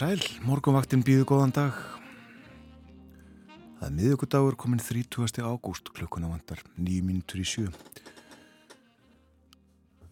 [0.00, 1.74] Sæl, morgunvaktin býðu góðan dag.
[3.76, 5.42] Það er miðugudagur komin 30.
[5.44, 7.66] ágúst klukkuna vandar, nýjum mínutur í sjö.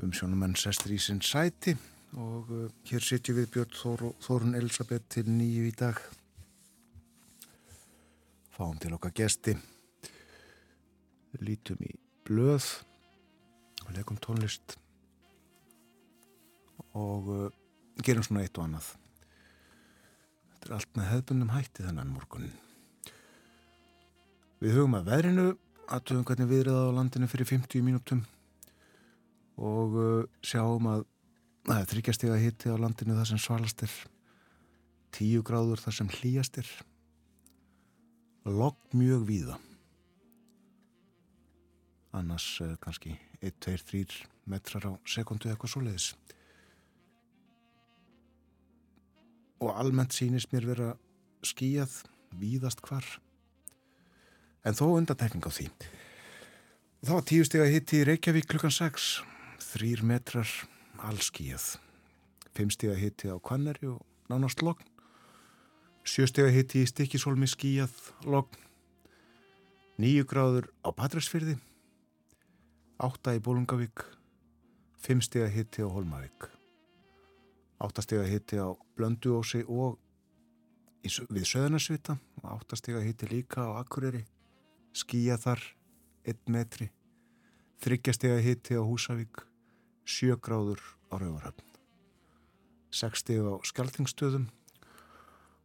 [0.05, 1.73] Umsjónumenn sestur í sinn sæti
[2.21, 6.05] og uh, hér sitjum við Björn Þór, Þórun Elisabeth til nýju í dag.
[8.59, 9.57] Fáum til okkar gesti.
[11.41, 11.97] Lítum í
[12.29, 12.75] blöð
[13.87, 14.77] og legum tónlist
[16.93, 17.53] og uh,
[18.05, 18.97] gerum svona eitt og annað.
[20.59, 22.57] Þetta er allt með hefðbundum hætti þennan morgunin.
[24.59, 25.45] Við hugum að veðrinu,
[25.87, 28.25] aðtöfum hvernig viðriða á landinu fyrir 50 mínútum
[29.55, 31.05] og uh, sjáum að
[31.69, 33.95] það er þryggjastega hitti á landinu þar sem svalast er,
[35.15, 36.73] 10 gráður þar sem hlýjast er,
[38.51, 39.61] logg mjög víða.
[42.19, 46.11] Annars uh, kannski 1, 2, 3 metrar á sekundu eitthvað svo leiðis.
[49.59, 50.93] Og almennt sínist mér vera
[51.47, 52.03] skíjað
[52.39, 53.05] víðast hvar.
[54.67, 55.69] En þó undantekning á því.
[57.07, 59.11] Þá var tíu steg að hitti Reykjavík klukkan 6
[59.69, 60.51] þrýr metrar
[61.09, 61.77] allskíjað
[62.59, 64.83] fimm steg að hitti á Kvanneri og nánast logn.
[66.03, 67.95] Sjö steg að hitti í Stikisólmi skíjað
[68.27, 68.59] logn.
[70.03, 71.55] Nýju gráður á Patræsfyrði
[72.99, 74.03] átta í Bólungavík
[74.99, 76.51] fimm steg að hitti á Holmavík
[77.79, 79.99] áttastega hitti á Blönduósi og
[81.05, 84.25] við Söðunarsvita og áttastega hitti líka á Akureyri
[84.97, 85.63] skýja þar
[86.29, 86.91] 1 metri
[87.85, 89.45] þryggjastega hitti á Húsavík
[90.09, 91.65] sjögráður á Rauvarhöfn
[92.91, 94.49] 60 á Skaltingstöðum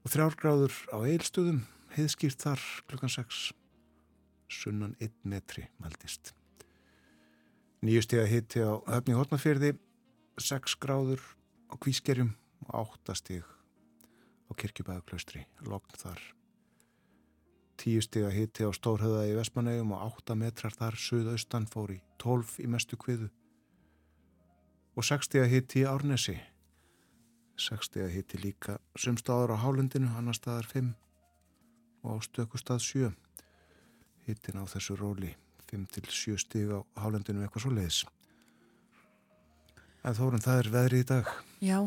[0.03, 1.63] og þrjárgráður á Eilstöðum
[1.95, 3.53] heiðskýrt þar klukkan 6
[4.53, 6.35] sunnan 1 metri mæltist
[7.83, 9.73] nýjustega hitti á Höfni Hortnafjörði
[10.37, 11.23] 6 gráður
[11.73, 12.29] á Kvískerjum
[12.69, 16.21] og áttastig á Kirkjubæðuklaustri, lokn þar.
[17.81, 21.99] Tíu stig að hitti á Stórhauða í Vestmannegjum og átta metrar þar söðaustan fór í
[22.21, 23.31] tólf í mestu kviðu.
[24.93, 26.35] Og sex stig að hitti í Árnesi.
[27.57, 30.93] Sex stig að hitti líka sumstaður á Hálundinu, annar staðar fimm
[32.03, 33.09] og á stökustad sjö.
[34.27, 35.33] Hittin á þessu róli,
[35.65, 38.03] fimm til sjö stig á Hálundinu eitthvað svo leiðis.
[40.03, 41.33] En þórun, það er veðri í dag.
[41.63, 41.77] Já,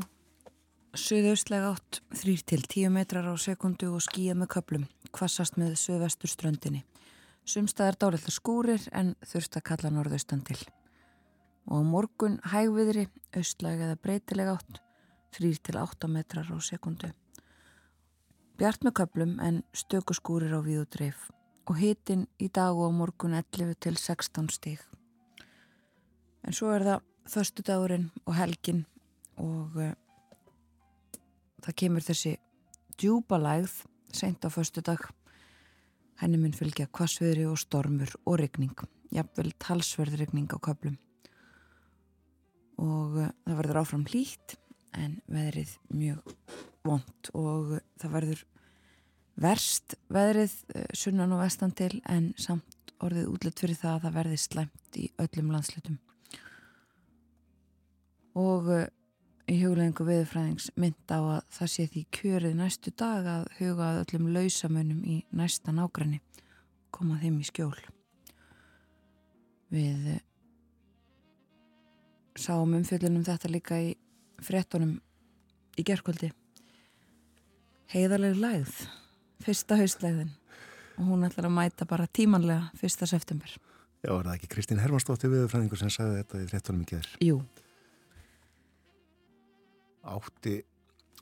[0.96, 6.32] söðaustlega átt, þrýr til tíu metrar á sekundu og skýja með köplum, kvassast með söðvestur
[6.32, 6.80] ströndinni.
[7.44, 10.56] Sumstaðar dálitla skúrir en þurft að kalla norðaustan til.
[11.68, 13.04] Og á morgun hægviðri,
[13.36, 14.80] austlega eða breytilega átt,
[15.36, 17.12] þrýr til átta metrar á sekundu.
[18.56, 21.28] Bjart með köplum en stöku skúrir á víðu dreif
[21.68, 24.80] og hitin í dag og á morgun 11 til 16 stíg.
[26.48, 28.86] En svo er það þörstudagurinn og helgin
[29.42, 29.92] og uh,
[31.64, 32.36] það kemur þessi
[32.96, 33.82] djúpa lægð
[34.16, 35.02] seint á förstudag
[36.20, 38.72] henni mun fylgja kvassviðri og stormur og regning,
[39.12, 40.96] jafnvel talsverð regning á köplum
[42.80, 44.56] og uh, það verður áfram hlýtt
[44.96, 46.36] en veðrið mjög
[46.86, 48.46] vond og uh, það verður
[49.36, 50.52] verst veðrið
[50.96, 55.08] sunnan og vestan til en samt orðið útlut fyrir það að það verði slæmt í
[55.20, 55.98] öllum landslutum
[58.36, 58.70] og
[59.46, 63.98] í huglegingu viðfræðings mynd á að það sé því kjörið næstu dag að huga að
[64.02, 66.18] öllum lausamönnum í næsta nágræni
[66.94, 67.76] koma þeim í skjól.
[69.70, 70.22] Við uh,
[72.38, 73.92] sáum umfjöldunum þetta líka í
[74.42, 74.96] frettunum
[75.78, 76.32] í gerkvöldi
[77.92, 78.80] heiðarlega lægð
[79.46, 80.32] fyrsta haustlæðin
[80.96, 83.52] og hún ætlar að mæta bara tímanlega fyrsta september.
[84.02, 87.14] Já, er það ekki Kristín Hermansdóttir viðfræðingur sem sagði þetta í frettunum í gerð?
[87.22, 87.38] Jú
[90.06, 90.60] átti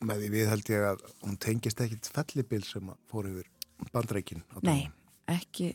[0.05, 3.49] með því við held ég að hún tengist ekkit fellibil sem fór yfir
[3.93, 4.87] bandreikin Nei,
[5.31, 5.73] ekki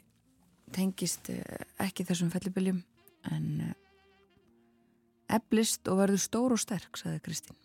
[0.75, 2.83] tengist eh, ekki þessum fellibiljum
[3.31, 3.73] en
[5.31, 7.59] eblist og verður stór og sterk, sagði Kristín.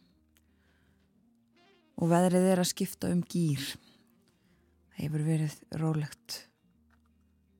[1.95, 3.63] Og veðrið er að skipta um gýr
[4.95, 6.41] það hefur verið rólegt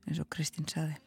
[0.06, 1.00] eins og Kristín sagði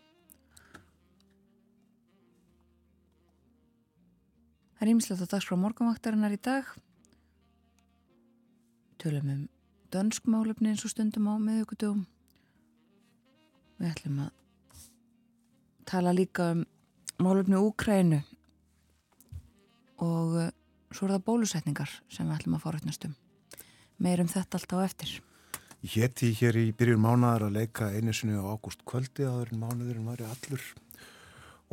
[4.78, 6.68] Það er ímislegt að dags frá morgunvaktarinnar í dag.
[9.02, 9.40] Tölum um
[9.90, 12.04] dönskmálefni eins og stundum á meðugudum.
[13.82, 14.78] Við ætlum að
[15.82, 16.62] tala líka um
[17.18, 18.22] málefni Úkrænu
[19.98, 20.50] og uh,
[20.94, 23.16] svo er það bólusetningar sem við ætlum að um.
[23.98, 25.20] Meir um þetta allt á eftir.
[25.82, 29.64] Ég hétti hér í byrjun mánuðar að leika einu sinni á ágúst kvöldi aður en
[29.64, 30.62] mánuðurinn var í allur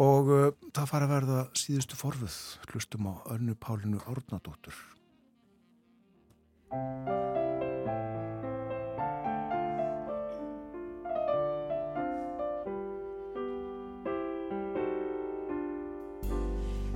[0.01, 2.35] og uh, það fara að verða síðustu forfuð
[2.71, 4.75] hlustum á önnu Pálinu Árnadóttur.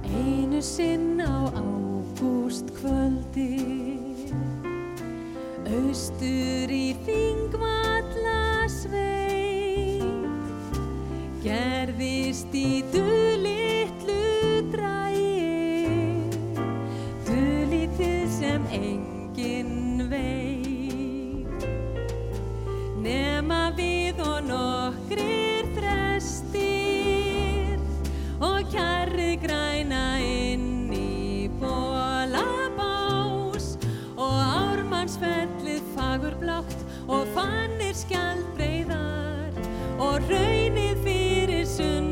[0.03, 3.79] Einu sinn á ágúst kvöldi
[5.69, 9.28] Austur í Þingvallasveit
[11.39, 16.17] Gerðist í dulitlu dræi
[17.23, 21.63] Dulitið sem enginn veit.
[22.99, 27.79] Nema við og nokkrir þrestir
[28.43, 33.77] Og kjarri græna inn í bólabás
[34.19, 39.55] Og ármannsfellið fagurblátt Og fannir skjaldbreiðar
[40.03, 40.58] Og raunið
[41.79, 42.08] fyrir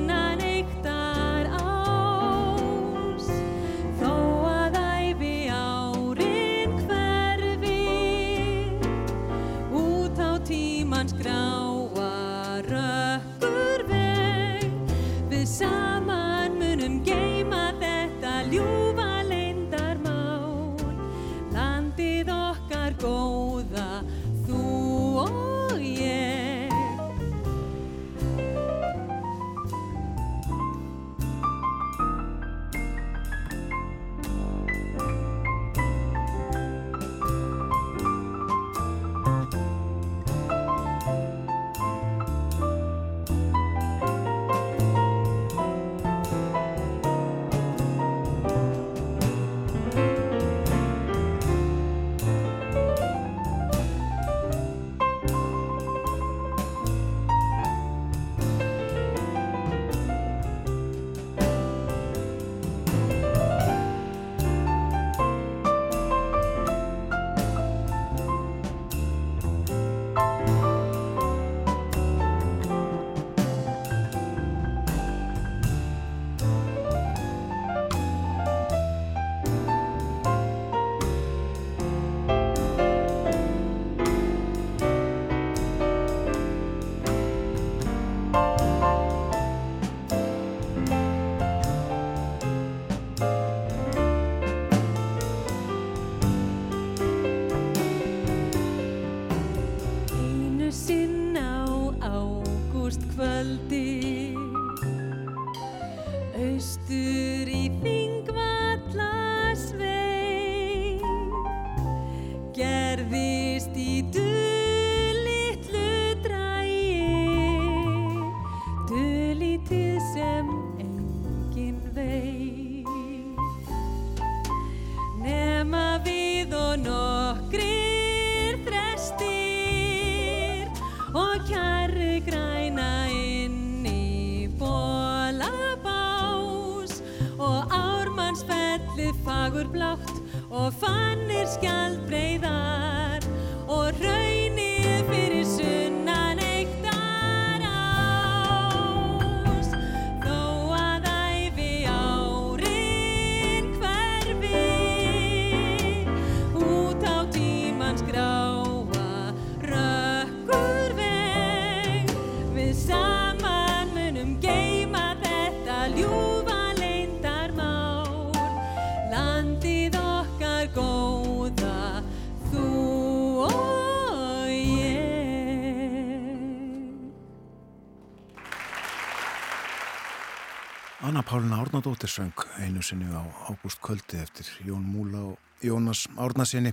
[181.68, 182.32] Árnadóttir söng
[182.64, 186.72] einu sinni á ágúst kvöldi eftir Jón Múla og Jónas Árnasinni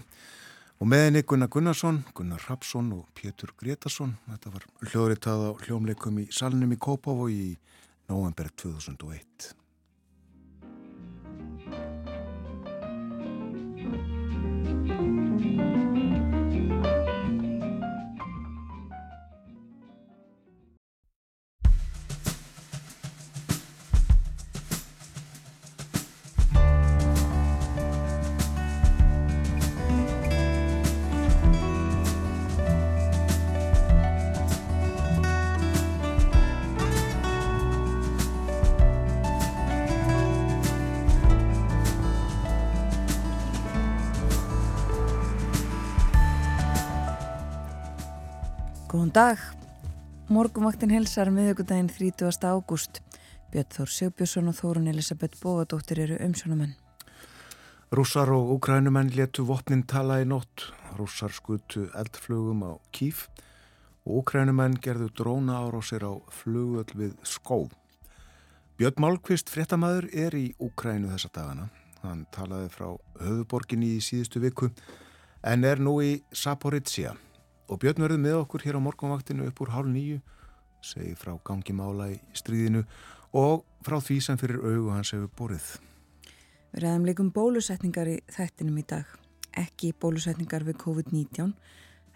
[0.78, 4.12] og með henni Gunnar Gunnarsson, Gunnar Rapsson og Pétur Gretarsson.
[4.28, 7.58] Þetta var hljóðritað á hljómleikum í salnum í Kópavogi í
[8.06, 9.63] november 2001.
[49.04, 49.40] Góðan dag.
[50.32, 52.40] Morgumvaktin helsar miðugudaginn 30.
[52.40, 53.02] ágúst.
[53.52, 56.72] Björn Þór Sigbjörnsson og Þórun Elisabeth Bógadóttir eru umsjónumenn.
[57.92, 60.70] Rússar og úkrænumenn letu vopnin tala í nótt.
[60.96, 63.26] Rússar skutu eldflugum á Kíf
[64.06, 67.68] og úkrænumenn gerðu dróna ára á sér á flugöld við skó.
[68.80, 71.68] Björn Málkvist, fréttamaður, er í Úkrænu þessa dagana.
[72.00, 72.88] Hann talaði frá
[73.20, 74.72] höfuborginni í síðustu viku
[75.44, 77.12] en er nú í Saporizia.
[77.68, 80.20] Og Björn verði með okkur hér á morgunvaktinu upp úr hálf nýju,
[80.84, 82.84] segi frá gangi mála í stríðinu
[83.34, 85.68] og frá því sem fyrir augu hans hefur borið.
[86.74, 89.08] Við ræðum líkum bólusetningar í þættinum í dag.
[89.56, 91.52] Ekki bólusetningar við COVID-19,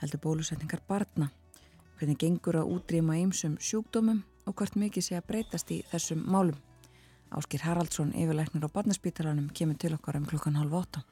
[0.02, 1.30] heldur bólusetningar barna.
[1.98, 6.58] Hvernig gengur að útrýma ýmsum sjúkdómum og hvort mikið sé að breytast í þessum málum.
[7.34, 11.04] Áskir Haraldsson, yfirleiknir á barnaspítalanum, kemur til okkar um klukkan halv átta.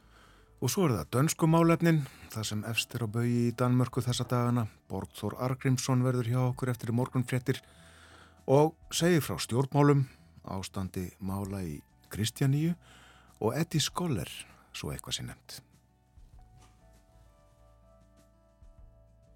[0.56, 1.98] Og svo er það dönsku málefnin,
[2.32, 4.64] það sem efstir á baui í Danmörku þessa dagana.
[4.88, 7.60] Borgþór Argrímsson verður hjá okkur eftir morgunfréttir
[8.48, 10.06] og segir frá stjórnmálum,
[10.48, 11.76] ástandi mála í
[12.08, 12.72] Kristjaníu
[13.42, 14.30] og Eddie Skoller,
[14.72, 15.60] svo eitthvað sér nefnt.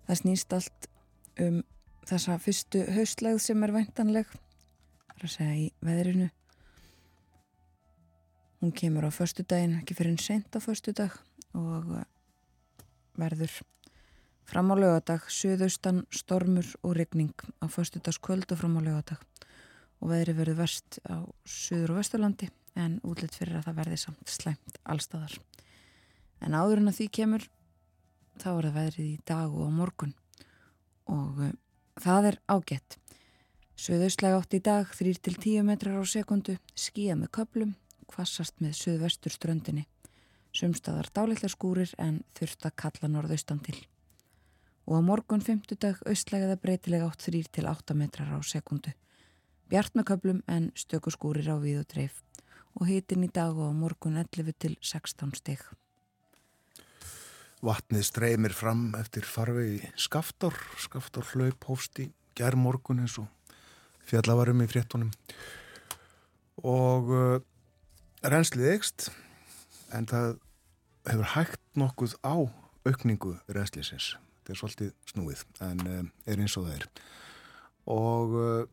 [0.08, 0.90] Það snýst allt
[1.44, 1.62] um
[2.08, 4.36] þessa fyrstu haustlegð sem er væntanleg,
[5.04, 6.30] það er að segja í veðrinu.
[8.60, 11.14] Hún kemur á förstu daginn, ekki fyrir en sent á förstu dag
[11.56, 12.04] og uh,
[13.16, 13.54] verður
[14.44, 17.32] fram á lögadag, söðaustan, stormur og regning
[17.64, 19.24] á förstu dags kvöld og fram á lögadag
[20.00, 24.28] og veðri verður verst á söður og vesturlandi en útlitt fyrir að það verði samt
[24.28, 25.40] slæmt allstaðar.
[26.44, 27.50] En áður en að því kemur
[28.36, 30.16] þá er það veðrið í dag og á morgun
[31.08, 31.52] og uh,
[31.96, 33.00] það er ágætt.
[33.80, 37.78] Suðaustlæg átt í dag 3-10 metrar á sekundu, skíja með köplum,
[38.10, 39.86] kvassast með suðvestur ströndinni.
[40.52, 43.76] Sumstaðar dálitlega skúrir en þurft að kalla norðaustan til.
[44.90, 48.92] Og á morgun 50 dag austlægiða breytilega átt 3-8 metrar á sekundu.
[49.70, 52.18] Bjart með köplum en stöku skúrir á við og dreif
[52.78, 55.62] og hitin í dag og á morgun 11 til 16 stygg.
[57.60, 63.28] Vatnið streymir fram eftir farvegi skaftar, skaftar hlaup hófst í gerðmorgun eins og
[64.08, 65.10] fjallavarum í fréttunum
[66.66, 67.10] og
[68.20, 69.08] renslið ekst
[69.96, 70.34] en það
[71.08, 72.36] hefur hægt nokkuð á
[72.84, 74.14] aukningu rensliðsins.
[74.40, 76.86] Þetta er svolítið snúið en uh, er eins og það er.
[77.90, 78.64] Og uh,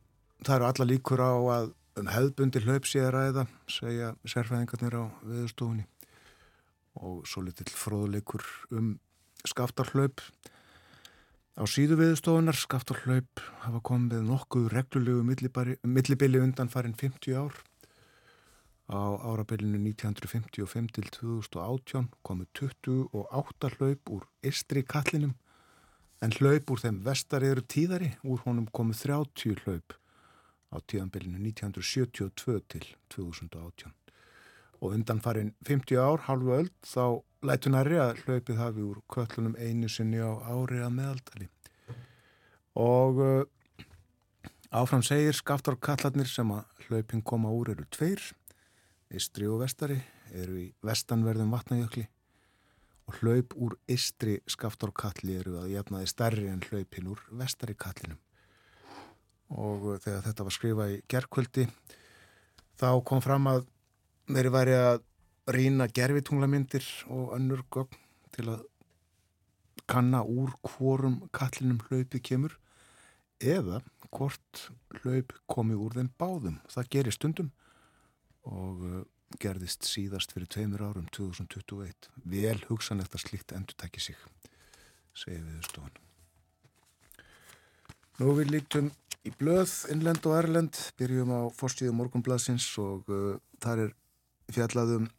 [0.43, 5.03] það eru alla líkur á að um hefðbundi hlaup sé að ræða, segja sérfæðingarnir á
[5.25, 5.87] viðstofunni
[6.97, 8.97] og svo litil fróðleikur um
[9.47, 10.21] skaftarhlaup.
[11.57, 15.23] Á síðu viðstofunar skaftarhlaup hafa komið nokkuð reglulegu
[15.87, 17.57] millibili undan farin 50 ár.
[18.87, 25.35] Á árabilinu 1955 til 2018 komið 28 hlaup úr istri kallinum
[26.23, 29.97] en hlaup úr þeim vestari eru tíðari, úr honum komið 30 hlaup
[30.71, 33.93] á tíðanbylinu 1972 til 2018
[34.81, 39.89] og undan farin 50 ár, halvu öll, þá lætunari að hlaupið hafi úr köllunum einu
[39.89, 41.47] sinni á ári að meðaldali.
[42.77, 43.85] Og uh,
[44.69, 48.21] áfram segir skaftarkallarnir sem að hlaupin koma úr eru tveir,
[49.07, 49.97] Istri og Vestari,
[50.35, 52.03] eru í vestanverðum vatnajökli
[53.07, 58.19] og hlaup úr Istri skaftarkalli eru að jafnaði stærri en hlaupin úr Vestari kallinum.
[59.55, 61.67] Og uh, þegar þetta var skrifað í gerðkvöldi,
[62.75, 63.61] þá kom fram að
[64.27, 64.99] þeirri væri að
[65.55, 68.01] rýna gerfitunglamyndir og önnur gögn
[68.35, 68.65] til að
[69.87, 72.57] kanna úr hvorum kallinum hlaupið kemur
[73.39, 73.79] eða
[74.11, 74.67] hvort
[74.99, 76.59] hlaup komi úr þeim báðum.
[76.67, 77.53] Það gerir stundum
[78.47, 79.03] og uh,
[79.41, 82.09] gerðist síðast fyrir tveimur árum 2021.
[82.31, 84.19] Vel hugsanlegt að slikt endur takki sig,
[85.17, 85.95] segir viðstofan.
[88.17, 88.89] Nú við lítum
[89.27, 93.95] í blöð, innlend og erlend, byrjum á fórstíðu morgunbladsins og uh, þar er
[94.55, 95.09] fjallaðum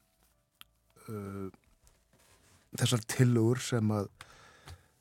[1.12, 1.48] uh,
[2.78, 4.08] þessar tilugur sem að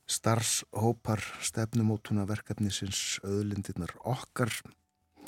[0.07, 4.53] starfshópar stefnumótuna verkefnisins auðlindirnar okkar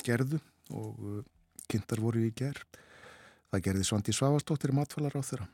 [0.06, 0.40] gerðu
[0.72, 1.24] og uh,
[1.70, 2.60] kynntar voru í ger.
[3.50, 5.48] Það gerði Svandi Svavastóttir matfælar á þeirra.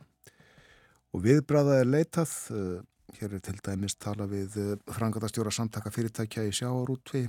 [1.17, 2.81] Og viðbræðað er leitað, uh,
[3.17, 7.25] hér er til dæmis tala við uh, frangatastjóra samtaka fyrirtækja í sjáarútvi.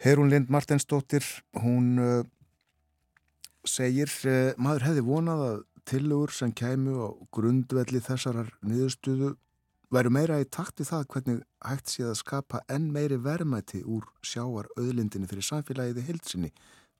[0.00, 1.24] Herun Lind Martensdóttir,
[1.60, 2.22] hún uh,
[3.66, 4.12] segir
[4.62, 9.34] maður hefði vonað að tilugur sem kæmu á grundvelli þessarar niðurstuðu
[9.92, 14.08] væru meira í takt við það hvernig hægt sé að skapa enn meiri verðmæti úr
[14.22, 16.50] sjáar auðlindinni fyrir samfélagiði heilsinni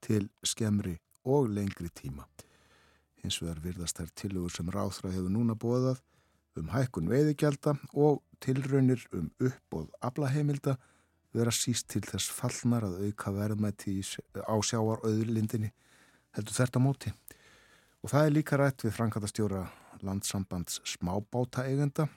[0.06, 2.26] til skemri og lengri tíma.
[3.22, 6.02] Hins vegar virðast þær tilugur sem ráþra hefur núna bóðað
[6.56, 10.76] um hækkun veiðigjálta og tilraunir um uppbóð ablaheimilda
[11.36, 13.98] vera síst til þess fallnar að auka verðmæti
[14.40, 15.72] á sjáar auðlindinni
[16.36, 17.12] heldur þetta móti.
[18.04, 19.66] Og það er líka rætt við Frankatastjóra
[20.06, 22.08] landsambands smábáta eigenda.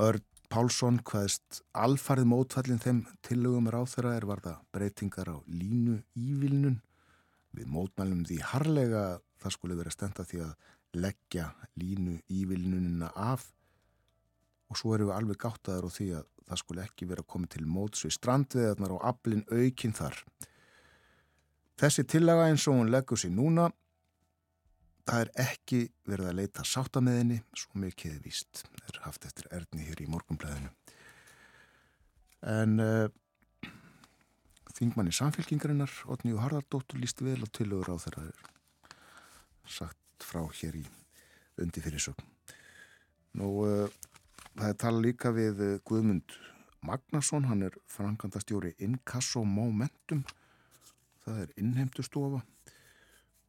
[0.00, 6.80] Örd Pálsson hvaðist alfarið mótfallin þeim tillögum ráþeira er varða breytingar á línu ívilnun.
[7.56, 10.52] Við mótmælum því harlega að það skulle vera stenda því að
[11.00, 11.46] leggja
[11.78, 13.46] línu ívilnunina af
[14.70, 17.66] og svo erum við alveg gáttaður á því að það skulle ekki vera komið til
[17.66, 20.16] móts við strandveðarnar og aflin aukinn þar.
[21.80, 23.70] Þessi tillaga eins og hún leggur sér núna
[25.10, 28.62] það er ekki verið að leita sátta með henni, svo mikið er víst.
[28.86, 30.70] Er haft eftir erðni hér í morgumblæðinu.
[32.50, 33.06] En uh,
[34.76, 38.30] þingmanni samfélkingarinnar, Otni og Harðardóttur, lísti vel og tilögur á þeirra
[39.70, 40.84] sagt frá hér í
[41.60, 42.26] undi fyrir sögn.
[43.38, 43.90] Nú, uh,
[44.56, 46.34] það er tala líka við uh, Guðmund
[46.86, 50.24] Magnason, hann er frangandastjóri Inkasso Momentum,
[51.24, 52.40] það er innheimtustofa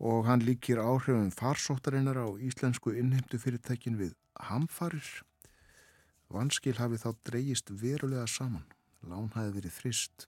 [0.01, 4.15] og hann líkir áhrifum farsóttarinnar á íslensku innheimtu fyrirtækin við
[4.49, 5.05] hamfarir.
[6.31, 8.65] Vanskil hafi þá dreyjist verulega saman,
[9.05, 10.25] lán hafi verið frist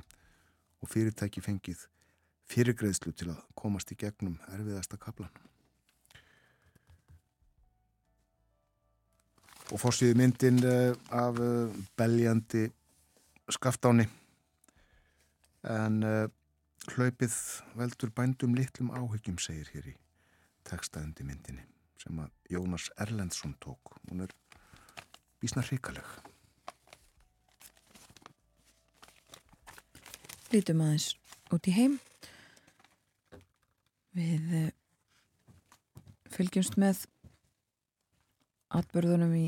[0.83, 1.87] og fyrirtæki fengið
[2.51, 5.31] fyrirgreðslu til að komast í gegnum erfiðasta kaplan.
[9.71, 12.67] Og fórsýði myndin eh, af eh, beljandi
[13.49, 14.05] skaftáni
[15.63, 16.27] en uh,
[16.91, 17.35] Hlaupið
[17.79, 19.95] veldur bændum litlum áhyggjum, segir hér í
[20.67, 21.63] textaðundi myndinni
[22.01, 23.95] sem að Jónas Erlendsson tók.
[24.09, 24.33] Hún er
[25.39, 26.32] bísna hrikaleg.
[30.53, 31.15] Lítum aðeins
[31.55, 31.93] út í heim.
[34.13, 34.67] Við eh,
[36.29, 36.99] fylgjumst með
[38.77, 39.47] atbörðunum í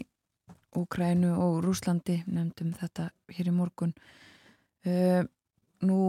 [0.75, 3.93] Úkrænu og Rúslandi, nefndum þetta hér í morgun.
[4.85, 5.21] Uh,
[5.85, 5.99] nú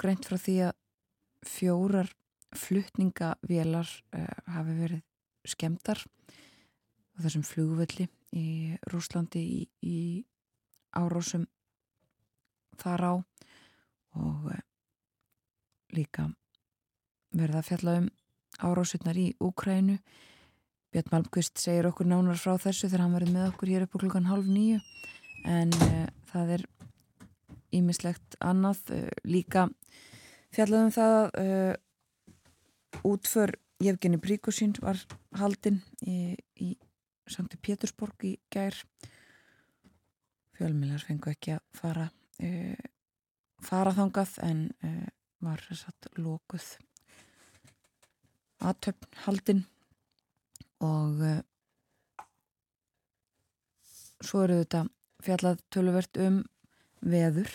[0.00, 0.74] greint frá því að
[1.52, 2.10] fjórar
[2.56, 5.04] fluttningavélar uh, hafi verið
[5.52, 8.48] skemdar á þessum flugvelli í
[8.88, 10.00] Rúslandi í, í
[10.96, 11.44] árásum
[12.80, 13.12] þar á
[14.16, 14.62] og uh,
[15.94, 16.28] líka
[17.36, 18.08] verða að fjalla um
[18.64, 19.98] árásutnar í Úkrænu
[20.94, 24.02] Björn Malmqvist segir okkur nánar frá þessu þegar hann verið með okkur hér upp á
[24.02, 24.80] klukkan halv nýju
[25.44, 26.66] en uh, það er
[27.76, 29.66] ímislegt annað uh, líka
[30.56, 31.74] fjallaðum það uh,
[33.04, 33.52] útför
[33.82, 34.96] Jefgeni Príkusín var
[35.36, 36.72] haldinn í, í
[37.28, 38.78] Sankti Pétursborg í gær.
[40.56, 42.06] Fjölmilar fengu ekki að fara
[43.66, 45.06] uh, fara þangað en uh,
[45.44, 46.66] var satt lókuð
[48.66, 49.62] aðtöfn haldinn
[50.84, 51.40] og uh,
[54.22, 54.86] svo eru þetta
[55.26, 56.42] fjallað töluvert um
[57.02, 57.50] veður.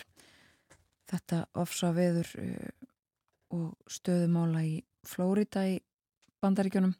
[1.10, 2.70] Þetta ofsa veður uh,
[3.56, 5.80] og stöðumála í Flórida í
[6.42, 6.94] bandaríkjónum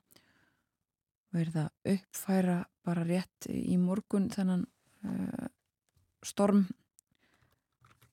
[1.33, 4.67] verða uppfæra bara rétt í morgun þennan
[6.23, 6.67] storm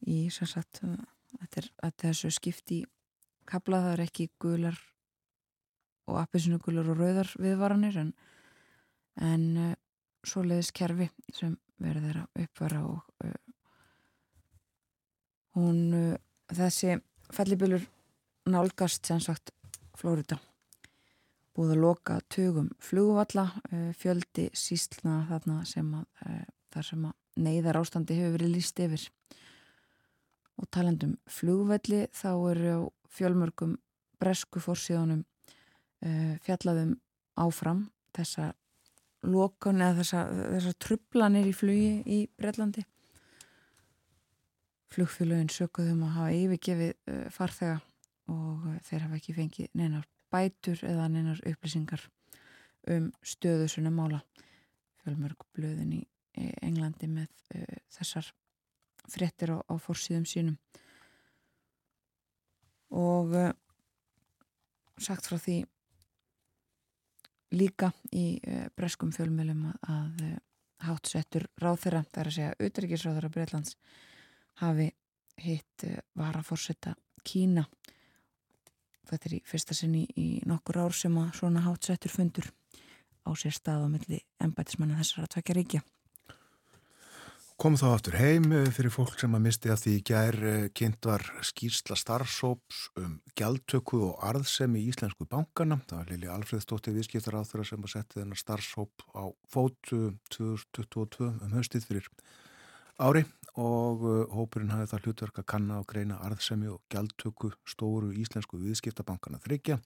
[0.08, 0.96] í sem sagt uh,
[1.84, 2.84] að þessu skipti
[3.50, 4.78] kabla það er ekki gular
[6.10, 8.12] og appisinu gular og rauðar viðvaranir en,
[9.22, 9.76] en uh,
[10.26, 13.38] svoleiðis kerfi sem verður að uppfæra og uh,
[15.58, 16.20] hún uh,
[16.54, 16.98] þessi
[17.34, 17.86] fellibillur
[18.50, 19.54] nálgast sem sagt
[20.00, 20.40] Flórida
[21.56, 27.16] búið að loka tögum flugvalla uh, fjöldi síslna þarna sem að uh, þar sem að
[27.40, 29.06] neyðar ástandi hefur verið líst yfir
[30.60, 32.80] og talandum flugvelli þá eru á
[33.16, 33.78] fjölmörgum
[34.20, 35.24] bresku fórsíðunum
[36.46, 36.94] fjallaðum
[37.40, 38.54] áfram þessa
[39.28, 40.22] lokun eða þessa,
[40.56, 42.86] þessa trublanir í flugi í Breitlandi
[44.94, 47.78] flugfélögin sökuðum að hafa yfirgefið uh, farþega
[48.34, 52.06] og uh, þeir hafa ekki fengið neinar bætur eða neinar upplýsingar
[52.90, 54.22] um stöðu svona mála.
[55.04, 56.02] Fjölmörg blöðin í
[56.64, 58.32] Englandi með uh, þessar
[59.08, 60.58] frettir á, á fórsíðum sínum.
[62.90, 63.52] Og uh,
[65.00, 65.62] sagt frá því
[67.56, 70.38] líka í uh, breskum fjölmjölum að, að uh,
[70.86, 73.76] hátsettur ráþeira, það er að segja auðverkisráþeira Breitlands
[74.62, 74.90] hafi
[75.40, 77.66] hitt eh, var að fórsetta Kína.
[79.10, 82.50] Þetta er í fyrsta sinni í nokkur ár sem að svona hátsettur fundur
[83.28, 85.82] á sér stað á milli ennbætismanna þessar að tvekja ríkja
[87.60, 91.04] Kom þá aftur heim eh, fyrir fólk sem að misti að því gær eh, kynnt
[91.10, 95.82] var skýrsla starfsóps um gjaldtöku og arðsemi í Íslensku bankana.
[95.90, 100.00] Það var Lili Alfredsdóttir viðskiptar á þeirra sem að setja þennar starfsóp á fótu
[100.38, 102.10] 2022 um höstið fyrir
[102.96, 103.26] ári
[103.60, 109.44] og hópurinn hafði það hlutverk að kanna og greina arðsemi og gjaldtöku stóru íslensku viðskiptabankana
[109.44, 109.82] þryggja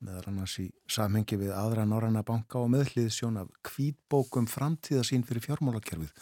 [0.00, 5.44] meðal annars í samhengi við aðra Norranna banka og meðlið sjón af kvítbókum framtíðasín fyrir
[5.44, 6.14] fjármálakerfið.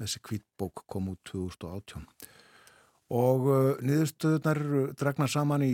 [0.00, 2.06] Þessi kvítbók kom út 2018
[3.10, 4.60] og uh, niðurstöðunar
[4.96, 5.72] dragna saman í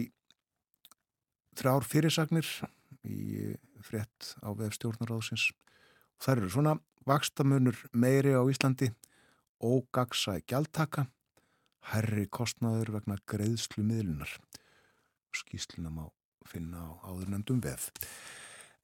[1.57, 2.49] þrjár fyrirsagnir
[3.07, 3.53] í
[3.87, 5.51] frétt á vefstjórnaráðsins.
[6.21, 6.75] Það eru svona
[7.07, 8.91] vakstamunur meiri á Íslandi,
[9.63, 11.07] ógagsa gjaldtaka,
[11.93, 14.33] herri kostnaður vegna greiðslu miðlunar.
[15.37, 16.07] Skýsluna má
[16.49, 17.91] finna á áðurnendum vef.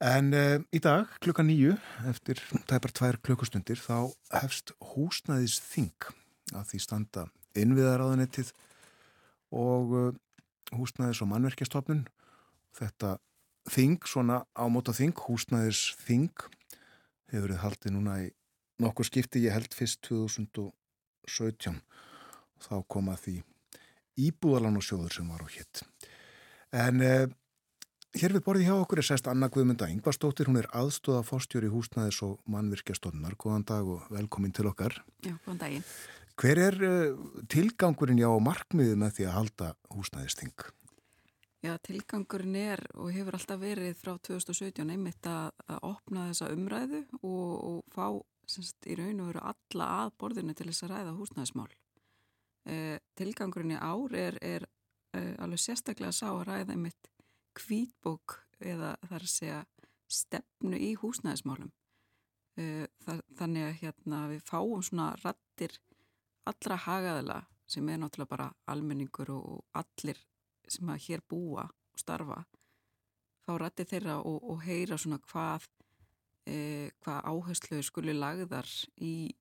[0.03, 1.77] En uh, í dag, klukka nýju,
[2.11, 6.07] eftir tæpar tvær klukkustundir, þá hefst húsnæðis þing
[6.51, 7.21] að því standa
[7.55, 8.49] innviðaráðanettið
[9.55, 10.09] og uh,
[10.75, 12.01] húsnæðis og mannverkjastofnun.
[12.75, 13.13] Þetta
[13.71, 16.49] þing, svona ámóta þing, húsnæðis þing,
[17.31, 18.27] hefur verið haldið núna í
[18.83, 23.37] nokkur skipti, ég held fyrst 2017 og þá koma því
[24.19, 25.85] íbúðalan og sjóður sem var á hitt.
[26.75, 27.31] En uh,
[28.19, 32.21] hér við borðið hjá okkur er sest Anna Guðmunda Yngvarstóttir, hún er aðstóða fórstjóri húsnæðis
[32.25, 33.37] og mannvirkjastofnar.
[33.39, 34.99] Góðan dag og velkomin til okkar.
[35.25, 35.85] Já, góðan daginn.
[36.39, 40.65] Hver er uh, tilgangurinn já markmiðið með því að halda húsnæðisting?
[41.63, 47.05] Já, tilgangurinn er og hefur alltaf verið frá 2017 einmitt að, að opna þessa umræðu
[47.21, 48.07] og, og fá
[48.49, 51.71] semst, í raun og veru alla að borðinu til þess að ræða húsnæðismál.
[52.67, 54.67] Eh, tilgangurinn í ár er, er
[55.15, 57.09] eh, alveg sérstaklega að sá að ræða einmitt
[57.57, 59.61] kvítbók eða þar að segja
[60.11, 61.71] stefnu í húsnæðismálum.
[62.53, 65.79] Þannig að hérna, við fáum svona rattir
[66.45, 70.19] allra hagaðala sem er náttúrulega bara almenningur og allir
[70.69, 72.43] sem að hér búa og starfa
[73.43, 75.67] fá rætti þeirra og, og heyra svona hvað
[76.47, 78.69] e, hvað áherslu skuli lagðar
[79.03, 79.33] í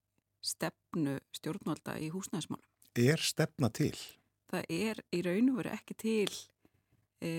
[0.43, 2.67] stefnu stjórnvalda í húsnæðismálum.
[2.99, 3.95] Er stefna til?
[4.51, 6.33] Það er í raun og veru ekki til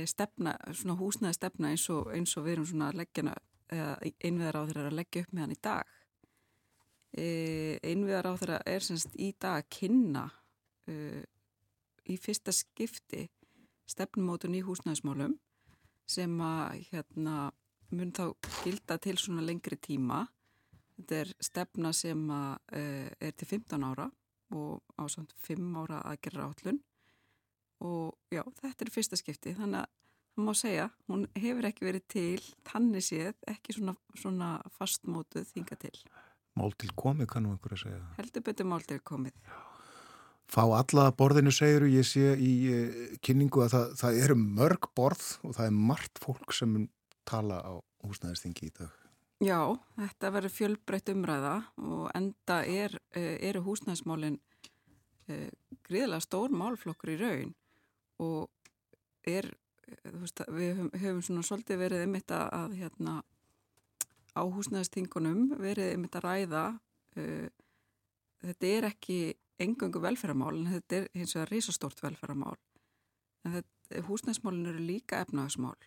[0.08, 3.36] stefna, svona húsnæðistefna eins og, eins og við erum svona að leggja
[3.74, 5.93] einviðar á þeirra að leggja upp með hann í dag.
[7.13, 7.28] E,
[7.84, 10.28] einviðar á þeirra er semst í dag að kynna
[10.89, 10.96] e,
[12.10, 13.26] í fyrsta skipti
[13.89, 15.36] stefnumótun í húsnæðismálum
[16.10, 17.52] sem að hérna
[17.93, 18.26] mun þá
[18.63, 20.24] gilda til svona lengri tíma.
[20.98, 24.10] Þetta er stefna sem að, uh, er til 15 ára
[24.54, 26.82] og á samt 5 ára aðgerra átlun
[27.84, 29.91] og já, þetta er fyrsta skipti þannig að
[30.34, 35.78] það má segja, hún hefur ekki verið til tannig séð, ekki svona, svona fastmótuð þinga
[35.84, 35.93] til.
[36.58, 38.02] Mál til komið kannum einhverju að segja.
[38.17, 39.38] Heldur betur mál til komið.
[40.54, 45.24] Fá alla borðinu segiru, ég sé í uh, kynningu að það, það eru mörg borð
[45.41, 46.76] og það er margt fólk sem
[47.30, 47.74] tala á
[48.06, 49.00] húsnæðistingi í dag.
[49.43, 49.60] Já,
[49.98, 55.50] þetta verður fjölbreytt umræða og enda er, uh, eru húsnæðismálinn uh,
[55.88, 57.54] gríðilega stór málflokkur í raun
[58.23, 59.49] og er,
[60.15, 63.15] veist, við höfum, höfum svona svolítið verið um þetta að hérna
[64.33, 66.65] á húsnæðistingunum verið um þetta ræða
[68.43, 69.17] þetta er ekki
[69.62, 72.55] engangu velferðarmál en þetta er hins vegar risastórt velferðarmál.
[73.45, 75.77] En þetta, húsnæsmálin eru líka efnagasmál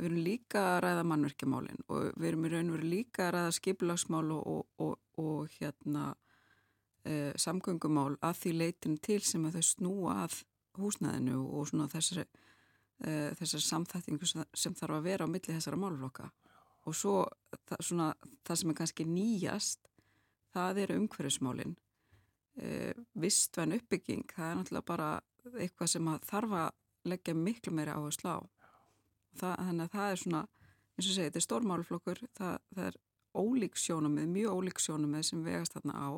[0.00, 3.34] við erum líka að ræða mannverkjamálin og við erum í raun og veru líka að
[3.36, 6.04] ræða skipilagsmál og, og, og, og hérna
[7.04, 10.38] e, samgöngumál að því leitin til sem að þau snúa að
[10.78, 12.26] húsnæðinu og svona þessari,
[13.02, 16.30] e, þessari samþættingu sem þarf að vera á milli þessara málflokka
[16.88, 17.14] og svo
[17.68, 18.10] það, svona,
[18.46, 19.90] það sem er kannski nýjast
[20.54, 21.76] það eru umhverfismálin
[22.58, 25.10] e, vistvæn uppbygging, það er náttúrulega bara
[25.58, 26.70] eitthvað sem að þarf að
[27.10, 28.38] leggja miklu áherslu á.
[29.40, 30.40] Það, þannig að það er svona,
[30.96, 32.98] eins og segið, þetta er stórmáluflokkur, það, það er
[33.40, 36.08] ólík sjónumið, mjög ólík sjónumið sem vegast þarna á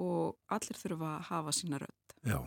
[0.00, 2.16] og allir þurfa að hafa sína rödd.
[2.28, 2.38] Já,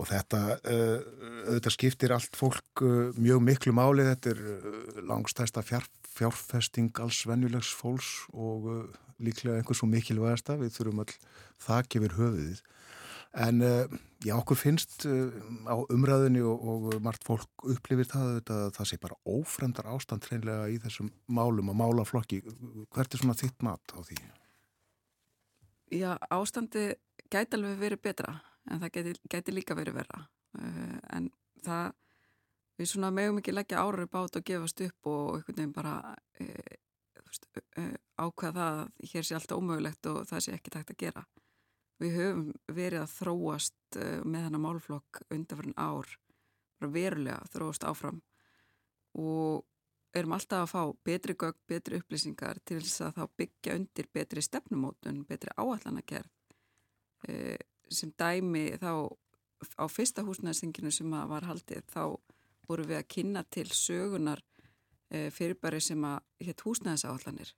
[0.00, 5.64] og þetta, uh, þetta skiptir allt fólk uh, mjög miklu máli, þetta er uh, langstæsta
[5.66, 8.68] fjár, fjárfesting alls venjulegs fólks og
[9.20, 11.16] líklega einhvers svo mikilvægasta, við þurfum all
[11.60, 12.62] það gefur höfuðið.
[13.40, 13.60] En
[14.24, 19.18] já, okkur finnst á umræðinni og, og margt fólk upplifir það að það sé bara
[19.22, 22.40] ófremdar ástand hreinlega í þessum málum og málaflokki.
[22.90, 24.18] Hvert er svona þitt mat á því?
[26.00, 26.88] Já, ástandi
[27.30, 28.34] gæti alveg verið betra
[28.68, 30.22] en það gæti, gæti líka verið verra.
[30.58, 31.30] Uh, en
[31.64, 31.92] það,
[32.80, 35.96] við svona megum ekki leggja árið bát og gefast upp og einhvern veginn bara
[38.18, 41.22] ákveða það að hér sé alltaf ómögulegt og það sé ekki takt að gera.
[42.00, 46.08] Við höfum verið að þróast með hana málflokk undanfærin ár,
[46.80, 48.22] verulega þróast áfram
[49.20, 49.66] og
[50.16, 54.42] erum alltaf að fá betri gögg, betri upplýsingar til þess að þá byggja undir betri
[54.42, 56.30] stefnumótun, betri áallanagerð
[57.90, 58.92] sem dæmi þá
[59.76, 62.04] á fyrsta húsnæðsinginu sem var haldið þá
[62.68, 67.54] voru við að kynna til sögunar uh, fyrirbæri sem að hétt húsnæðisáallanir.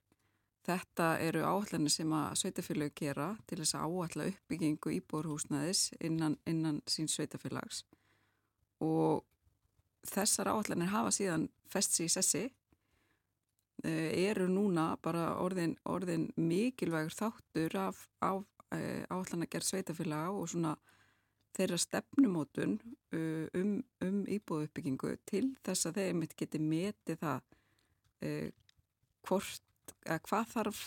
[0.63, 6.79] Þetta eru áallanir sem að sveitafélög gera til þess að áalla uppbyggingu íbúrhúsnæðis innan, innan
[6.87, 7.83] sín sveitafélags
[8.83, 9.25] og
[10.07, 12.43] þessar áallanir hafa síðan fest sér í sessi
[13.83, 20.73] eru núna bara orðin, orðin mikilvægur þáttur af, af áallan að gera sveitafélaga og svona
[21.53, 22.77] þeirra stefnumótun
[23.13, 27.43] um, um íbúðuppbyggingu til þess að þeir mitt geti metið það
[28.25, 28.49] uh,
[29.27, 29.93] hvort,
[30.27, 30.83] hvað þarf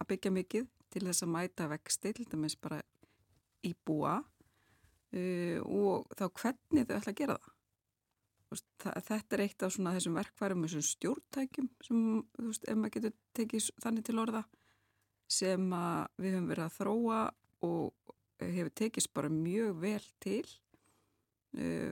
[0.00, 2.80] að byggja mikið til þess að mæta vexti, til dæmis bara
[3.66, 7.56] íbúa uh, og þá hvernig þau ætla að gera það.
[8.80, 11.98] Þetta er eitt af svona þessum verkværum þessum stjórntækjum sem,
[12.34, 14.40] þú veist, ef maður getur tekið þannig til orða
[15.30, 15.62] sem
[16.20, 17.20] við höfum verið að þróa
[17.66, 20.44] og hefur tekist bara mjög vel til.
[21.56, 21.90] Uh,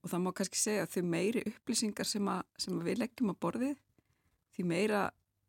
[0.00, 3.32] og það má kannski segja að þau meiri upplýsingar sem, að, sem að við leggjum
[3.32, 3.82] á borðið
[4.56, 5.02] því meira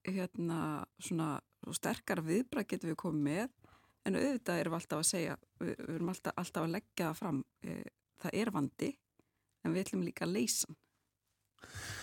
[0.05, 0.59] hérna
[1.01, 1.29] svona
[1.77, 3.57] sterkara viðbra getum við komið með.
[4.05, 7.19] En auðvitað erum við alltaf að segja við, við erum alltaf, alltaf að leggja það
[7.21, 7.89] fram uh,
[8.21, 8.91] það er vandi
[9.61, 10.75] en við ætlum líka að leysa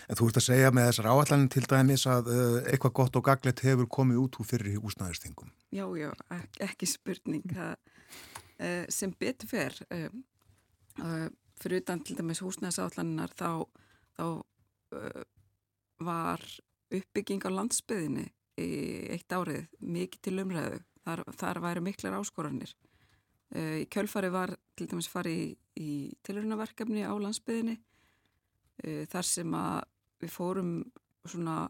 [0.09, 3.25] En þú ert að segja með þessar áallaninn til dæmis að uh, eitthvað gott og
[3.27, 5.51] gaglet hefur komið út úr fyrir húsnæðistingum.
[5.75, 6.09] Já, já,
[6.64, 7.75] ekki spurning það,
[8.57, 10.09] uh, sem betur fer uh,
[11.61, 13.51] fyrir utan til dæmis húsnæðisáallannar þá,
[14.16, 14.25] þá
[16.03, 16.42] var
[16.94, 18.25] uppbygging á landsbyðinni
[18.59, 18.68] í
[19.12, 20.81] eitt árið mikið til umræðu.
[21.05, 22.73] Þar, þar væri miklar áskoranir.
[23.57, 25.47] Í kjölfari var til dæmis farið í,
[25.81, 25.92] í
[26.27, 27.79] tilhörnaverkefni á landsbyðinni
[28.78, 29.80] þar sem að
[30.22, 30.72] við fórum
[31.26, 31.68] svona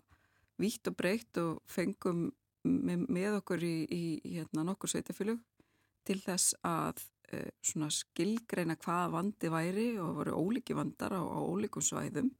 [0.58, 2.28] vítt og breytt og fengum
[2.66, 4.02] með, með okkur í, í
[4.34, 5.40] hérna, nokkur sveitafylug
[6.08, 7.02] til þess að
[7.34, 12.32] uh, svona skilgreina hvaða vandi væri og voru ólíki vandar á, á ólíkum svæðum.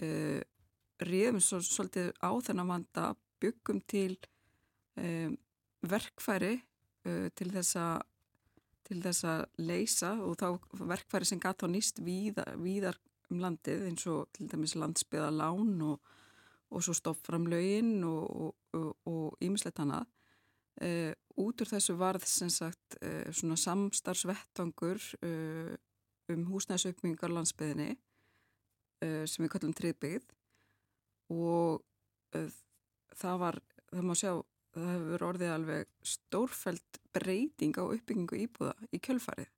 [0.00, 0.40] Uh,
[1.00, 4.14] riðum svo, svolítið á þennan vanda byggum til
[5.00, 5.36] um,
[5.80, 8.06] verkfæri uh, til þess að
[8.90, 10.48] til þess að leysa og þá
[10.90, 12.96] verkfæri sem gæti á nýst víðar, víðar
[13.30, 16.00] um landið eins og til dæmis landsbyða lán og,
[16.70, 20.04] og svo stofframlaugin og ímislegt hana.
[20.80, 25.74] Uh, út úr þessu varð sem sagt uh, svona samstarfsvettvangur uh,
[26.32, 27.96] um húsnæðsaukmingar landsbyðinni
[29.00, 30.26] sem við kallum triðbyggð
[31.32, 31.80] og
[33.16, 33.56] það var,
[33.88, 34.32] það má sjá,
[34.76, 39.48] það hefur orðið alveg stórfælt breyting á uppbyggingu íbúða í kjölfarið.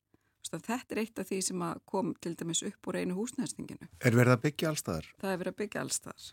[0.51, 3.89] Þetta er eitt af því sem kom til dæmis upp úr einu húsnæstinginu.
[4.03, 5.11] Er verið að byggja allstaðar?
[5.21, 6.31] Það er verið að byggja allstaðar.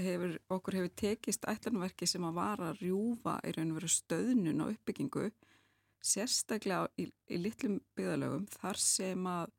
[0.00, 4.64] Hefur, okkur hefur tekist ætlanverki sem að vara að rjúfa í raun og veru stöðnun
[4.64, 5.28] og uppbyggingu
[6.02, 9.52] sérstaklega í, í litlum byggðalögum þar sem að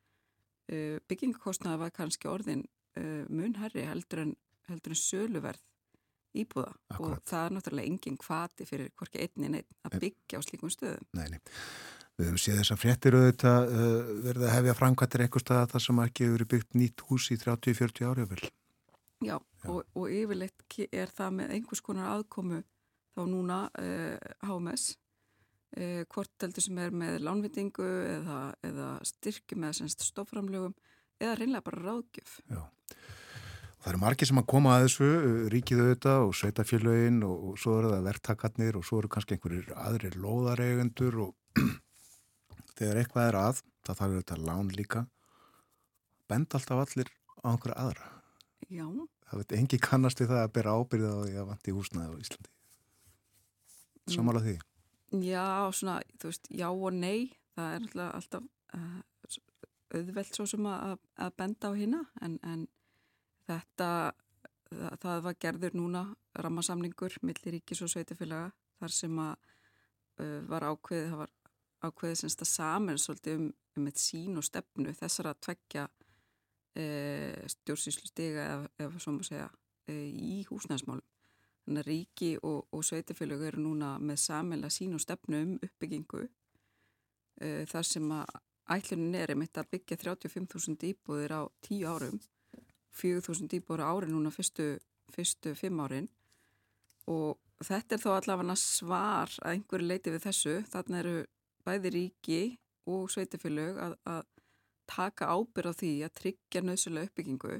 [0.73, 2.65] uh, byggingakostnaða var kannski orðin
[2.99, 4.33] uh, munherri heldur en,
[4.67, 5.63] heldur en söluverð
[6.41, 7.19] íbúða Akkurat.
[7.19, 11.07] og það er náttúrulega enginn kvati fyrir hvorki einnin einn að byggja á slíkum stöðum.
[11.17, 11.41] Nei, nei.
[12.19, 15.85] Við höfum séð þess að fréttir auðvitað uh, verða að hefja framkvæmtir eitthvað stað þar
[15.85, 18.41] sem ekki hefur byggt nýtt hús í 30-40 ári vel.
[19.21, 19.69] Já, Já.
[19.69, 22.61] Og, og yfirleitt er það með einhvers konar aðkomu
[23.15, 24.91] þá núna uh, HMS
[25.77, 30.77] uh, hvort heldur sem er með lánvitingu eða, eða styrkjum eða stoframlögum
[31.21, 32.39] eða reynlega bara ráðgjöf.
[32.49, 32.63] Já.
[33.81, 35.07] Það eru margir sem að koma að þessu,
[35.49, 39.71] ríkið auðvitað og sveitafélögin og, og svo eru það verktakarnir og svo eru kannski einhverjir
[39.73, 41.31] aðrir lóðareigendur og
[42.81, 45.05] þegar eitthvað er að, það þarf auðvitað lán líka,
[46.31, 48.09] bend alltaf allir á einhverja aðra.
[48.71, 48.85] Já.
[49.29, 52.21] Það veit engi kannast við það að bera ábyrðið á því að vanti húsnaði á
[52.25, 52.51] Íslandi.
[54.11, 54.57] Samála því?
[55.21, 58.45] Já, svona, þú veist, já og nei, það er alltaf,
[58.77, 58.99] uh,
[59.91, 62.65] auðvelt svo sem að, að benda á hérna, en, en
[63.49, 63.89] þetta,
[64.71, 66.03] það, það var gerður núna
[66.39, 69.33] rammasamningur millir ríkis og sveitafélaga þar sem að
[70.23, 71.35] uh, var ákveðið, það var
[71.81, 75.85] ákveðið semst að saman svolítið um, um eitt sín og stefnu þessar að tvekja
[76.77, 76.85] e,
[77.53, 78.45] stjórnsýslu stiga
[78.79, 79.47] eða, svo maður segja
[79.89, 81.07] e, í húsnæðismálum.
[81.65, 86.23] Þannig að ríki og, og sveitifélög eru núna með samanlega sín og stefnu um uppbyggingu
[86.25, 88.37] e, þar sem að
[88.71, 92.21] ætlunin er einmitt að byggja 35.000 íbúðir á 10 árum
[92.95, 94.75] 4.000 íbúður á ári núna fyrstu,
[95.13, 96.09] fyrstu 5 árin
[97.11, 100.55] og þetta er þó allavega svar að einhverju leiti við þessu.
[100.69, 101.15] Þarna eru
[101.65, 102.41] bæði ríki
[102.89, 104.23] og sveitafélög að, að
[104.91, 107.59] taka ábyrð á því að tryggja nöðsulega uppbyggingu.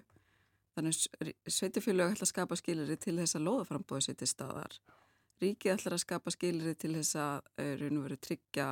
[0.75, 0.97] Þannig
[1.51, 4.79] sveitafélög ætla að skapa skiliri til þess að loðaframbóðu sér til staðar.
[5.41, 8.67] Ríki ætla að skapa skiliri til þess að eh, raun og veru tryggja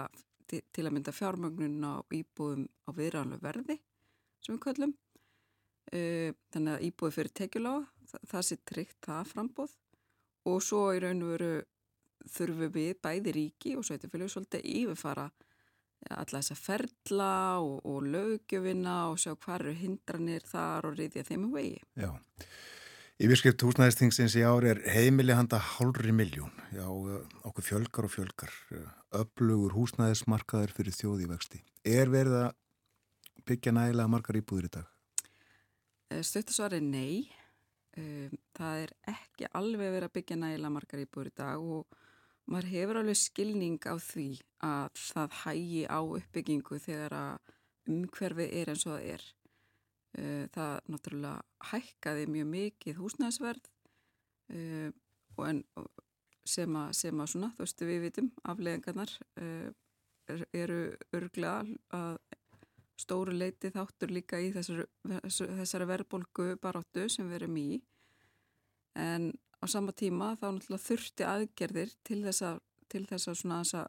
[0.49, 3.79] til, til að mynda fjármögnun á íbúðum á viðránlega verði
[4.43, 4.95] sem við kallum.
[5.93, 9.75] uh, þannig að íbúið fyrir tekjulága, það, það sé tryggt það frambóð
[10.49, 11.53] og svo í raun og veru
[12.27, 15.29] þurfum við bæði ríki og sveitufélög svolítið yfirfara
[16.07, 21.47] alla þessa ferla og, og lögjöfina og sjá hvað eru hindranir þar og reyðja þeim
[21.49, 21.79] um vegi.
[21.99, 22.11] Já.
[23.19, 26.53] Yfirskrift húsnæðistingsins í ár er heimili handa hálfri miljón.
[26.71, 26.87] Já,
[27.43, 28.53] okkur fjölgar og fjölgar.
[29.19, 31.59] Öflugur húsnæðismarkaður fyrir þjóði vexti.
[31.83, 32.53] Er verið að
[33.49, 34.87] byggja nægilega margar íbúður í dag?
[36.23, 37.27] Stuttasvar er nei.
[38.55, 41.99] Það er ekki alveg verið að byggja nægilega margar íbúður í dag og
[42.49, 44.29] maður hefur alveg skilning á því
[44.65, 47.53] að það hægi á uppbyggingu þegar að
[47.89, 49.27] umhverfið er eins og það er.
[50.55, 53.69] Það náttúrulega hækkaði mjög mikið húsnæðsverð
[56.49, 59.13] sem að, sem að svona, þú veistu við vitum, afleðingarnar
[60.57, 60.79] eru
[61.15, 61.61] örglega
[61.95, 62.17] að
[62.99, 64.85] stóru leiti þáttur líka í þessari,
[65.29, 67.69] þessari verðbólgu baráttu sem við erum í
[68.99, 69.29] en
[69.59, 72.59] á sama tíma þá náttúrulega þurfti aðgerðir til þess að,
[72.91, 73.87] til þess að, svona, að,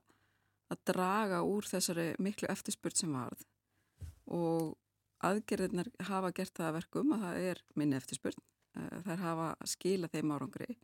[0.75, 3.47] að draga úr þessari miklu eftirspurt sem varð
[4.31, 4.77] og
[5.27, 8.43] aðgerðirnar hafa gert það að verkum að það er minni eftirspurt,
[8.79, 10.77] eh, þær hafa skila þeim árangri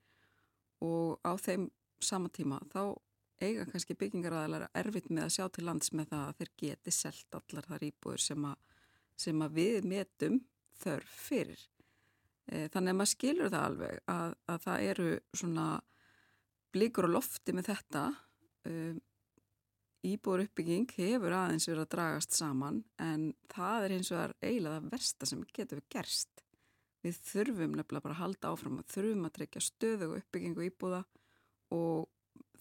[0.85, 1.71] og á þeim
[2.03, 2.97] sama tíma þá
[3.41, 7.39] eiga kannski byggingaræðalara erfitt með að sjá til lands með það að þeir geti selt
[7.39, 8.47] allar þar íbúður sem,
[9.17, 10.39] sem að við metum
[10.81, 11.65] þörf fyrir.
[12.47, 15.67] Eh, þannig að maður skilur það alveg að, að það eru svona
[16.77, 18.07] blíkur og lofti með þetta.
[18.69, 18.99] Um,
[20.07, 24.35] Íbúur uppbygging hefur aðeins verið að dragast saman en það er eins og það er
[24.45, 26.43] eiginlega það versta sem getur við gerst.
[27.03, 31.01] Við þurfum nefnilega bara að halda áfram og þurfum að trekja stöðu og uppbyggingu íbúða
[31.75, 32.07] og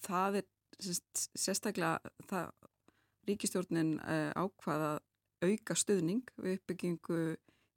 [0.06, 0.50] það er
[1.38, 2.50] sérstaklega það
[3.30, 4.92] ríkistjórnin uh, ákvaða
[5.46, 7.22] auka stöðning við uppbyggingu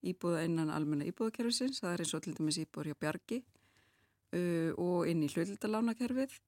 [0.07, 5.09] íbúða innan almenna íbúðakerfisins, það er eins og til dæmis íbúður hjá Bjargi uh, og
[5.11, 6.39] inn í hlutildalánakерfið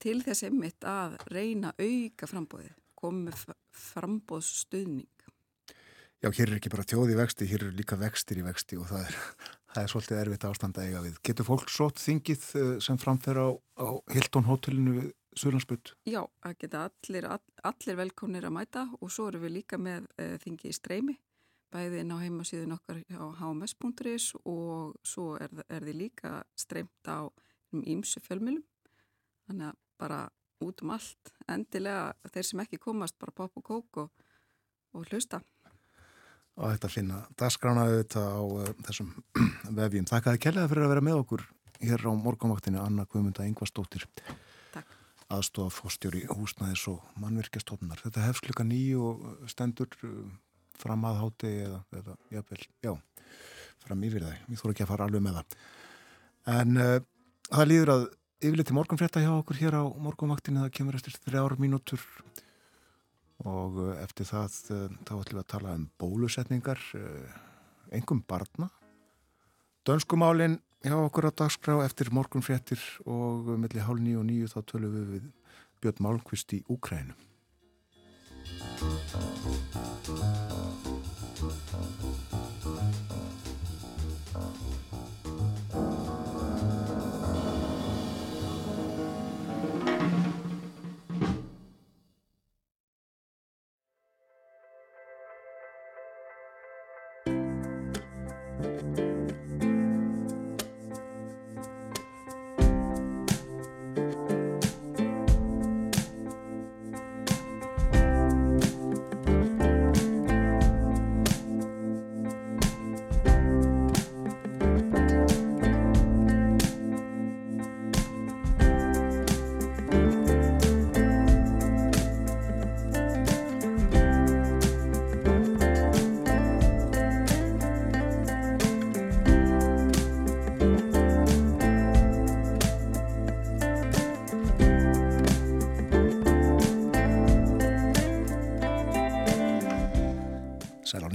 [0.00, 3.46] til þess einmitt að reyna auka frambóðið, komið
[3.90, 5.08] frambóðsstuðning.
[6.20, 9.06] Já, hér er ekki bara tjóði vexti, hér eru líka vextir í vexti og það
[9.06, 9.20] er,
[9.72, 11.22] það er svolítið erfitt ástand að eiga við.
[11.30, 15.08] Getur fólk sótt þingið uh, sem framfer á, á Hilton hotellinu við
[15.38, 15.92] Súlandsbyrd?
[16.10, 20.08] Já, það geta allir, all, allir velkomnir að mæta og svo eru við líka með
[20.18, 21.14] uh, þingið í streymi
[21.72, 27.30] bæði inn á heimasíðun okkar á hms.is og svo er, er því líka streymt á
[27.70, 28.64] ímsu fjölmjölum
[29.46, 30.20] þannig að bara
[30.64, 34.26] út um allt endilega þeir sem ekki komast bara pop og kók og,
[34.96, 35.42] og hlusta
[36.60, 39.12] Og þetta finna dagskránaðu þetta á uh, þessum
[39.78, 40.08] vefjum.
[40.10, 41.44] Þakkaði kellega fyrir að vera með okkur
[41.80, 44.04] hér á morgunvaktinu Anna Guðmunda Ingvarsdóttir
[44.74, 44.98] Takk
[45.30, 48.00] aðstofa fórstjóri húsnæðis og mannvirkjastofnar.
[48.02, 49.92] Þetta hefst klukka nýju og stendur
[50.80, 52.92] fram að háti eða, eða jáfnvel, já,
[53.84, 54.38] fram yfir það.
[54.48, 55.58] Við þórum ekki að fara alveg með það.
[56.54, 56.96] En uh,
[57.50, 58.06] það líður að
[58.40, 60.64] yfirleiti morgunfrétta hjá okkur hér á morgunvaktinu.
[60.64, 62.06] Það kemur eftir þrjár mínútur
[63.44, 66.82] og uh, eftir það uh, þá ætlum við að tala um bólusetningar,
[67.94, 68.70] engum barna.
[69.88, 74.96] Dönskumálinn hjá okkur á dagskrá eftir morgunfréttir og melli hálf nýju og nýju þá tölum
[74.96, 75.28] við við
[75.80, 77.16] Björn Málkvist í Úkrænum.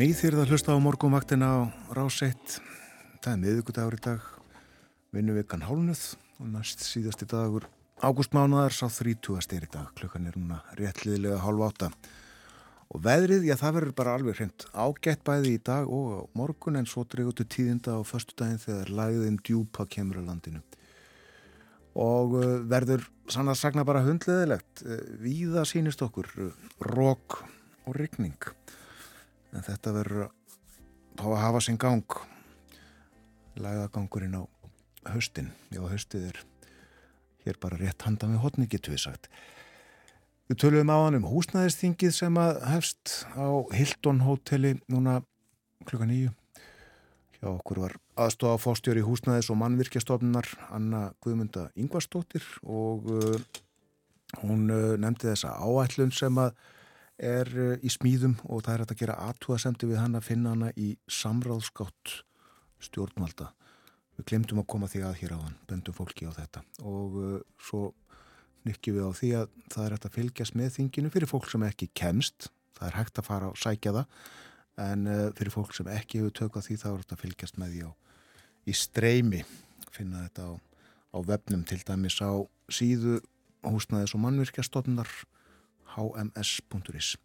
[0.05, 1.57] Ný þýrð að hlusta á morgumvaktina á
[1.97, 2.59] ráseitt.
[3.25, 4.25] Það er miðugudagur í dag,
[5.15, 6.03] vinnuvikan hálnuð
[6.43, 7.65] og næst síðasti dagur
[8.05, 9.39] ágústmánuðar sá 30.
[9.41, 9.87] styrir dag.
[9.97, 11.89] Klukkan er núna réttliðilega hálf átta.
[12.93, 16.85] Og veðrið, já það verður bara alveg hreint ágætt bæði í dag og morgun en
[16.85, 20.61] svo dregutu tíðinda á förstu daginn þegar lagðin djúpa kemur á landinu.
[21.97, 24.85] Og uh, verður sann að sagna bara hundleðilegt.
[24.85, 27.41] Uh, víða sínist okkur, uh, rók
[27.89, 28.37] og ryggning
[29.55, 30.29] en þetta verður
[31.15, 32.17] fá að hafa sinn gang.
[33.55, 34.43] Lagðagangurinn á
[35.13, 36.41] höstin já höstið er
[37.45, 39.29] hér bara rétt handa með hotni getur við sagt.
[40.49, 45.21] Við töluðum á hann um húsnæðisþingið sem að hefst á Hilton hóteli núna
[45.85, 46.33] klukka nýju
[47.39, 47.95] hjá okkur var
[48.25, 53.41] aðstofa fóstjóri húsnæðis og mannvirkjastofnunar Anna Guðmunda Ingvarstóttir og uh,
[54.43, 56.55] hún uh, nefndi þessa áætlun sem að
[57.17, 60.55] er uh, í smíðum og það er hægt að gera aðtúasemdi við hann að finna
[60.55, 62.15] hana í samráðskátt
[62.83, 63.51] stjórnvalda.
[64.15, 66.63] Við glemdum að koma því að hér á hann, bendum fólki á þetta.
[66.83, 67.89] Og uh, svo
[68.65, 71.67] nykkjum við á því að það er hægt að fylgjast með þinginu fyrir fólk sem
[71.67, 72.49] ekki kemst,
[72.79, 74.17] það er hægt að fara og sækja það
[74.85, 77.75] en uh, fyrir fólk sem ekki hefur tökað því þá er hægt að fylgjast með
[77.75, 77.91] því á
[78.65, 79.43] í streymi,
[79.93, 80.53] finna þetta á,
[81.15, 82.33] á vefnum til dæmis á
[82.73, 83.19] síðu
[83.65, 85.11] húsnaðis og mannvirkjastofnar
[85.95, 87.15] hms.is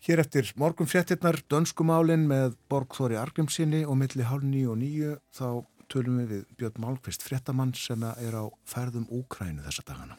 [0.00, 5.46] Hér eftir morgun fréttinnar dönskumálin með Borgþóri Argrimsinni og milli hálf nýju og nýju þá
[5.92, 10.16] tölum við við Björn Málkvist fréttamann sem er á ferðum Úkrænu þessa dagana.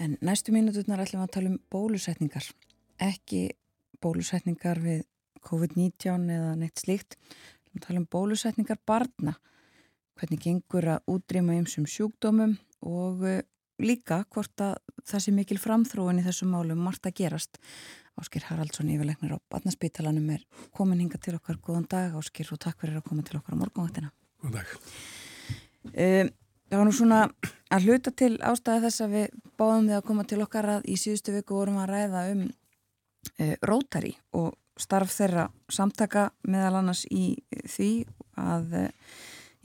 [0.00, 2.46] En næstu mínuturnar ætlum við að tala um bólusetningar.
[3.04, 3.42] Ekki
[4.00, 5.04] bólusetningar við
[5.44, 7.18] COVID-19 eða neitt slíkt.
[7.74, 9.36] Við tala um bólusetningar barna.
[10.16, 13.44] Hvernig gengur að útrýma einsum sjúkdómum og eh,
[13.80, 14.76] líka hvort að
[15.08, 17.60] það sé mikil framþróin í þessum málum margt að gerast.
[18.20, 20.44] Áskir Haraldsson yfirleiknir á Batnarspítalanum er
[20.76, 21.60] komin hinga til okkar.
[21.62, 24.12] Góðan dag Áskir og takk fyrir að koma til okkar á morgunvaktina.
[24.42, 24.74] Góðan dag.
[25.90, 26.32] Um,
[26.68, 27.20] það var nú svona
[27.72, 30.98] að hluta til ástæði þess að við báðum þið að koma til okkar að í
[31.00, 37.34] síðustu viku vorum að ræða um uh, Rótari og starf þeirra samtaka meðal annars í
[37.64, 37.90] því
[38.40, 39.16] að uh,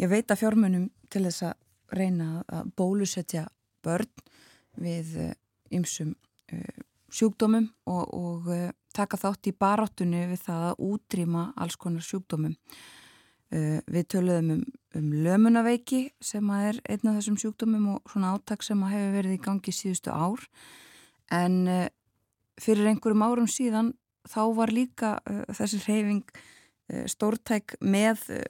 [0.01, 1.61] ég veit að fjármunum til þess að
[1.95, 3.45] reyna að bólusetja
[3.86, 4.12] börn
[4.82, 5.16] við
[5.74, 6.14] ymsum
[6.52, 6.84] uh,
[7.16, 8.52] sjúkdómum og, og
[8.96, 12.56] taka þátt í baráttunni við það að útrýma alls konar sjúkdómum.
[13.56, 14.64] Við töluðum um,
[14.98, 19.14] um lömunaveiki sem að er einn af þessum sjúkdómum og svona áttak sem að hefur
[19.14, 20.44] verið í gangi síðustu ár
[21.32, 21.62] en
[22.60, 23.94] fyrir einhverjum árum síðan
[24.30, 28.44] þá var líka uh, þessi reyfing uh, stórtæk með uh,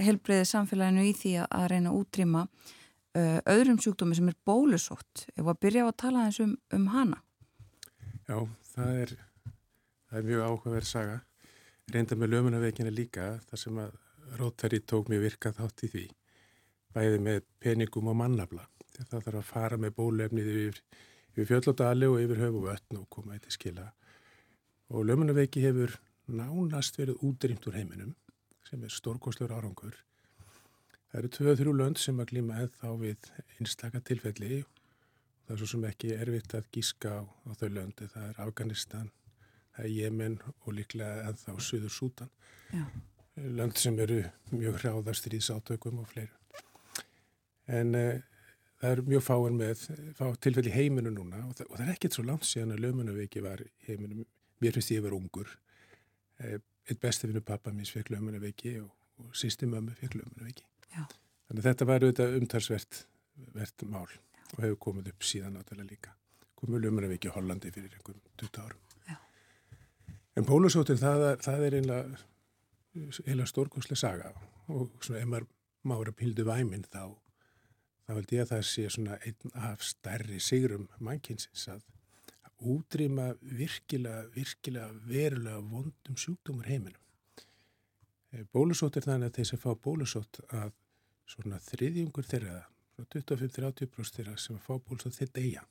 [0.00, 2.44] helbreyði samfélaginu í því að reyna að útrýma
[3.48, 5.26] öðrum sjúkdómi sem er bólusótt.
[5.36, 7.22] Ef að byrja á að tala eins um, um hana?
[8.26, 8.38] Já,
[8.74, 9.16] það er,
[10.08, 11.18] það er mjög áhugaverð saga.
[11.94, 13.98] Reynda með lömunaveikina líka þar sem að
[14.36, 16.06] Rótari tók mér virkað þátt í því.
[16.96, 18.64] Bæði með peningum og mannabla
[19.04, 20.80] það þarf að fara með bólefnið yfir,
[21.34, 23.86] yfir fjöldlótali og yfir höfu vötn og koma eitthvað skila.
[24.92, 25.96] Og lömunaveiki hefur
[26.26, 28.14] nánast verið útrýmt úr heiminum
[28.66, 29.98] sem er stórkostlur árangur
[31.16, 35.88] það eru tvö-þrjú lönd sem að glíma eða við einstaka tilfelli það er svo sem
[35.88, 39.10] ekki erfitt að gíska á, á þau löndi það er Afganistan,
[39.74, 42.32] það er Jemen og líklega ennþá Suður Sútan
[42.70, 42.84] Já
[43.36, 44.22] lönd sem eru
[44.54, 46.32] mjög hráðast í sátökum og fleiru.
[47.68, 48.22] En uh,
[48.80, 49.82] það er mjög fáin með
[50.16, 53.42] fá tilfelli heiminu núna og það, og það er ekkert svo langt síðan að lömunaveiki
[53.44, 54.24] var heiminu.
[54.62, 55.52] Mér finnst ég að vera ungur.
[56.40, 56.56] Uh,
[56.86, 58.90] eitt besti vinnu pappa minns fekk lömunaveiki og,
[59.20, 60.64] og sýsti mömmu fekk lömunaveiki.
[60.96, 61.04] Já.
[61.46, 63.02] Þannig að þetta var auðvitað umtalsvert
[63.54, 66.14] vert mál og hefur komið upp síðan náttúrulega líka.
[66.56, 68.82] Komið lömunaveiki í Hollandi fyrir einhverjum 20 árum.
[69.10, 69.18] Já.
[70.36, 74.32] En pólusóttin það, það er einlega stórkoslega saga
[74.72, 75.50] og svona ef maður
[75.86, 77.14] mára pildu væminn þá
[78.06, 81.84] þá held ég að það sé svona einn af stærri sigrum mannkynsins að
[82.56, 87.02] útrýma virkilega, virkilega verulega vondum sjúkdómur heiminum.
[88.52, 90.72] Bólusótt er þannig að þeir sem fá bólusótt að
[91.26, 92.60] svona þriðjungur þeirra,
[93.02, 95.64] 25-30% þeirra sem fá bólusótt þeir deyja.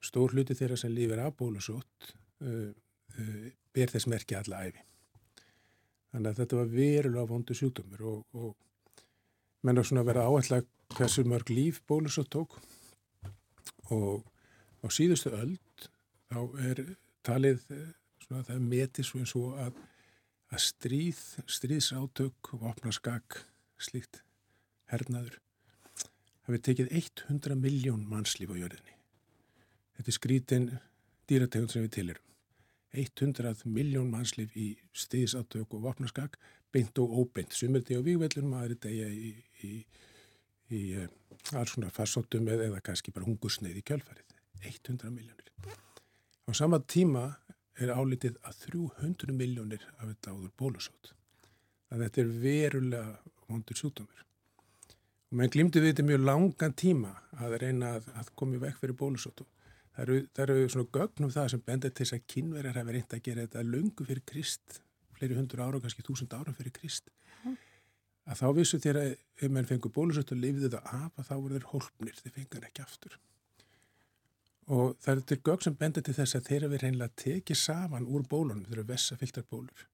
[0.00, 4.82] Stór hluti þeirra sem lífur af bólusótt uh, uh, ber þess merki alla æfi.
[6.10, 8.56] Þannig að þetta var verulega vondu sjúkdömur og, og
[9.62, 12.56] menn á svona að vera áallega hversu mörg líf bólusótt tók
[13.94, 14.24] og
[14.82, 15.86] á síðustu öld
[16.30, 16.82] þá er
[17.26, 17.62] talið
[18.24, 19.78] svona það metið svo eins og að,
[20.50, 23.40] að stríð, stríðsátök og opnaskak
[23.82, 24.22] slíkt
[24.90, 25.38] hernaður
[26.46, 28.96] hafi tekið 100 miljón mannslíf á jörðinni.
[29.96, 30.66] Þetta er skrítin
[31.30, 32.26] dýrategund sem við tilurum.
[32.90, 36.38] 100 miljón mannslif í stiðisátök og vopnaskak
[36.74, 39.30] beint og óbeint, sumir degi á vígvellunum aðri degi í,
[39.66, 39.72] í,
[40.74, 41.06] í uh,
[41.58, 45.50] alls svona farsóttum eða, kannski bara hungursneið í kjölfarið 100 miljónir
[46.46, 47.24] á sama tíma
[47.80, 51.12] er álitið að 300 miljónir af þetta áður bólusót
[51.90, 54.26] að þetta er verulega vondur sjútumur
[55.30, 59.00] og menn glimtu við þetta mjög langan tíma að reyna að, að komi vekk fyrir
[59.02, 59.46] bólusótu
[59.90, 63.14] Það eru, það eru svona gögnum það sem bendur til þess að kynverjar hafi reynd
[63.16, 64.78] að gera þetta lungu fyrir krist
[65.20, 67.10] fleiri hundur ára, kannski þúsund ára fyrir Krist.
[68.30, 69.10] Að þá vissu þér að
[69.42, 72.66] ef mann fengur bólusett og lifið það af að þá voru þeir hólpnir, þeir fengan
[72.68, 73.16] ekki aftur.
[74.70, 78.06] Og það er til gögg sem benda til þess að þeir hafi reynilega tekið saman
[78.06, 79.88] úr bólunum, þeir eru vessafyltar bólur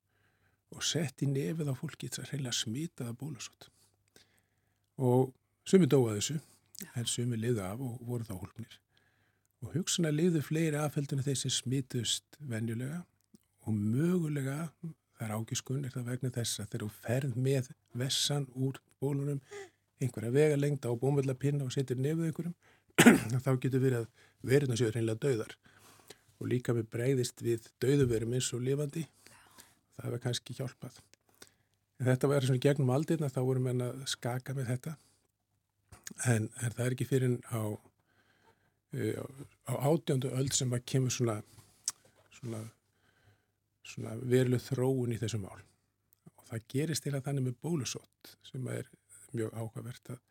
[0.76, 3.68] og sett í nefið á fólki þess að reynilega smitaða bólusett.
[5.00, 5.32] Og
[5.68, 6.38] sumi dóa þessu,
[6.94, 8.78] en sumi liðu af og voru þá hólpnir.
[9.64, 13.02] Og hugsan að liðu fleiri afheldunni þeir sem smitust venjulega
[13.66, 14.68] og mögulega,
[15.16, 19.40] það er ágiskun, er það vegna þess að þeir eru ferð með vessan úr bólunum,
[20.00, 22.56] einhverja vega lengta á bómvöldapinna og setur nefið einhverjum,
[23.44, 25.56] þá getur verið að verðina séu reynilega döðar
[26.36, 29.06] og líka með breyðist við döðuverum eins og lifandi
[29.96, 31.00] það hefur kannski hjálpað.
[31.96, 34.96] En þetta var svona gegnum aldirna þá vorum við að skaka með þetta.
[36.28, 39.22] En, en það er ekki fyrir á uh,
[39.66, 41.40] á átjöndu öll sem að kemur svona
[42.36, 42.62] svona,
[43.86, 45.58] svona veruleg þróun í þessu mál.
[46.36, 48.88] Og það gerist til að þannig með bólusótt sem er
[49.32, 50.22] mjög áhugavert að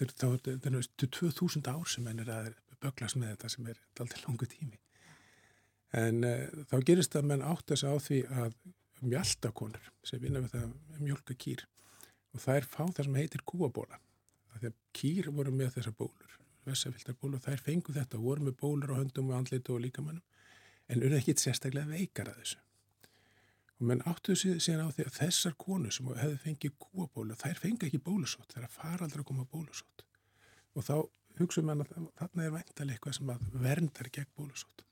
[0.00, 3.80] þetta er, þetta er 2000 ár sem henn er að böglast með þetta sem er
[4.00, 4.80] alltaf langu tími.
[5.96, 8.60] En uh, þá gerist það að menn átt þess að á því að
[9.04, 11.66] mjöldakonur sem vinna við það mjölka kýr
[12.34, 14.00] og það er fá það sem heitir kúabóla.
[14.54, 16.32] Þegar kýr voru með þessar bólur,
[16.66, 20.26] vessafyltar bólur, þær fengu þetta og voru með bólur á höndum og andlitu og líkamannum
[20.90, 22.58] en eru ekki sérstaklega veikar að þessu.
[23.78, 27.88] Og menn áttu síðan á því að þessar konur sem hefði fengið kúabólu, þær fengi
[27.88, 30.04] ekki bólusótt, þær fara aldrei að koma bólusótt.
[30.76, 30.94] Og þá
[31.38, 33.32] hugsaum við að þarna er væntalega eitthvað sem
[33.64, 34.84] verndar gegn bólusótt.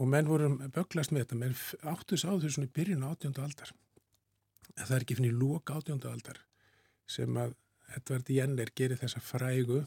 [0.00, 1.56] Og menn voru böglast með þetta, menn
[1.92, 3.72] áttu á því svona í byrjun átjónda aldar.
[4.76, 6.40] En það er ekki finnir lók átjónda aldar
[7.10, 7.56] sem að
[7.96, 9.80] Edvard Jenner gerir þessa frægu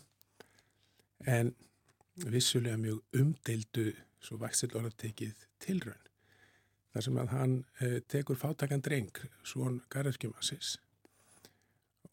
[1.26, 1.54] en
[2.30, 3.94] vissulega mjög umdeildu
[4.24, 6.10] svo vaksill orðatekið tilraun.
[6.94, 9.16] Þar sem að hann eh, tekur fátakan dreng,
[9.48, 10.76] svon garðarkjumassis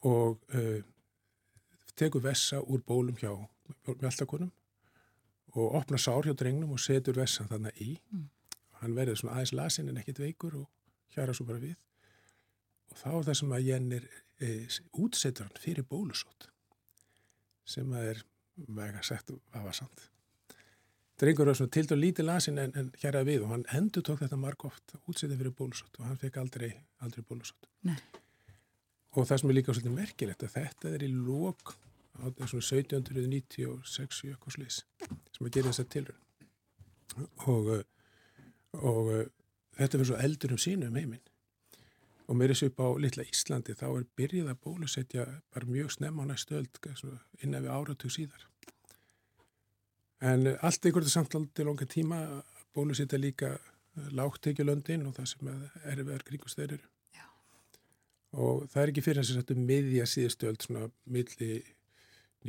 [0.09, 0.81] og eh,
[2.01, 3.35] tekur vessa úr bólum hjá
[3.85, 4.55] mjöldakonum
[5.55, 7.95] og opna sár hjá drengnum og setur vessan þarna í.
[8.13, 8.29] Mm.
[8.81, 11.77] Hann verður svona aðeins lasin en ekkit veikur og hjara svo bara við.
[12.91, 14.07] Og þá er það sem að Jennir
[14.41, 16.49] eh, útsetur hann fyrir bólusót
[17.71, 18.23] sem að er
[18.77, 20.09] vega sett aðvarsand.
[21.21, 24.23] Drengur var svona til og lítið lasin en, en hjara við og hann endur tók
[24.23, 26.71] þetta marg oft útsetið fyrir bólusót og hann fekk aldrei,
[27.05, 27.69] aldrei bólusót.
[27.85, 27.99] Nei.
[29.19, 31.75] Og það sem er líka svolítið merkilegt að þetta er í lók
[32.21, 34.83] á svona 1796 eitthvað sliðis
[35.35, 36.27] sem að gera þess að tilrönd
[37.51, 37.71] og,
[38.81, 39.11] og
[39.79, 41.25] þetta verður svo eldur um sínu um heiminn.
[42.31, 45.91] Og mér er þessu upp á litla Íslandi þá er byrjið að bólusetja bara mjög
[45.97, 46.79] snemma á næstu öld
[47.43, 48.47] innan við áratug síðar.
[50.21, 52.21] En allt einhverju samtlað til longa tíma
[52.77, 53.57] bólusetja líka
[54.15, 56.87] lágtekjulöndin og það sem er verið kringustöður
[58.31, 61.49] og það er ekki fyrir þess að þetta miðja síðustu öll svona milli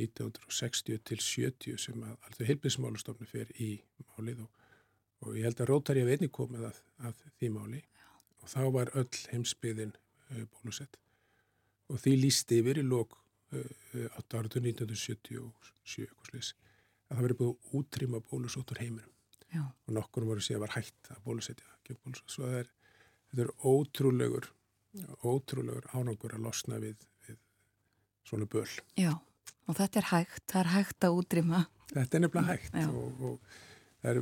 [0.00, 3.74] 1960 til 70 sem að alltaf heilbísmálustofni fer í
[4.12, 4.50] málið og,
[5.22, 7.80] og ég held að Rótari hef einnig komið að, að því máli.
[7.82, 8.10] Já.
[8.42, 10.98] og þá var öll heimsbyðin uh, bólusett.
[11.92, 13.18] Og því lísti yfir í lók
[13.52, 16.08] uh, 8 áratu 1977
[17.12, 19.10] að það verið búið að útrýma bólusóttur heiminum.
[19.52, 19.66] Já.
[19.68, 21.68] og nokkur voru síðan var hægt að bólusetja
[22.24, 22.68] svo það er,
[23.36, 24.46] er ótrúlegur
[25.28, 27.36] ótrúlegur ánangur að losna við, við
[28.24, 28.64] svona böl.
[28.96, 29.12] Já
[29.70, 31.60] Og þetta er hægt, það er hægt að útrýma.
[31.92, 32.88] Þetta er nefnilega hægt Já.
[32.88, 34.20] og, og er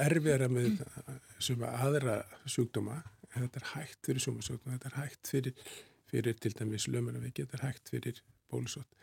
[0.00, 1.64] erfiðara með mm.
[1.68, 2.16] aðra
[2.48, 3.00] sjúkdóma,
[3.34, 5.72] þetta er hægt fyrir sumasjúkdóma, þetta er hægt fyrir,
[6.10, 8.96] fyrir til dæmis lömunaveiki, þetta er hægt fyrir bólusótt.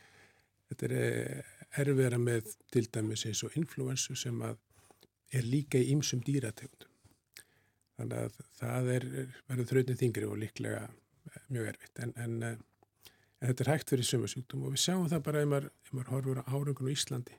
[0.67, 1.51] Þetta er eh,
[1.83, 6.91] erfiðara með til dæmis eins og influensu sem er líka í ymsum dýrategundum.
[7.97, 9.05] Þannig að það er,
[9.47, 10.81] verður þrautin þingri og líklega
[11.53, 12.59] mjög erfitt en, en eh,
[13.41, 16.13] en þetta er hægt fyrir sömursjúkdóm og við sjáum það bara ef maður, ef maður
[16.13, 17.37] horfur á árangun á Íslandi.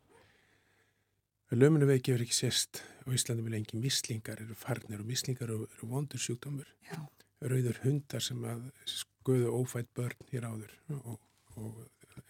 [1.48, 5.88] Lömunuveiki er ekki sérst og Íslandi vil engi mislingar eru farnir og mislingar eru, eru
[5.88, 6.68] vondur sjúkdómur.
[6.90, 7.00] Já.
[7.38, 11.20] rauður hundar sem að skoðu ófætt börn hér áður og,
[11.54, 11.76] og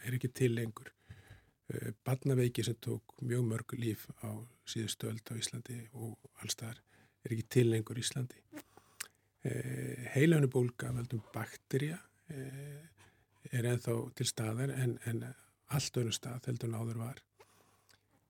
[0.04, 0.90] er ekki til lengur.
[1.72, 4.36] Eh, badnaveiki sem tók mjög mörg líf á
[4.68, 6.82] síðustu öll á Íslandi og allstaðar
[7.24, 8.36] er ekki til lengur Íslandi.
[9.44, 11.98] Eh, heilönubólka veldum bakterja
[12.28, 12.97] eða
[13.52, 15.24] er ennþá til staðar en, en
[15.74, 17.20] allt öðru stað heldur náður var.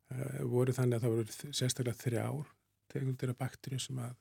[0.08, 2.50] Uh, voru þannig að það voru sérstaklega þrjár
[2.88, 4.16] tegundir af bakterjum sem að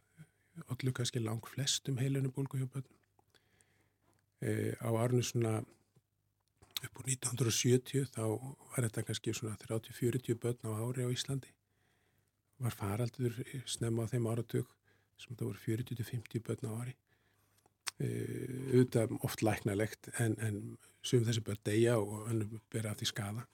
[0.73, 2.93] allir kannski lang flestum heilunum börnum.
[4.41, 5.59] Uh, á árinu svona
[6.83, 11.53] upp úr 1970 þá var þetta kannski svona 30-40 börn á ári á Íslandi.
[12.61, 14.69] Var faraldur snemma á þeim áratug
[15.17, 16.97] sem það voru 40-50 börn á ári
[17.97, 20.57] auðvitað oft læknalegt en, en
[21.01, 23.45] sum þessi börn deyja og önnum bera af því skada.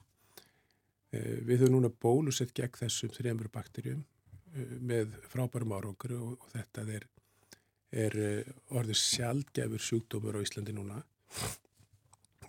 [1.14, 6.52] Uh, við höfum núna bólusett gegn þessum þremur bakterjum uh, með frábærum árangur og, og
[6.52, 7.06] þetta er,
[8.04, 8.18] er
[8.74, 11.00] orðið sjálfgefur sjúkdómur á Íslandi núna.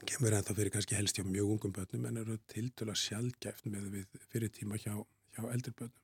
[0.06, 3.88] Kemur ennþá fyrir kannski helst hjá mjög ungum börnum en eru til dala sjálfgeft með
[3.94, 4.98] við fyrir tíma hjá,
[5.38, 6.02] hjá eldri börnum.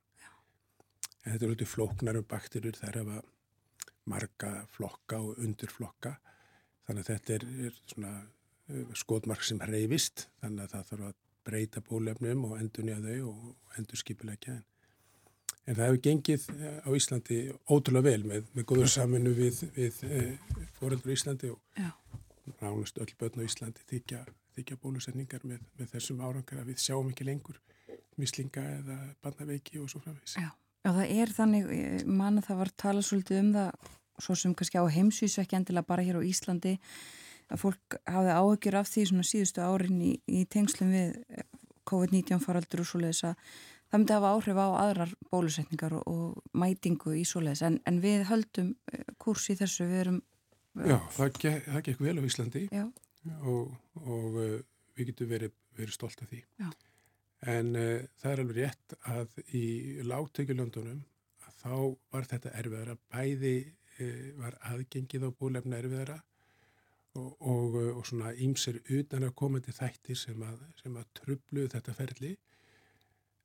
[1.21, 3.21] En þetta eru hluti flóknarum bakterjur þær hafa
[4.11, 6.15] marga flokka og undirflokka
[6.87, 11.17] þannig að þetta er, er svona uh, skotmark sem reyfist þannig að það þarf að
[11.47, 14.65] breyta bólefnum og endur nýja þau og endur skipilegja en,
[15.65, 17.39] en það hefur gengið uh, á Íslandi
[17.71, 21.91] ótrúlega vel með, með góður saminu við, við uh, fóreldur í Íslandi og Já.
[22.61, 24.23] ránust öll börn á Íslandi þykja,
[24.57, 27.61] þykja bólusetningar með, með þessum árangar að við sjáum ekki lengur
[28.19, 30.35] mislinga eða barnaveiki og svo framvegs.
[30.37, 30.51] Já.
[30.81, 31.67] Já, það er þannig,
[32.09, 33.89] mann að það var talað svolítið um það,
[34.21, 36.77] svo sem kannski á heimsvísu ekki endilega bara hér á Íslandi
[37.51, 41.15] að fólk hafði áhugjur af því svona síðustu árin í, í tengslum við
[41.89, 43.45] COVID-19 faraldur og svoleiðis að
[43.91, 48.27] það myndi hafa áhrif á aðrar bólusetningar og, og mætingu í svoleiðis en, en við
[48.29, 48.75] höldum
[49.21, 50.21] kurs í þessu, við erum
[50.71, 51.41] Já, það,
[51.83, 52.85] gekk, vel á Íslandi Já.
[53.43, 54.53] og, og uh,
[54.95, 56.39] við getum verið, verið stolt af því.
[56.61, 56.69] Já.
[57.51, 59.65] En uh, það er alveg rétt að í
[60.07, 61.01] láttökjulöndunum
[61.43, 61.75] að þá
[62.15, 63.80] var þetta erfiðara, bæði uh,
[64.39, 66.17] var aðgengið á bólefna erfiðara
[67.19, 71.69] og, og, uh, og svona ímser utan að komandi þættir sem að, sem að trubluð
[71.75, 72.31] þetta ferli.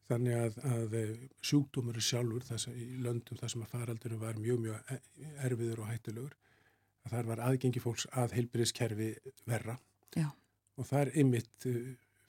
[0.07, 0.96] Þannig að, að
[1.42, 4.92] sjúkdómur sjálfur sem, í löndum þar sem að faraldunum var mjög, mjög
[5.48, 6.36] erfiður og hættulegur,
[7.02, 9.09] að þar var aðgengi fólks að heilbyrðiskerfi
[9.50, 9.74] verra
[10.14, 10.28] Já.
[10.78, 11.66] og það er ymitt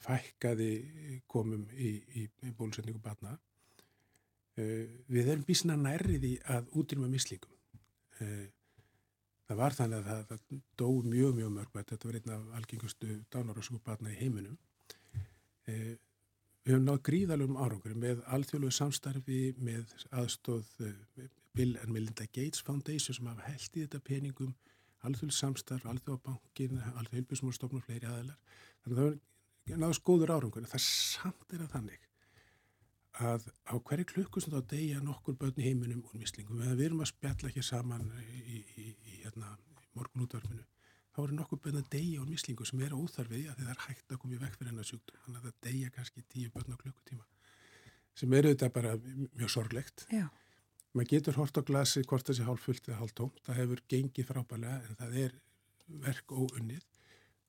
[0.02, 0.72] fækkaði
[1.30, 3.36] komum í, í, í bólusetningu batna.
[4.58, 7.57] Við erum bísna nærriði að útrýma mislingum.
[8.24, 8.48] Uh,
[9.48, 13.18] það var þannig að það, það dó mjög, mjög mörg, þetta var einn af algengustu
[13.34, 14.58] dánarósku batna í heiminum.
[15.68, 15.96] Uh,
[16.68, 20.74] við höfum nátt gríðalum árangur með alþjóðlegu samstarfi, með aðstóð
[21.58, 24.52] Bill and Melinda Gates Foundation sem hafa held í þetta peningum,
[25.08, 28.38] alþjóðlu samstarf, alþjóðabankin, alþjóðheilbjörnsmórstofnum og fleiri aðeinar.
[28.84, 29.10] Þannig að það
[29.72, 32.07] var náðast góður árangur en það samt er að þannig
[33.24, 37.12] að á hverju klukkustund á degja nokkur börn í heiminum úr mislingum við erum að
[37.14, 40.66] spjalla ekki saman í, í, í, hérna, í morgun útvarfinu
[41.16, 44.12] þá eru nokkur börn að degja úr mislingu sem er óþarfið að það er hægt
[44.14, 46.82] að koma í vekk fyrir hennar sjúkdum þannig að það degja kannski tíu börn á
[46.84, 47.26] klukkutíma
[48.18, 48.96] sem eru þetta bara
[49.38, 50.06] mjög sorglegt.
[50.12, 50.28] Já.
[50.98, 54.30] maður getur hort á glasi hvort sé hálf fullt eða hálf tómt það hefur gengið
[54.32, 55.36] frábælega en það er
[56.06, 56.86] verk óunnið.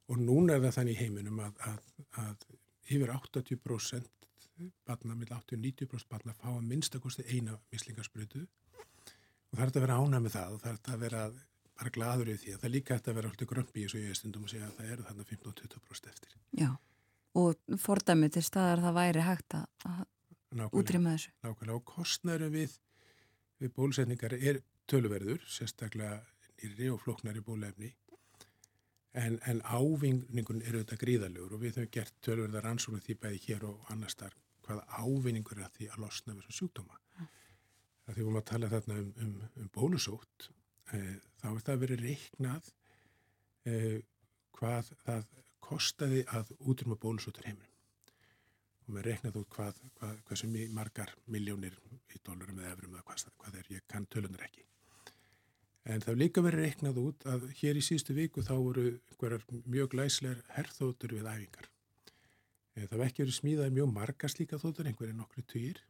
[0.08, 1.78] Og núna er það þannig í heiminum að, að,
[2.24, 2.44] að
[2.88, 4.17] yfir 80%
[4.88, 9.98] barna, með 80-90% barna fá að minnstakosti eina mislingarsprötu og það er þetta að vera
[9.98, 11.22] ánað með það og það er þetta að vera
[11.78, 14.02] bara gladur í því að það er líka þetta að vera alltaf grömpi í þessu
[14.02, 16.34] ég stundum að segja að það eru þarna 15-20% eftir.
[16.58, 16.70] Já,
[17.42, 20.02] og fordæmi til staðar það væri hægt að
[20.80, 21.36] útrýma þessu.
[21.46, 22.74] Nákvæmlega og kostnæru við,
[23.62, 26.18] við bólusetningar er töluverður, sérstaklega
[26.58, 27.94] nýri og floknari bólefni
[29.16, 33.64] En, en ávinningun eru þetta gríðalegur og við höfum gert tölverðar rannsóknu því bæði hér
[33.66, 34.36] og annars þar
[34.68, 37.00] hvaða ávinningur er því að losna við þessum sjúkdóma.
[37.16, 37.30] Mm.
[38.08, 40.48] Því við vorum að tala þarna um, um, um bólusótt,
[40.92, 41.00] e,
[41.40, 42.70] þá er það verið reiknað
[43.64, 43.74] e,
[44.58, 45.26] hvað það
[45.68, 47.74] kostaði að útrúma bólusóttur heiminum.
[48.88, 51.76] Og við reiknað út hvað, hvað, hvað sem margar miljónir
[52.08, 54.64] í dólarum eða efrum eða hvað, hvað er, ég kann tölunar ekki.
[55.88, 59.44] En það hefur líka verið reiknað út að hér í síðustu viku þá voru einhverjar
[59.64, 61.67] mjög glæslegar herrþóttur við æfingar.
[62.78, 65.80] Það hefur ekki verið smíðað mjög marga slíka þóttur, einhverju nokkru týr.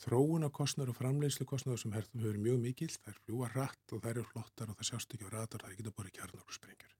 [0.00, 2.88] Þróun á kostnar og framleiðslu kostnar sem herrþum hefur mjög mikill.
[2.94, 5.68] Það er fljúa rætt og það eru flottar og það sjást ekki á ratar, það
[5.68, 6.96] er ekki að bora kjarnar og sprengjur.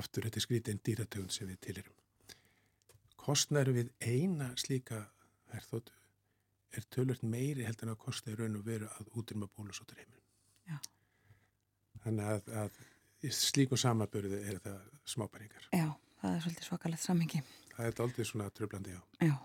[0.00, 1.96] Aftur þetta er skrítið en dýratögund sem við tilirum.
[3.20, 5.04] Kostnar við eina slíka
[5.54, 5.94] herrþóttu
[6.74, 10.26] er tölvört meiri heldur en að kosta í raun og veru að útrýma bólusóttur heiminn.
[10.66, 10.78] Já.
[12.02, 14.76] Þannig að, að slíku samabörðu er þetta
[15.14, 15.66] smáparingar.
[15.74, 15.90] Já,
[16.20, 17.42] það er svolítið svakalegt samhengi.
[17.74, 19.00] Það er aldrei svona tröflandi, já.
[19.24, 19.36] Já.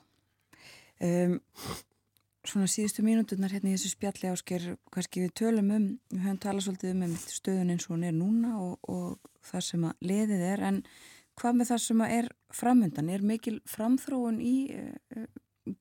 [1.06, 1.38] Um,
[2.46, 6.68] svona síðustu mínúturnar hérna í þessu spjalli ásker, kannski við tölum um, við höfum talað
[6.68, 10.46] svolítið um, um stöðun eins og hún er núna og, og það sem að leðið
[10.52, 10.82] er, en
[11.40, 13.12] hvað með það sem að er framöndan?
[13.12, 15.26] Er mikil framþróun í uh,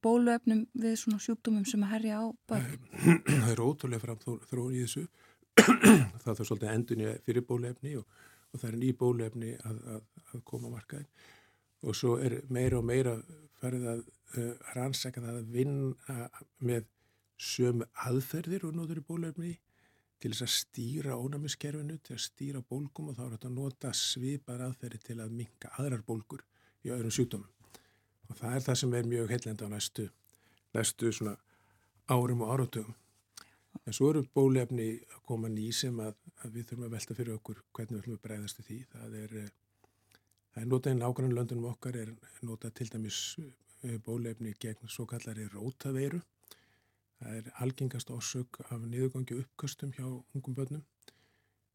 [0.02, 2.78] bóluefnum við svona sjúkdómum sem að herja á börn?
[3.28, 5.06] Það er ótrúlega framþróun í þessu
[6.24, 8.22] það þarf svolítið endunni fyrir bólefni og,
[8.54, 10.02] og það er ný bólefni að, að,
[10.32, 11.08] að koma markaðin
[11.84, 13.18] og svo er meira og meira
[13.60, 14.02] farið að
[14.38, 16.18] uh, rannsaka það að vinna
[16.64, 16.88] með
[17.40, 19.52] sömu aðferðir og nóður í bólefni
[20.22, 23.90] til þess að stýra ónæmiskerfinu, til að stýra bólgum og þá er þetta að nota
[23.98, 26.44] svipar aðferði til að minka aðrar bólgur
[26.84, 27.50] í öðrum sjúkdómum.
[28.30, 30.06] Og það er það sem er mjög heillenda á næstu,
[30.72, 31.10] næstu
[32.08, 32.94] árum og áratugum.
[33.84, 37.36] En svo eru bólefni að koma ný sem að, að við þurfum að velta fyrir
[37.38, 38.78] okkur hvernig við ætlum að breyðast í því.
[38.92, 39.50] Það er, eh,
[40.52, 45.06] það er notað í nákvæmlega löndunum okkar, er notað til dæmis eh, bólefni gegn svo
[45.06, 46.22] kallari rótaveiru
[47.24, 50.82] Það er algengast ásök af niðurgangi uppkastum hjá ungum börnum.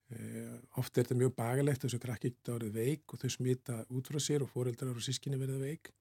[0.09, 3.77] Eh, oft er þetta mjög bagalegt þess að krakki geta árið veik og þau smita
[3.93, 5.91] út frá sér og fóreldrar og sískinni verða veik.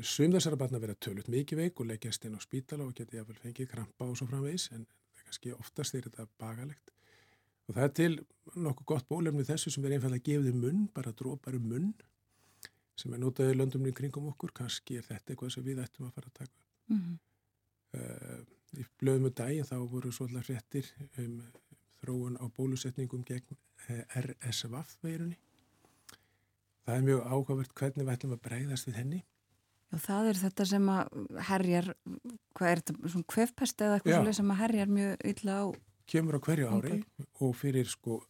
[0.00, 3.42] Sum þessara barna verða tölut mikið veik og leggjast inn á spítala og geta jáfnvel
[3.42, 4.86] fengið krampa og svo framvegs en
[5.20, 6.93] kannski oftast er þetta bagalegt.
[7.68, 8.14] Og það er til
[8.54, 11.92] nokkuð gott bólefni þessu sem er einfalda að gefa þið munn, bara drópar um munn
[13.00, 14.52] sem er notaðið löndumni kringum okkur.
[14.54, 16.58] Kannski er þetta eitthvað sem við ættum að fara að taka.
[16.92, 17.22] Mm -hmm.
[17.94, 18.40] Uh,
[18.74, 20.86] í blöðum og daginn þá voru svolítið hrettir
[21.22, 21.42] um
[22.00, 23.56] þróun á bólusetningum gegn
[23.88, 25.38] eh, RSVF veirunni.
[26.84, 29.20] Það er mjög áhugavert hvernig við ætlum að breyðast við henni.
[29.92, 31.90] Já, það er þetta sem að herjar,
[32.58, 35.64] hvað er þetta, svona kvefpest eða eitthvað sem að herjar mjög illa á?
[36.10, 37.28] Kemur á hverju ári okay.
[37.40, 38.20] og fyrir sko,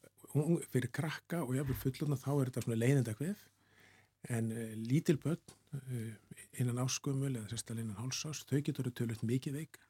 [0.70, 3.42] fyrir krakka og jáfnveg fulluna þá er þetta svona leiðenda kvef
[4.34, 5.40] en uh, lítil börn
[5.76, 9.80] uh, innan áskumul eða sérstaklega innan hálsás, þau getur að tölu mikið veik,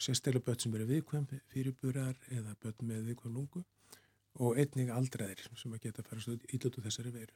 [0.00, 3.64] sérstaklega börn sem eru viðkvæm fyrirburar eða börn með viðkvæm lungu
[4.38, 7.34] og einning aldraðir sem að geta að fara ílut úr þessari veru.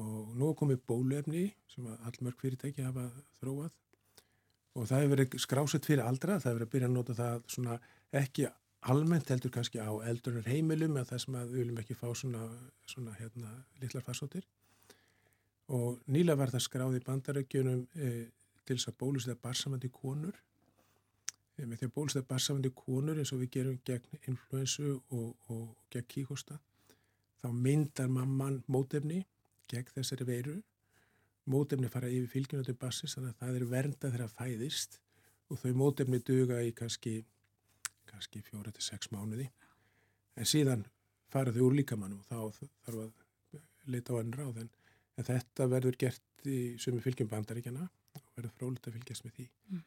[0.00, 3.10] Og nú komið bólefni sem að allmörg fyrirtæki hafa
[3.40, 3.74] þróað
[4.72, 7.42] og það hefur verið skrásett fyrir aldra, það hefur verið að byrja að nota það
[7.54, 7.76] svona
[8.22, 8.46] ekki
[8.90, 12.46] almennt heldur kannski á eldurnar heimilum eða það sem að við viljum ekki fá svona,
[12.88, 13.52] svona hérna,
[13.82, 14.46] litlar farsóttir.
[15.72, 18.10] Og nýla var það skráð í bandarökjunum e,
[18.66, 20.34] til þess að bóluslega barsamandi konur.
[21.56, 25.64] E, með því að bóluslega barsamandi konur eins og við gerum gegn influensu og, og
[25.94, 26.58] gegn kíkosta
[27.42, 29.24] þá myndar mamman mótefni
[29.70, 30.58] gegn þessari veiru.
[31.50, 34.98] Mótefni fara yfir fylgjunandi bassis þannig að það er vernda þegar það fæðist
[35.50, 37.16] og þau mótefni duga í kannski
[38.10, 39.48] kannski fjóra til sex mánuði
[40.36, 40.86] en síðan
[41.32, 44.72] fara þau úr líkamannum og þá þarf að leita á enn ráð en
[45.18, 49.48] en þetta verður gert í sumi fylgjum bandaríkjana og verður frólitt að fylgjast með því.
[49.70, 49.82] Mm.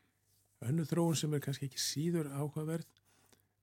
[0.69, 2.87] Önnu þróun sem er kannski ekki síður áhugaverð,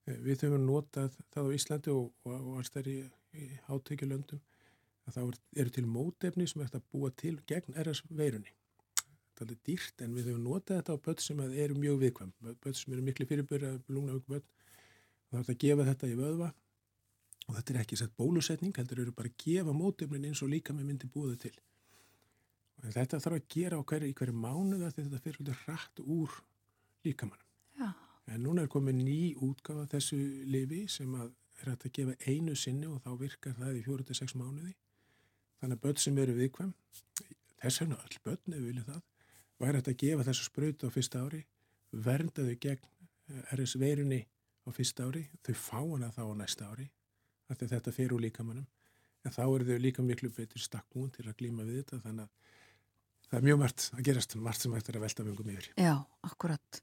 [0.07, 2.99] eh, við höfum notað það á Íslandi og, og, og alls þær í,
[3.39, 4.43] í hátökjulöndum,
[5.07, 5.23] að þá
[5.65, 8.53] eru til mótefni sem er að búa til gegn RS veirunni.
[9.33, 12.33] Það er alveg dýrt en við höfum notað þetta á börn sem eru mjög viðkvæm,
[12.63, 16.17] börn sem eru miklu fyrirbyrja, lungna auk börn, og þá er að gefa þetta í
[16.19, 16.49] vöðva
[17.49, 20.77] og þetta er ekki sett bólusetning, heldur eru bara að gefa mótöfnin eins og líka
[20.77, 21.55] með myndi búið til.
[22.83, 26.37] Og þetta þarf að gera á hverju, í hverju þegar þetta fyrir hluti rætt úr
[27.07, 27.49] líkamannum.
[28.31, 32.89] En núna er komið ný útgafa þessu lifi sem að er að gefa einu sinni
[32.91, 34.75] og þá virkar það í 4-6 mánuði.
[35.61, 36.73] Þannig að börn sem eru viðkvæm,
[37.63, 39.03] þess vegna all börn við viljum það,
[39.63, 41.43] væri að gefa þessu spröytu á fyrsta ári,
[41.93, 42.89] verndaðu gegn
[43.33, 44.21] eh, RS-veirunni
[44.67, 46.89] á fyrsta ári, þau fá hana þá á næsta ári
[47.53, 48.67] að þetta fer úr líkamannum
[49.23, 52.53] en þá eru þau líka miklu betur stakkbúin til að glíma við þetta þannig að
[53.29, 55.69] það er mjög margt að gerast margt sem ættir að velta vöngum yfir.
[55.81, 55.95] Já,
[56.29, 56.81] akkurat.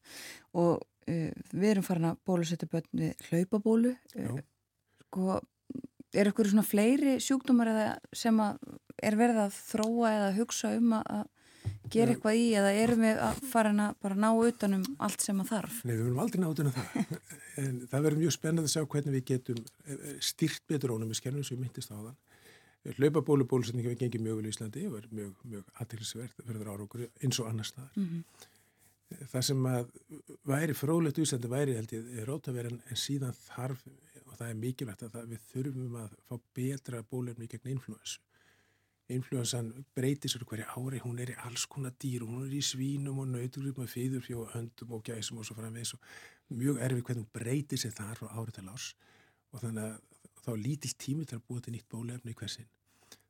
[0.57, 3.95] Og uh, við erum farin að bólusetja börn við hlaupabólu.
[4.15, 4.39] Uh,
[5.05, 5.39] sko,
[6.15, 7.73] er ykkur svona fleiri sjúkdómar
[8.17, 11.27] sem er verið að þróa eða hugsa um að
[11.89, 15.51] gera eitthvað í eða erum við að fara að bara ná utanum allt sem að
[15.53, 15.77] þarf?
[15.83, 17.21] Nei, við verðum aldrei ná utanum það.
[17.59, 21.09] En það verður mjög spennandi að sjá hvernig við getum eh, eh, styrt betur ónum
[21.11, 22.19] við skernum sem myndist á þann
[22.87, 26.85] Hlaupabólu bólusetningi við gengið mjög vel í Íslandi og verður mjög, mjög aðtilsverð verður ára
[26.85, 27.91] okkur eins og annar staðar.
[27.97, 28.45] Mm -hmm.
[29.33, 29.91] Það sem að
[30.45, 33.83] væri frólægt Íslandi væri held ég rótaverðan en síðan þarf
[34.25, 38.19] og það er mikilvægt að það, við þurfum að fá betra bólefni gegn influensu
[39.13, 43.21] influensan breytir sér hverja ári, hún er í alls konar dýr, hún er í svínum
[43.23, 46.03] og nautugripum og feyðurfjó og höndum og gæsum og svo framvegs og
[46.53, 48.91] mjög erfið hvernig hún breytir sér þar frá ári til ás
[49.53, 52.69] og þannig að þá lítill tími til að búa til nýtt bólefni í hversin.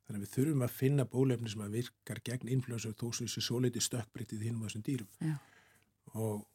[0.06, 3.30] Þannig að við þurfum að finna bólefni sem að virkar gegn influensa og þó sem
[3.30, 5.10] þessu leiti stökkbreytið hinn á þessum dýrum.
[5.22, 5.36] Já.
[6.18, 6.48] Og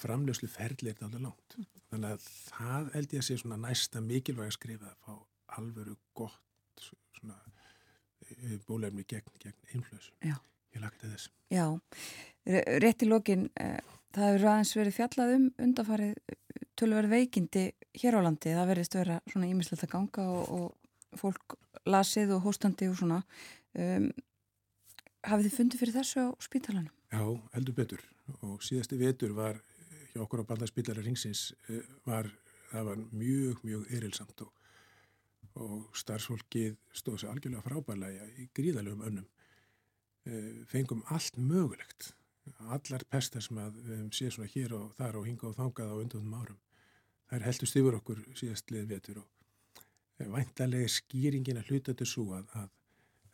[0.00, 1.56] framlöslu ferli er þetta alveg langt.
[1.56, 1.68] Mm.
[1.90, 5.14] Þannig að það held ég að sé svona næsta mikilvæg að skrifa að fá
[5.58, 6.84] alvöru gott
[7.16, 7.36] svona
[8.68, 10.12] bólefni gegn, gegn influensu.
[10.24, 11.30] Ég lagði þess.
[11.50, 11.64] Já,
[12.84, 17.64] rétt í lokin, uh, það hefur aðeins verið fjallað um undafarið eh, tölverð veikindi
[18.02, 18.54] hér á landi.
[18.54, 21.56] Það verðist vera svona ímislegt að ganga og, og fólk
[21.90, 23.22] lasið og hóstandi og svona.
[23.74, 24.10] Um,
[25.26, 26.94] hafið þið fundið fyrir þessu á spítalanum?
[27.10, 27.22] Já,
[27.54, 28.06] heldur betur
[28.46, 29.58] og síðasti vetur var
[30.12, 31.50] hjá okkur á bandarspítalari ringsins
[32.06, 32.30] var
[32.70, 34.52] það var mjög, mjög erilsamt og,
[35.60, 39.28] og starfsfólkið stóð sér algjörlega frábælega í gríðalegum önnum.
[40.24, 40.40] E,
[40.70, 42.12] fengum allt mögulegt.
[42.72, 45.92] Allar pestar sem að við hefum séð svona hér og þar og hinga og þangað
[45.92, 46.58] á undanum árum.
[47.30, 49.28] Er heldust yfir okkur síðast lið vetur og
[50.34, 52.68] væntalega skýringin að hluta til svo að, að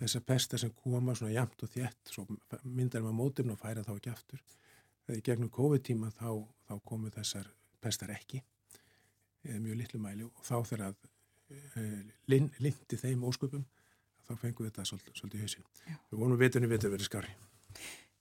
[0.02, 2.26] þessar pestar sem koma svona jæmt og þjætt, svo
[2.62, 4.42] myndar maður mótum og færa þá ekki aftur.
[5.06, 6.30] Þegar í gegnum COVID-tíma þá,
[6.68, 7.48] þá komu þessar
[7.80, 8.42] pestar ekki,
[9.46, 11.04] mjög litlu mæli og þá þegar að
[12.30, 13.64] lindi þeim ósköpum,
[14.26, 15.68] þá fengum við þetta svolítið, svolítið í hausin.
[16.10, 17.32] Við vonum vitunni vitur verið skari.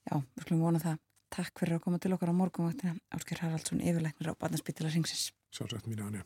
[0.05, 1.01] Já, við skulum vona það.
[1.35, 2.93] Takk fyrir að koma til okkar á morgunvaktina.
[3.15, 5.31] Ásker Haraldsson, yfirleiknir á Barnaspítila Ringsins.
[5.51, 6.21] Sjálfsagt mín ánja.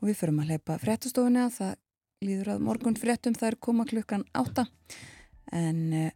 [0.00, 1.76] Og við förum að leipa fréttastofunni að það
[2.24, 4.66] líður að morgun fréttum það er koma klukkan átta
[5.56, 6.10] en uh,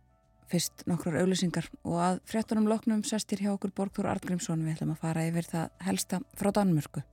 [0.53, 5.03] fyrst nokkrar auðlýsingar og að fréttunum loknum sestir hjá okkur Borgþór Artgrímsson við ætlum að
[5.05, 7.05] fara yfir það helsta frá Danmörku.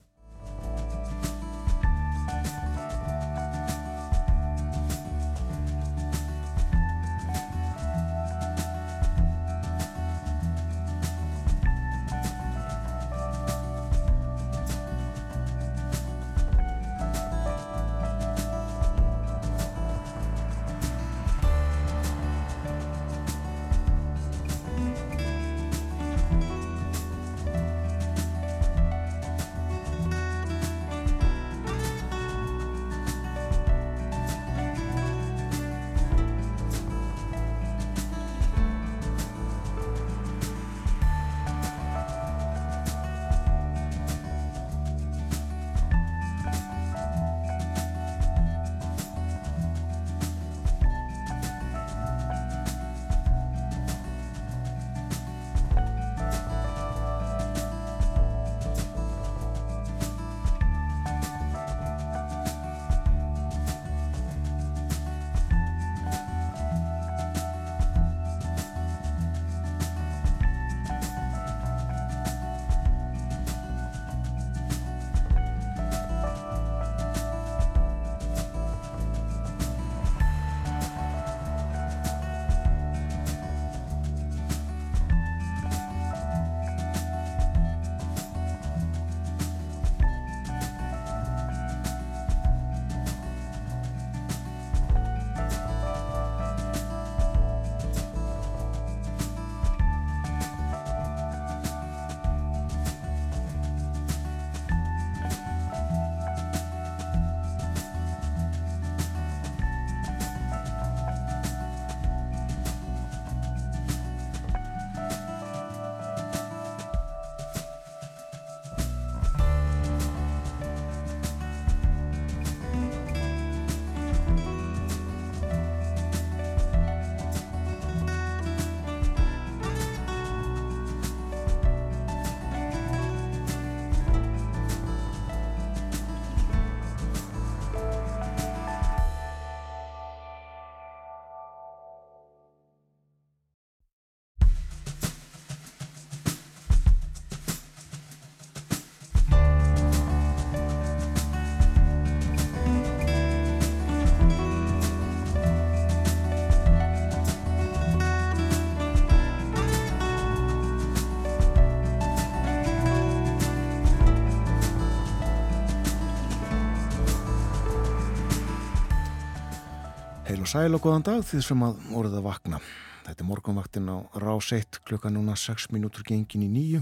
[170.52, 172.58] Sæl og góðan dag því sem að voruð að vakna.
[173.06, 176.82] Þetta er morgunvaktin á rás 1 klukka núna 6 minútur gengin í nýju.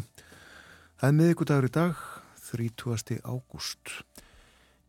[0.97, 1.99] Það er miðugudagur í dag,
[2.47, 3.19] 30.
[3.21, 3.91] ágúst.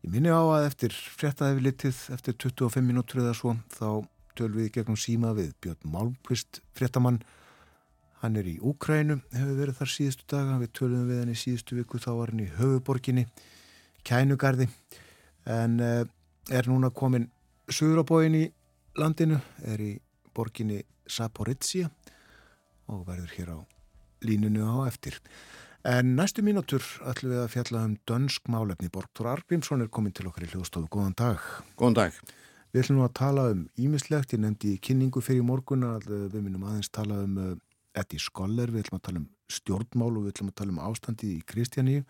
[0.01, 4.07] Ég minni á að eftir fréttaði við litið, eftir 25 minútur eða svo, þá
[4.39, 7.19] tölum við gegnum síma við Björn Málmqvist fréttamann.
[8.23, 11.77] Hann er í Úkrænu, hefur verið þar síðustu daga, við tölum við hann í síðustu
[11.77, 13.27] viku, þá var hann í höfuborginni,
[14.01, 14.71] Kænugarði,
[15.45, 16.01] en uh,
[16.49, 17.29] er núna komin
[17.69, 18.47] Suðurabóin í
[18.97, 19.91] landinu er í
[20.35, 21.89] borginni Saporizia
[22.91, 23.59] og verður hér á
[24.25, 25.17] línunu á eftir.
[25.87, 28.91] En næstu mínútur ætlum við að fjalla um dönsk málefni.
[28.93, 30.91] Borgþór Argrímsson er komin til okkar í hljóðstofu.
[30.93, 31.41] Góðan dag.
[31.79, 32.19] Góðan dag.
[32.71, 34.35] Við ætlum nú að tala um ímislegt.
[34.35, 37.55] Ég nefndi í kynningu fyrir morgun að við minnum aðeins tala um uh,
[37.97, 41.33] Eddie Skoller, við ætlum að tala um stjórnmál og við ætlum að tala um ástandi
[41.39, 42.05] í Kristjaníu.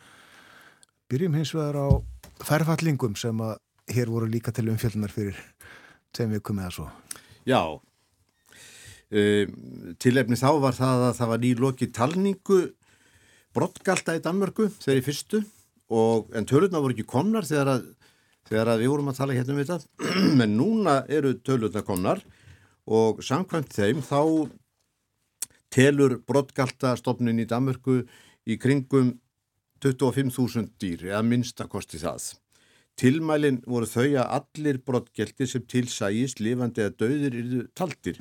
[1.10, 1.90] Byrjum hins vegar á
[2.44, 3.56] ferfallingum sem að
[3.92, 5.40] hér voru líka til umfjöldunar fyrir
[6.16, 6.88] tveim vikum eða svo.
[7.48, 9.56] Já, um,
[10.02, 12.60] tilefni þá var það að það var nýloki talningu
[13.56, 15.42] brottgalta í Danmörku þegar í fyrstu
[15.92, 17.90] og, en tölurna voru ekki komnar þegar að,
[18.48, 19.80] þegar að við vorum að tala hérna um þetta
[20.46, 22.24] en núna eru tölurna komnar
[22.92, 24.22] og samkvæmt þeim þá
[25.72, 28.02] telur brottgaltastofnin í Danmörku
[28.48, 29.14] í kringum
[29.82, 32.34] 25.000 dýr eða minnstakosti það.
[33.02, 38.20] Tilmælin voru þau að allir brottgeltir sem tilsægist lifandi eða döðir eru taldir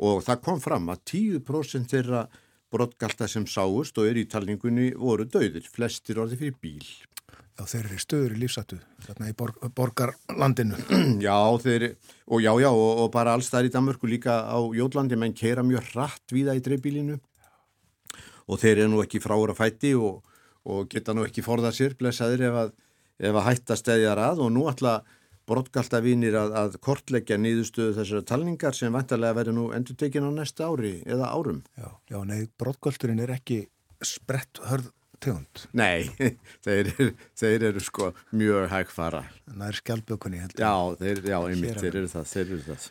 [0.00, 2.22] og það kom fram að 10% þeirra
[2.72, 6.86] brottgalta sem sáust og er í talningunni voru döðir, flestir orði fyrir bíl.
[7.54, 10.78] Já, þeir eru stöður í lífsættu, þarna í borg, borgarlandinu.
[11.26, 11.84] Já, þeir,
[12.26, 15.62] og já, já, og, og bara alls það í Danmörku líka á Jólandi, menn keira
[15.62, 17.20] mjög hratt viða í dreifbílinu
[18.48, 20.24] og þeir eru nú ekki frára fætti og,
[20.66, 22.74] og geta nú ekki forðað sér, blessaður ef að,
[23.18, 25.04] ef að hætta stæðjar að og nú alltaf
[25.44, 30.30] brottgalta vinir að, að kortleggja nýðustöðu þessara talningar sem vantarlega verður nú endur tekin á
[30.32, 31.60] næsta ári eða árum.
[31.76, 33.66] Já, já nei, brottgaldurinn er ekki
[34.04, 34.88] sprett hörð
[35.24, 35.66] tegund.
[35.76, 36.08] Nei,
[36.64, 36.90] þeir,
[37.38, 39.24] þeir eru sko mjög hægfara.
[39.50, 40.64] Það er skjálpökunni heldur.
[40.64, 42.90] Já, þeir, já, einmitt, þeir eru það, þeir eru það.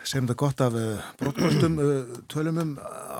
[0.00, 2.70] Segjum þetta gott af uh, brottgaldum, uh, tölum um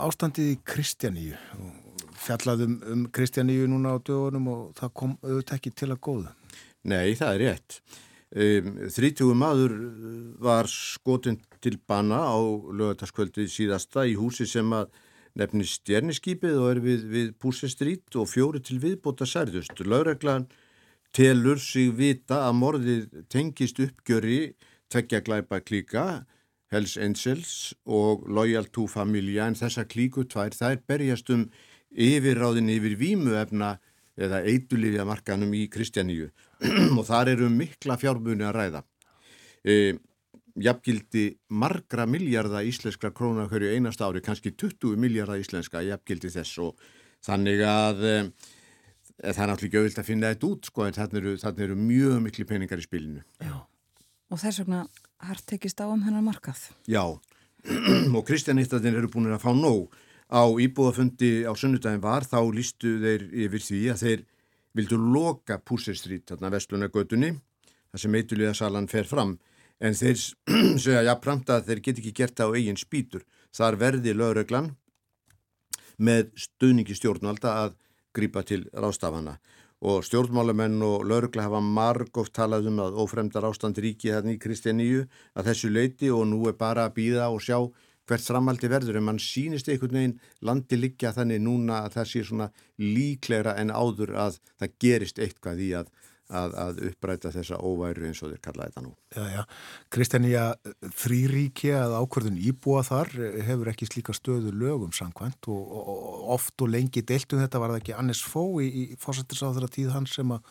[0.00, 1.79] ástandið í Kristjaníu og
[2.20, 6.32] fjallaðum um Kristjaníu núna á dögunum og það kom auðvitað ekki til að góða.
[6.90, 7.80] Nei, það er rétt.
[8.30, 9.76] Um, 30 maður
[10.38, 14.92] var skotin til bana á lögataskvöldið síðasta í húsi sem að
[15.38, 19.78] nefnir stjerniskipið og er við, við Púsestrít og fjóri til viðbóta særðust.
[19.82, 20.48] Lögreglan
[21.14, 24.54] telur sig vita að morðið tengist uppgjöri
[24.90, 26.04] tveggja glæpa klíka,
[26.70, 31.48] Hells Angels og Loyal to Familia en þessa klíku tvær þær berjast um
[31.90, 33.74] yfirráðin yfir vímuefna
[34.20, 36.28] eða eitulífja markanum í Kristjaníu
[36.98, 38.82] og þar eru mikla fjárbunni að ræða.
[39.64, 39.74] E,
[40.60, 41.26] jafngildi
[41.56, 46.90] margra miljardar íslenskra krónar hverju einast ári, kannski 20 miljardar íslenska jafngildi þess og
[47.24, 48.14] þannig að e,
[49.20, 52.20] það er náttúrulega auðvilt að finna þetta út sko en þannig eru, þannig eru mjög
[52.26, 53.24] miklu peningar í spilinu.
[53.40, 53.56] Já,
[54.30, 54.84] og þess vegna
[55.20, 56.68] har tekist á um hennar markað.
[56.88, 57.04] Já,
[58.16, 59.90] og Kristjaníttatin eru búin að fá nóg
[60.30, 64.26] á íbúðafundi á sunnudagin var þá lístu þeir yfir því að þeir
[64.78, 67.32] vildu loka Púsirstrít, þarna vestlunagötunni,
[67.90, 69.36] þar sem meitulega salan fer fram,
[69.82, 70.20] en þeir
[70.84, 73.24] segja jafnframt að þeir get ekki gert það á eigin spýtur.
[73.50, 74.74] Þar verði lögreglan
[75.98, 77.74] með stuðningi stjórnvalda að
[78.14, 79.36] grípa til rástafana
[79.80, 85.06] og stjórnmálamenn og lögregla hafa margóft talað um að ófremdar ástand ríki hérna í Kristjaníu
[85.32, 87.56] að þessu leiti og nú er bara að býða og sjá
[88.10, 92.22] hvert framaldi verður en mann sínist einhvern veginn landi liggja þannig núna að það sé
[92.26, 92.50] svona
[92.82, 95.92] líklegra en áður að það gerist eitthvað í að,
[96.26, 98.92] að, að uppræta þessa óværu eins og þeir kalla þetta nú.
[99.14, 99.42] Já, já.
[99.94, 100.44] Kristjánija
[101.02, 103.14] þrýríki að ákverðun íbúa þar
[103.46, 107.74] hefur ekki slíka stöðu lögum samkvæmt og, og, og oft og lengi deiltum þetta var
[107.74, 110.44] það ekki Annes Fó í, í fósættisáþra tíð hans sem að,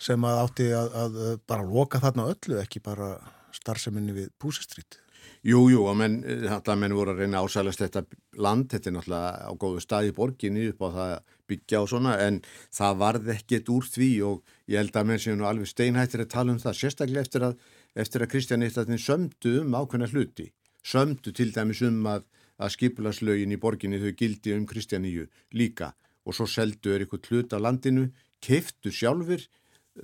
[0.00, 3.16] sem að átti að, að bara loka þarna öllu ekki bara
[3.56, 5.00] starfseminni við Púsistrít.
[5.40, 8.02] Jú, jú, og menn, menn voru að reyna að ásælast þetta
[8.44, 11.12] land, þetta er náttúrulega á góðu stað í borginni upp á það
[11.48, 12.42] byggja og svona, en
[12.76, 16.32] það varð ekkert úr því og ég held að menn séu nú alveg steinhættir að
[16.34, 17.56] tala um það, sérstaklega eftir að,
[18.04, 20.50] eftir að Kristjánittarnir sömdu um ákveðna hluti,
[20.84, 22.28] sömdu til dæmis um að,
[22.60, 25.24] að skipulaslögin í borginni þau gildi um Kristjáníu
[25.56, 25.94] líka.
[26.28, 28.10] Og svo seldu er ykkur hlut af landinu,
[28.44, 29.48] keiftu sjálfur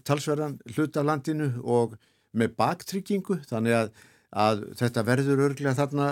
[0.01, 2.01] talsverðan hlut af landinu og
[2.37, 3.91] með baktryggingu, þannig að
[4.35, 6.09] að þetta verður örglega þarna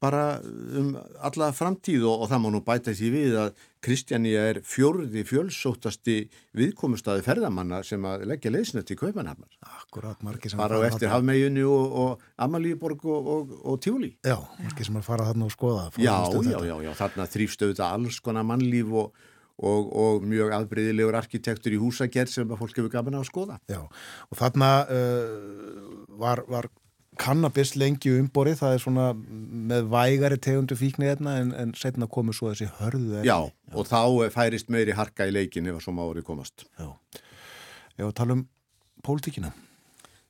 [0.00, 0.40] bara
[0.78, 0.94] um
[1.24, 6.16] alla framtíð og, og það má nú bæta því við að Kristjánija er fjörði fjölsóttasti
[6.56, 9.50] viðkomustadi ferðamanna sem að leggja leysnett í Kaupanhamnar.
[9.82, 14.14] Akkurat, margir sem bara á eftir Hafmeginni og, og Amalíborg og, og Tjúli.
[14.24, 15.86] Já, margir sem að fara þarna og skoða.
[16.00, 21.76] Já, já, já, já, þarna þrýfstöðu alls konar mannlíf og Og, og mjög aðbreyðilegur arkitektur
[21.76, 23.60] í húsagerð sem að fólk hefur gafin að skoða.
[23.70, 25.36] Já, og þarna uh,
[26.18, 26.66] var, var
[27.20, 32.36] kannabis lengi umborið, það er svona með vægari tegundu fíknið hérna en, en setna komur
[32.36, 34.00] svo þessi hörðu Já, Já, og þá
[34.34, 36.66] færist meiri harka í leikin ef að svo má orðið komast.
[36.80, 36.90] Já,
[38.00, 38.48] Já tala um
[39.06, 39.52] pólitíkina.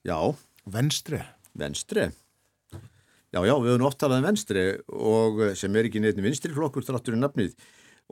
[0.05, 0.19] Já.
[0.65, 1.21] Venstri
[1.57, 2.11] Venstri
[3.35, 4.63] Já, já, við höfum oft talað um venstri
[4.95, 7.57] og sem er ekki neitt vinstriflokkur þráttur í nafnið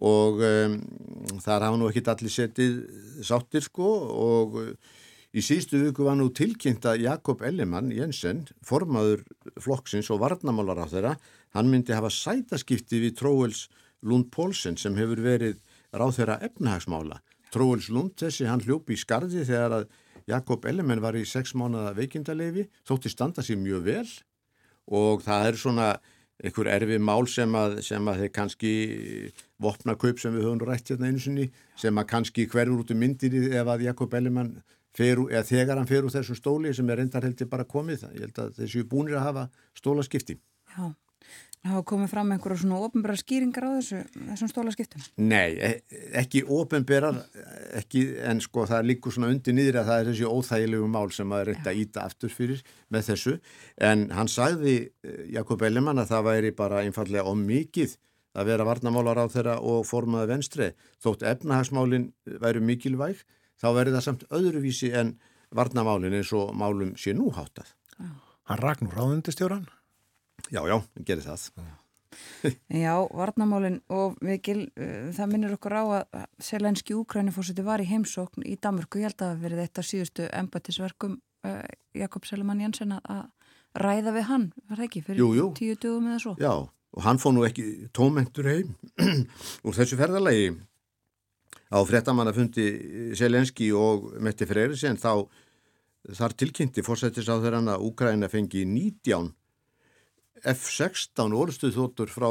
[0.02, 0.74] og um,
[1.44, 2.80] þar hafa nú ekki allir setið
[3.22, 4.58] sáttir sko og
[5.33, 9.22] Í síðustu viku var nú tilkynnt að Jakob Ellimann Jensen, formaður
[9.64, 11.12] flokksins og varnamálar á þeirra,
[11.57, 13.62] hann myndi hafa sætaskipti við Tróels
[14.05, 15.62] Lund Pólsen sem hefur verið
[15.97, 17.22] ráð þeirra efnahagsmála.
[17.53, 19.87] Tróels Lund þessi hann hljópi í skarði þegar að
[20.28, 24.11] Jakob Ellimann var í sex mánada veikindalefi, þótti standa sér mjög vel
[24.93, 25.89] og það er svona
[26.43, 28.74] einhver erfi mál sem að, sem að þeir kannski
[29.62, 33.01] vopna kaup sem við höfum rætt hérna einu sinni sem að kannski hverjur út um
[33.01, 34.57] myndir ef að Jakob Ellimann
[34.97, 38.26] fer, eða þegar hann fer úr þessum stóli sem er reyndar heldur bara komið ég
[38.26, 39.47] held að þessu búinir að hafa
[39.78, 40.36] stólaskipti.
[40.72, 40.93] Já,
[41.62, 45.09] það hafa komið fram einhverja svona ofnbæra skýringar á þessu, þessum stólaskiptum?
[45.22, 47.20] Nei, e- ekki ofinberar
[47.80, 51.36] ekki, en sko það líkur svona undir niður að það er þessi óþægilegu mál sem
[51.36, 53.36] að reynda íta aftur fyrir með þessu.
[53.80, 57.97] En hann sagði eh, Jakob Ellimann að það væri bara einfallega om mikið
[58.32, 60.68] að vera varnamálar á þeirra og formaði venstri
[61.05, 63.20] þótt efnahagsmálin væru mikilvæg
[63.62, 65.14] þá verður það samt öðruvísi en
[65.54, 67.70] varnamálin eins og málum sé nú háttað.
[68.50, 69.68] Hann ragn úr ráðundistjóran?
[70.50, 71.44] Já, já, hann gerir það.
[72.72, 78.44] Já, varnamálin og Vikil, uh, það minnir okkur á að selenski úkrænifósiti var í heimsókn
[78.44, 81.62] í Damurku, ég held að það hafi verið eitt af síðustu embatisverkum uh,
[81.96, 83.22] Jakob Selemann Jensen að
[83.78, 85.46] ræða við hann, var það ekki, fyrir jú, jú.
[85.56, 86.34] tíu dögum eða svo?
[86.42, 86.52] Já,
[86.92, 88.74] og hann fóð nú ekki tómentur heim
[89.64, 90.52] úr þessu ferðarlegi
[91.72, 92.66] á frettamannafundi
[93.16, 95.24] Selenski og Metti Freyrisén þá
[96.18, 99.32] þar tilkynnti fórsættis á þeirra að Úkræna fengi 19
[100.52, 102.28] F-16 orðstuð þóttur frá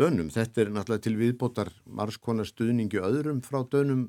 [0.00, 0.30] dönum.
[0.32, 4.08] Þetta er náttúrulega til viðbótar margskonar stuðningi öðrum frá dönum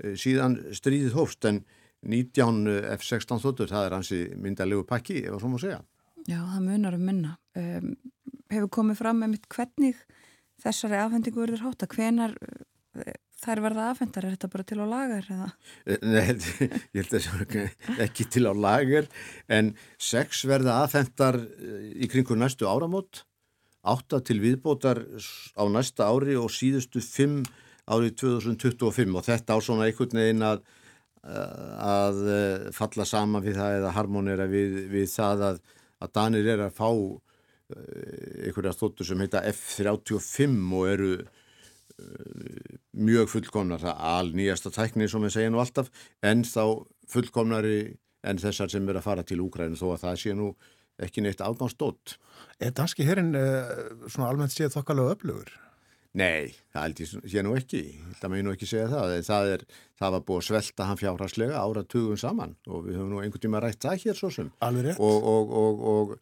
[0.00, 1.62] e, síðan stríðið hófst en
[2.02, 2.64] 19
[2.96, 5.80] F-16 þóttur, það er hansi myndalegu pakki, ef það svo má segja.
[6.26, 7.36] Já, það munar um minna.
[7.58, 7.92] Um,
[8.50, 10.00] hefur komið fram með mitt hvernig
[10.62, 11.88] þessari afhendingu verður hátta?
[11.90, 14.26] Hvenar uh, þær verða afhendar?
[14.26, 15.26] Er þetta bara til á lagar?
[15.34, 15.48] Eða?
[16.06, 16.22] Nei,
[16.94, 19.10] ég held að það er ekki til á lager
[19.52, 21.40] en sex verða aðfendar
[21.92, 23.24] í kringu næstu áramót
[23.82, 25.02] átta til viðbótar
[25.58, 27.42] á næsta ári og síðustu fimm
[27.90, 30.62] árið 2025 og þetta á svona einhvern veginn að,
[31.82, 32.22] að
[32.76, 35.60] falla saman við það eða harmonera við, við það að,
[35.98, 36.88] að Danir er að fá
[37.72, 41.12] einhverja þóttur sem heita F-35 og eru
[42.92, 45.90] mjög fullkomnar, það al nýjasta tækni sem við segja nú alltaf,
[46.22, 46.64] en þá
[47.12, 47.80] fullkomnari
[48.22, 50.52] en þessar sem er að fara til Úgræn þó að það sé nú
[51.02, 52.16] ekki neitt afgánsdótt.
[52.62, 55.52] Er danski herrin uh, svona almennt séð þokkalega öflugur?
[56.12, 57.80] Nei, það held ég sé nú ekki,
[58.20, 59.14] það með nú ekki segja það.
[59.24, 59.62] Það, er,
[59.96, 63.44] það var búið að svelta hann fjárhastlega ára tugum saman og við höfum nú einhvern
[63.46, 64.50] tíma rætt það hér svo sem.
[64.66, 65.00] Alveg rétt.
[65.00, 66.12] Og, og, og, og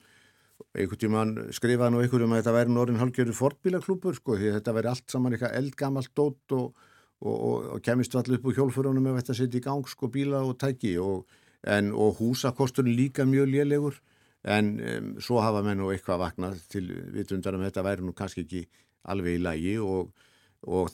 [0.76, 4.90] einhvern tíman skrifaði nú einhverjum að þetta væri norðin halgjörðu fortbílaklúpur sko því þetta væri
[4.92, 6.86] allt saman eitthvað eldgamalt dótt og,
[7.18, 10.44] og, og, og kemist allir upp úr hjólfurunum ef þetta setja í gang sko bíla
[10.46, 11.26] og tæki og,
[11.66, 13.98] en, og húsakosturinn líka mjög lélegur
[14.46, 18.46] en um, svo hafa menn nú eitthvað vaknað til vitundar um þetta væri nú kannski
[18.46, 18.64] ekki
[19.10, 20.14] alveg í lagi og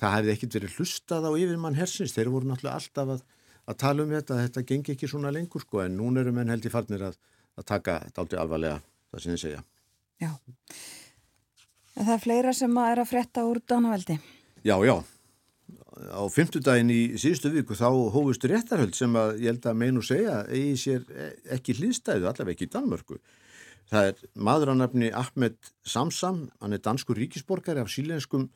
[0.00, 3.22] það hefði ekkert verið hlustað á yfirmann hersins, þeir voru náttúrulega alltaf að,
[3.66, 6.64] að tala um þetta, þetta gengi ekki svona lengur sko en núna eru menn held
[6.64, 7.18] í farnir að,
[7.58, 9.64] að taka þetta aldrei alvarlega það sem þið segja.
[10.22, 10.30] Já.
[11.96, 14.18] En það er fleira sem að er að fretta úr Dánaveldi.
[14.66, 14.96] Já, já.
[16.12, 20.42] Á fymtudaginn í síðustu viku þá hófust réttarhöld sem að ég held að meinu segja
[20.50, 21.06] eigi sér
[21.56, 23.16] ekki hlýðstæðu, allaveg ekki í Danmörku.
[23.88, 25.56] Það er maður að nefni Ahmed
[25.86, 28.48] Samsam, hann er danskur ríkisborgari af sílenskum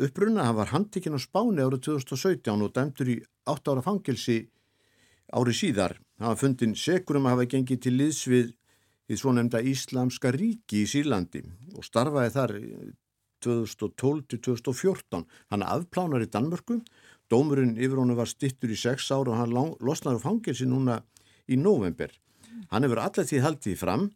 [0.00, 0.46] uppruna.
[0.48, 4.40] Hann var handtikinn á Spáni árið 2017 og dæmtur í 8 ára fangilsi
[5.30, 5.98] árið síðar.
[6.18, 8.54] Hann var fundin segur um að hafa gengið til liðs við
[9.08, 11.42] í svo nefnda Íslamska ríki í Sýrlandi
[11.76, 12.54] og starfaði þar
[13.44, 15.24] 2012-2014.
[15.52, 16.80] Hann afplánar í Danmörku,
[17.30, 21.00] dómurinn yfir honu var stittur í 6 ára og hann losnar á fangilsi núna
[21.48, 22.10] í november.
[22.72, 24.08] Hann hefur allir því haldið fram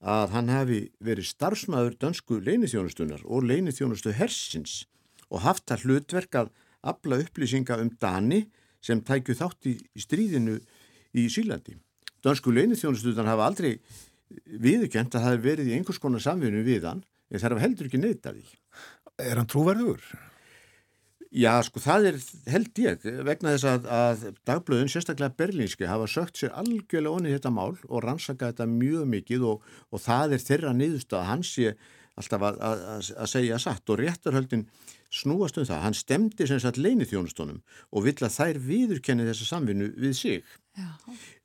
[0.00, 4.84] að hann hefði verið starfsmæður dönsku leinithjónustunar og leinithjónustu hersins
[5.28, 8.46] og haft það hlutverk að abla upplýsinga um Dani
[8.80, 10.56] sem tækju þátt í stríðinu
[11.12, 11.76] í Sýrlandi.
[12.24, 13.74] Dönsku leinithjónustunar hafa aldrei
[14.46, 17.88] viðkjönt að það hefði verið í einhvers konar samfunnu við hann en það hefði heldur
[17.90, 18.44] ekki neytað í.
[19.20, 20.04] Er hann trúverður?
[21.30, 22.16] Já, sko, það er
[22.50, 27.52] held ég vegna þess að, að dagblöðun, sérstaklega berlínski, hafa sögt sér algjörlega onni þetta
[27.54, 31.76] mál og rannsaka þetta mjög mikið og, og það er þeirra niðurst að hans sé
[32.18, 34.66] alltaf að, að, að segja satt og réttarhöldin
[35.20, 35.84] snúast um það.
[35.84, 37.62] Hann stemdi sem sagt leini þjónustónum
[37.94, 40.52] og vill að þær viðurkenni þessa samvinnu við sig.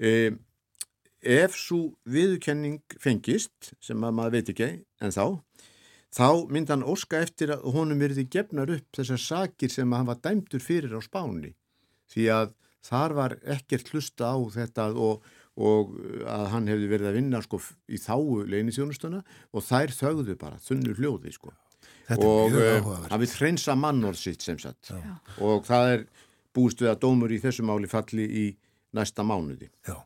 [0.01, 0.33] E,
[1.25, 1.79] ef svo
[2.09, 4.69] viðurkenning fengist, sem maður veit ekki
[5.01, 5.25] en þá,
[6.13, 10.21] þá myndi hann óska eftir að honum verði gefnar upp þessar sakir sem hann var
[10.23, 11.55] dæmtur fyrir á spáni.
[12.11, 12.53] Því að
[12.85, 15.25] þar var ekkert hlusta á þetta og,
[15.57, 15.95] og
[16.29, 21.01] að hann hefði verið að vinna sko í þáu leinithjónustuna og þær þögðu bara, þunnur
[21.01, 21.55] hljóði sko.
[22.21, 22.53] Og
[23.09, 24.91] hann vil hreinsa mannorð sitt sem sagt.
[24.93, 25.15] Já.
[25.41, 26.05] og það er
[26.55, 28.45] búist við að dómur í þessu máli falli í
[28.95, 29.71] næsta mánuði.
[29.87, 29.97] Já,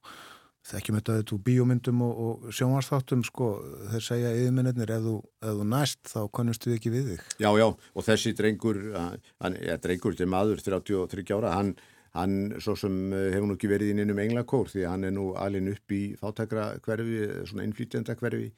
[0.70, 3.50] þekkjum þetta þetta úr bíómyndum og, og sjónvarsþáttum sko,
[3.94, 5.08] þeir segja yfirminnir ef,
[5.42, 7.30] ef þú næst þá konnustu ekki við þig.
[7.42, 11.76] Já, já, og þessi drengur hann, ja, drengur, er maður 33 ára, hann,
[12.18, 15.32] hann svo sem eh, hefur nú ekki verið inn um englakór því hann er nú
[15.40, 18.50] alin upp í fátækra hverfi, svona innflýtjenda hverfi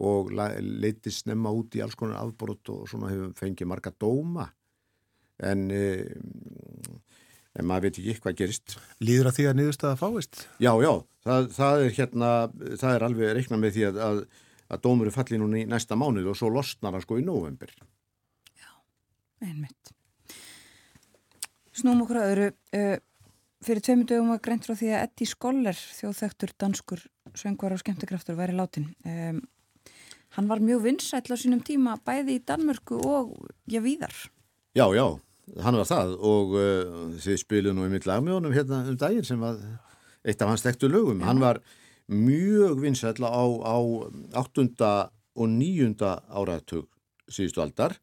[0.00, 4.46] og leitist snemma út í alls konar afbrot og svona hefur fengið marga dóma.
[5.40, 5.84] En e,
[7.58, 8.76] en maður veit ekki hvað gerist.
[9.02, 10.42] Lýður að því að niðurstaða fáist?
[10.62, 10.92] Já, já,
[11.26, 12.32] það, það er hérna,
[12.82, 14.20] það er alveg reiknað með því að, að,
[14.70, 17.72] að dómur er fallið núna í næsta mánuð og svo losnar það sko í november.
[18.54, 18.72] Já,
[19.46, 19.94] einmitt.
[21.80, 22.98] Snúm okkur að öðru, uh,
[23.66, 27.06] fyrir tveimur dögum var greint frá því að Eddie Skoller, þjóðþektur danskur
[27.38, 28.90] söngvar og skemmtikraftur, væri látin.
[29.06, 29.40] Um,
[30.36, 33.34] hann var mjög vinsætl á sínum tíma bæði í Danmörku og
[33.70, 34.14] já, víðar.
[34.78, 35.18] Já, já
[35.58, 39.26] hann var það og uh, þið spilu nú einmitt lag með honum hérna um daginn
[39.26, 39.58] sem var
[40.22, 41.24] eitt af hans tektu lögum.
[41.26, 41.60] Hann var
[42.10, 43.76] mjög vinsætla á, á
[44.42, 44.66] 8.
[45.40, 45.94] og 9.
[46.28, 46.88] áratug
[47.30, 47.96] síðustu aldar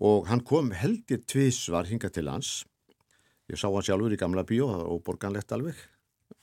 [0.00, 2.64] og hann kom heldir tvísvar hinga til hans.
[3.50, 5.78] Ég sá hann sjálfur í gamla bíó, það var óborganlegt alveg.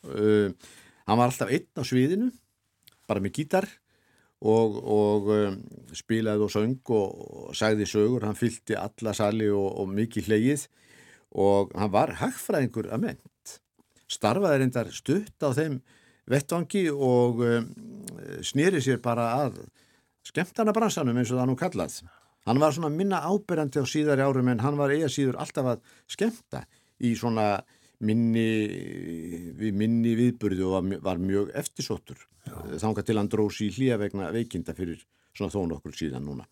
[0.06, 0.54] Uh,
[1.08, 2.32] hann var alltaf einn á sviðinu,
[3.08, 3.70] bara með gítar
[4.46, 5.56] og, og um,
[5.98, 10.68] spilaði og söng og, sagði sögur, hann fylgti alla sali og, og mikið hleyið
[11.38, 13.58] og hann var hagfræðingur að ment
[14.08, 15.82] starfaði reyndar stutt á þeim
[16.30, 17.68] vettvangi og um,
[18.46, 19.62] snýri sér bara að
[20.28, 22.02] skemmtana bransanum eins og það nú kallað.
[22.48, 25.82] Hann var svona minna ábyrjandi á síðari árum en hann var eiga síður alltaf að
[26.08, 26.64] skemmta
[27.04, 27.58] í svona
[28.06, 28.48] minni,
[29.58, 32.20] við minni viðburði og var, var mjög eftirsóttur
[32.82, 35.02] þánga til hann dróðs í hlýja vegna veikinda fyrir
[35.36, 36.48] svona þón okkur síðan núna.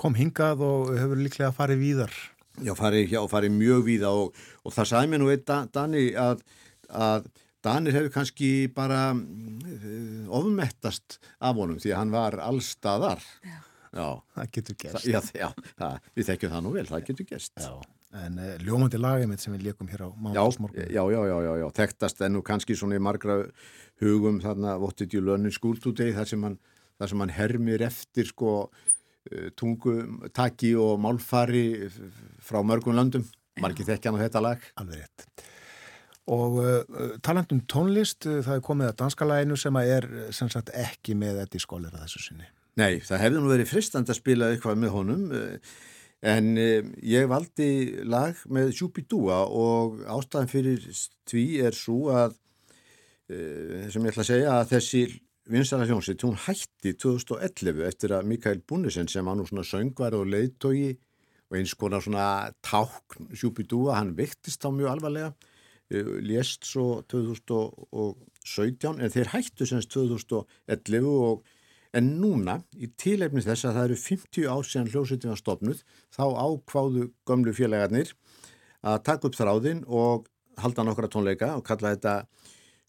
[0.00, 2.16] Kom hingað og hefur líklega farið víðar.
[2.60, 6.42] Já, farið, já, farið mjög víða og, og það sagði mér nú eitt Dani að,
[6.90, 7.30] að
[7.64, 13.24] Danir hefur kannski bara uh, ofmettast af honum því að hann var allstaðar.
[13.44, 13.58] Já.
[13.92, 14.06] já.
[14.36, 15.08] Það getur gerst.
[15.08, 17.52] Já, já það, við þekkjum það nú vel, það getur gerst.
[17.60, 17.74] Já.
[18.10, 20.88] En uh, ljómandi lagið mitt sem við leikum hér á mánadsmorgun.
[20.90, 23.36] Já, já, já, já, já, þekktast en nú kannski svona í margra
[24.02, 26.58] hugum þarna learn in school today þar sem hann,
[26.98, 31.86] þar sem hann hermir eftir sko uh, tungutaki og málfari
[32.42, 33.28] frá mörgum landum.
[33.60, 34.66] Margi þekkjan á þetta lag.
[34.80, 35.46] Alveg rétt.
[36.30, 40.50] Og uh, talandum tónlist, uh, það er komið að danska læginu sem að er sem
[40.50, 42.50] sagt ekki með þetta í skólir að þessu sinni.
[42.78, 45.78] Nei, það hefði nú verið fristand að spila eitthvað með honum uh,
[46.20, 50.82] En eh, ég valdi lag með Shubidua og ástæðan fyrir
[51.30, 52.34] því er svo að,
[53.32, 55.04] eh, sem ég ætla að segja, að þessi
[55.50, 60.28] vinsara hljómsitt, hún hætti 2011 eftir að Mikael Bunnesen sem var nú svona söngvar og
[60.28, 60.92] leiðtogi
[61.50, 65.32] og eins konar svona tákn Shubidua, hann viktist þá mjög alvarlega,
[65.90, 71.42] eh, lést svo 2017 en þeir hættu semst 2011 og
[71.96, 75.80] En núna, í tíleifnis þess að það eru 50 ár síðan hljósutin var stopnud,
[76.14, 78.12] þá ákváðu gömlu félagarnir
[78.86, 80.28] að taka upp þráðin og
[80.60, 82.14] halda nokkra tónleika og kalla þetta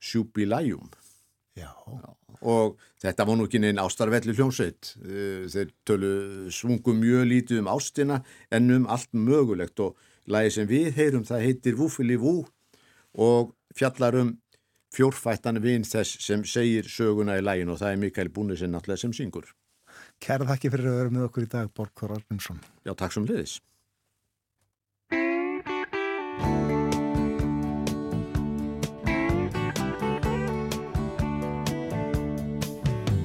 [0.01, 0.89] Sjúbilæjum.
[1.57, 1.69] Já.
[2.41, 4.95] Og þetta var nú ekki neinn ástarvelli hljómsveit.
[5.03, 6.13] Eh, þeir tölu
[6.53, 11.45] svungu mjög lítið um ástina en um allt mögulegt og lagi sem við heyrum það
[11.45, 12.41] heitir Vúfili Vú
[13.13, 14.35] og fjallar um
[14.91, 19.15] fjórfættan vinn þess sem segir söguna í lægin og það er Mikael Búnisinn náttúrulega sem
[19.15, 19.51] syngur.
[20.22, 22.61] Kæra þakki fyrir að vera með okkur í dag, Borgþór Arvinsson.
[22.85, 23.59] Já, takk sem liðis.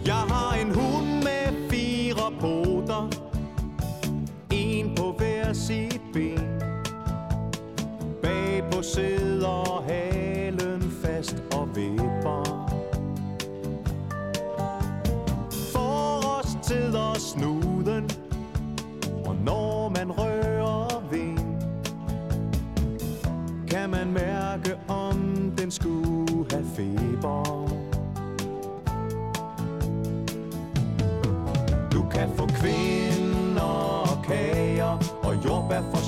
[0.07, 3.11] Jeg har en hund med fire poter
[4.55, 6.47] En på hver sit ben
[8.23, 9.16] Bag på sidder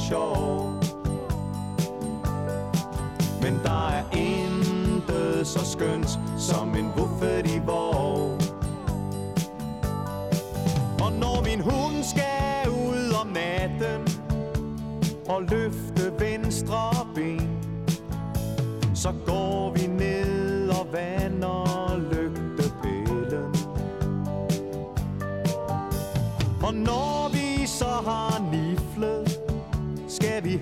[0.09, 0.73] sjov.
[3.43, 8.39] Men der er intet så skønt som en buffet i vår
[11.01, 14.01] Og når min hund skal ud om natten
[15.29, 17.59] Og løfte venstre ben
[18.95, 21.38] Så går vi ned og vand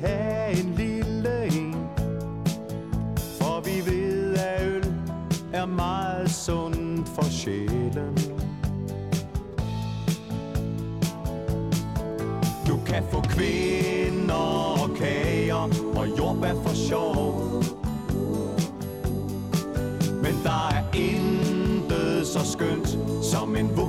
[0.06, 1.74] have en lille en
[3.38, 4.94] For vi ved at øl
[5.52, 8.18] er meget sundt for sjælen.
[12.68, 17.42] Du kan få kvinder og kager og jordbær for sjov.
[20.22, 23.85] Men der er intet så skønt som en vund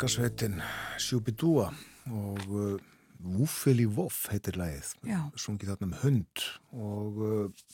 [0.00, 0.54] Danska sveitin
[0.96, 1.66] Sjúbidúa
[2.08, 2.78] og uh,
[3.20, 5.18] Vúfili Voff heitir lagið, Já.
[5.36, 7.66] sungið þarna um hund og uh,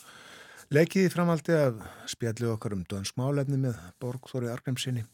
[0.74, 1.78] leikið í framaldi af
[2.10, 5.04] spjallið okkar um dönsk málefni með Borgþóri Argrimsinni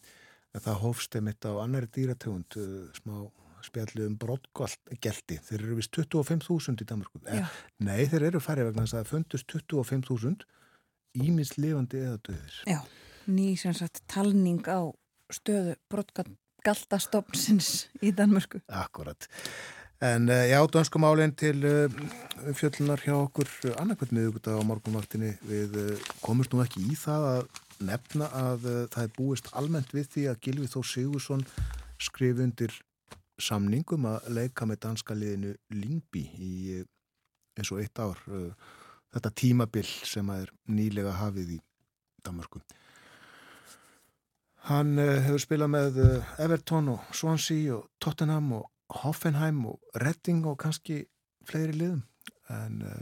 [0.57, 3.29] það hófst einmitt á annari dýrategund uh, smá
[3.69, 7.45] spjallið um brottgelti þeir eru vist 25.000 í Danmarku eh,
[7.85, 12.81] nei þeir eru færið vegna þess að það fundust 25.000 ímins lifandi eða döðir Já,
[13.29, 14.89] ný sem sagt talning á
[15.29, 15.77] stöðu
[16.63, 18.63] brottgaltastofnsins í Danmörku.
[18.69, 19.27] Akkurat.
[20.03, 21.91] En uh, já, dönskumálinn til uh,
[22.55, 25.77] fjöllunar hjá okkur uh, annarkvæmt miðugudag á morgunvaktinni við
[26.23, 30.41] komumst nú ekki í það að nefna að það er búist almennt við því að
[30.43, 31.47] Gilvi Þór Sigursson
[32.03, 32.75] skrif undir
[33.43, 36.53] samningum að leika með danska liðinu Lingby í
[37.59, 38.21] eins og eitt ár
[39.11, 41.59] þetta tímabil sem að er nýlega hafið í
[42.23, 42.63] Danmarku.
[44.69, 48.69] Hann uh, hefur spilað með uh, Everton og Swansea og Tottenham og
[49.03, 51.01] Hoffenheim og Redding og kannski
[51.49, 52.05] fleiri liðum.
[52.53, 53.01] En uh,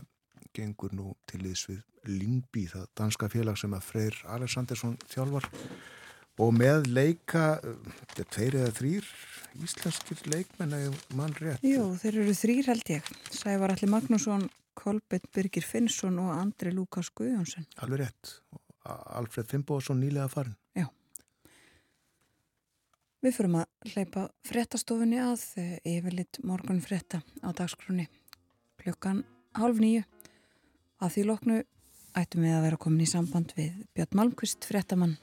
[0.56, 5.50] gengur nú til liðs við Lingby, það danska félag sem að Freyr Alexandersson þjálfar.
[6.40, 9.10] Og með leika þetta er tveir eða þrýr
[9.66, 11.66] íslenskir leikmenn eða mann rétt.
[11.66, 13.10] Jú, þeir eru þrýr held ég.
[13.36, 14.46] Sævar Alli Magnússon,
[14.80, 17.68] Kolbett Birgir Finnsson og Andri Lukas Guðjónsson.
[17.84, 18.32] alveg rétt.
[18.88, 20.56] Alfred Fimboðsson nýlega farin
[23.20, 28.06] Við fyrum að hleypa fréttastofunni að eh, yfirlitt morgun frétta á dagskrúni
[28.80, 29.26] klukkan
[29.58, 30.06] hálf nýju.
[31.04, 31.58] Að því loknu
[32.16, 35.18] ættum við að vera komin í samband við Björn Malmqvist fréttamann.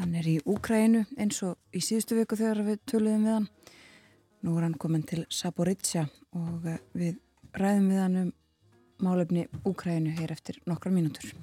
[0.00, 3.48] Hann er í Úkræinu eins og í síðustu viku þegar við töluðum við hann.
[4.42, 7.22] Nú er hann komin til Saboritsja og eh, við
[7.54, 8.34] ræðum við hann um
[9.06, 11.36] málefni Úkræinu hér eftir nokkra mínútur.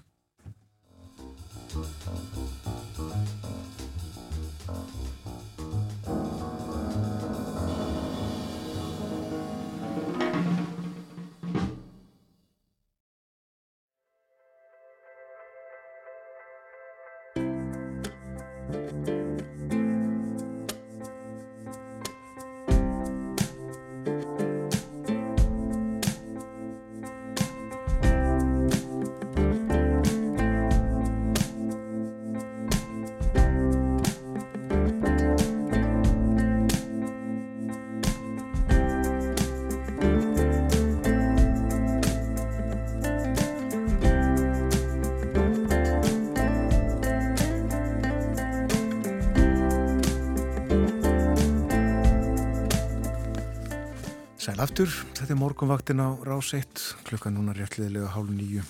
[55.23, 58.63] Þetta er morgunvaktin á rás 1, klukkan núna réttliðilega hálf nýju.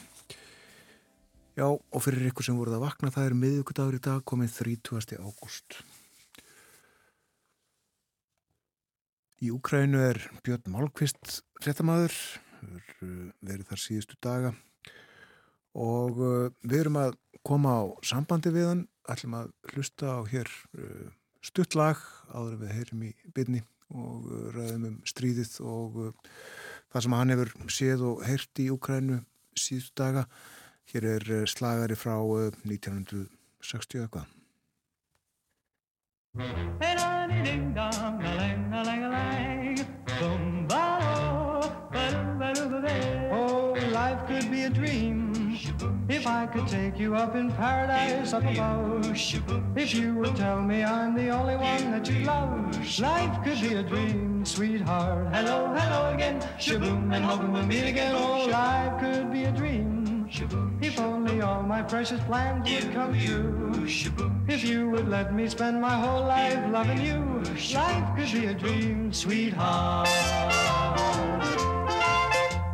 [1.58, 5.16] Já, og fyrir ykkur sem voruð að vakna, það er miðugudagur í dag, komið 30.
[5.18, 5.80] ágúst.
[9.42, 12.14] Í Úkrænu er Björn Málkvist fréttamaður,
[13.42, 14.54] verið þar síðustu daga
[15.74, 20.54] og uh, við erum að koma á sambandi við hann, ætlum að hlusta á hér
[20.78, 21.10] uh,
[21.42, 21.98] stuttlag
[22.30, 25.98] áður við heyrim í byrni og uh, ræðum um stríðið og
[26.94, 29.22] það sem hann hefur séð og heyrt í Úkrænu
[29.58, 30.28] síðustu daga.
[30.92, 32.18] Hér er slagari frá
[32.68, 34.28] 1960 eitthvað.
[40.22, 40.83] Oh,
[46.24, 49.06] if I could take you up in paradise up above.
[49.76, 53.74] If you would tell me I'm the only one that you love, life could be
[53.74, 55.28] a dream, sweetheart.
[55.36, 58.16] Hello, hello again, shaboom, and hoping we'll meet again.
[58.16, 60.30] Oh, life could be a dream.
[60.82, 63.86] If only all my precious plans would come true.
[64.48, 67.20] If you would let me spend my whole life loving you,
[67.74, 70.08] life could be a dream, sweetheart.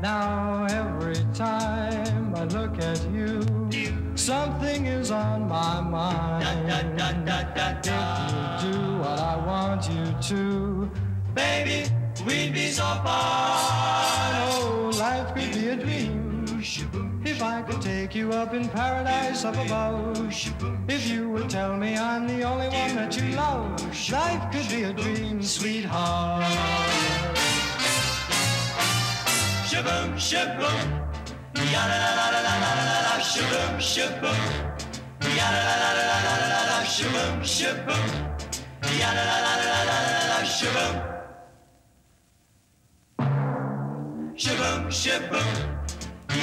[0.01, 2.88] Now every time I look at
[5.09, 6.67] is on my mind.
[6.97, 10.91] Da, da, da, if you do what I want you to,
[11.33, 11.89] baby,
[12.25, 13.55] we'd be so far.
[14.51, 16.45] Oh, life could be a dream.
[17.25, 20.17] If I could take you up in paradise up above,
[20.87, 23.81] if you would tell me I'm the only one that you love,
[24.11, 26.43] life could be a dream, sweetheart.
[29.69, 30.87] Shaboom, shaboom,
[31.73, 34.79] ya la la la la la la la, shaboom, shaboom.
[35.39, 38.07] Yada la la la la la la shaboom shaboom.
[39.01, 40.95] Yada la la la la la la shaboom.
[44.43, 45.49] Shaboom shaboom.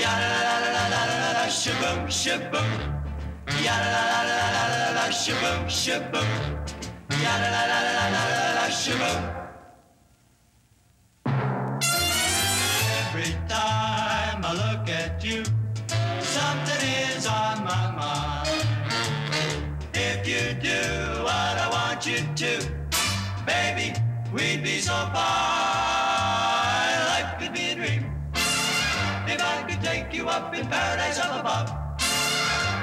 [0.02, 2.70] Yada la la la la la la la, shaboom shaboom.
[3.64, 4.38] Yada la la la
[7.52, 9.22] la la la la la shaboom.
[13.00, 13.95] Every time.
[20.26, 22.58] You do what I want you to,
[23.46, 23.94] baby,
[24.32, 25.22] we'd be so fine.
[27.14, 28.10] Life could be a dream
[29.28, 31.70] if I could take you up in paradise up above.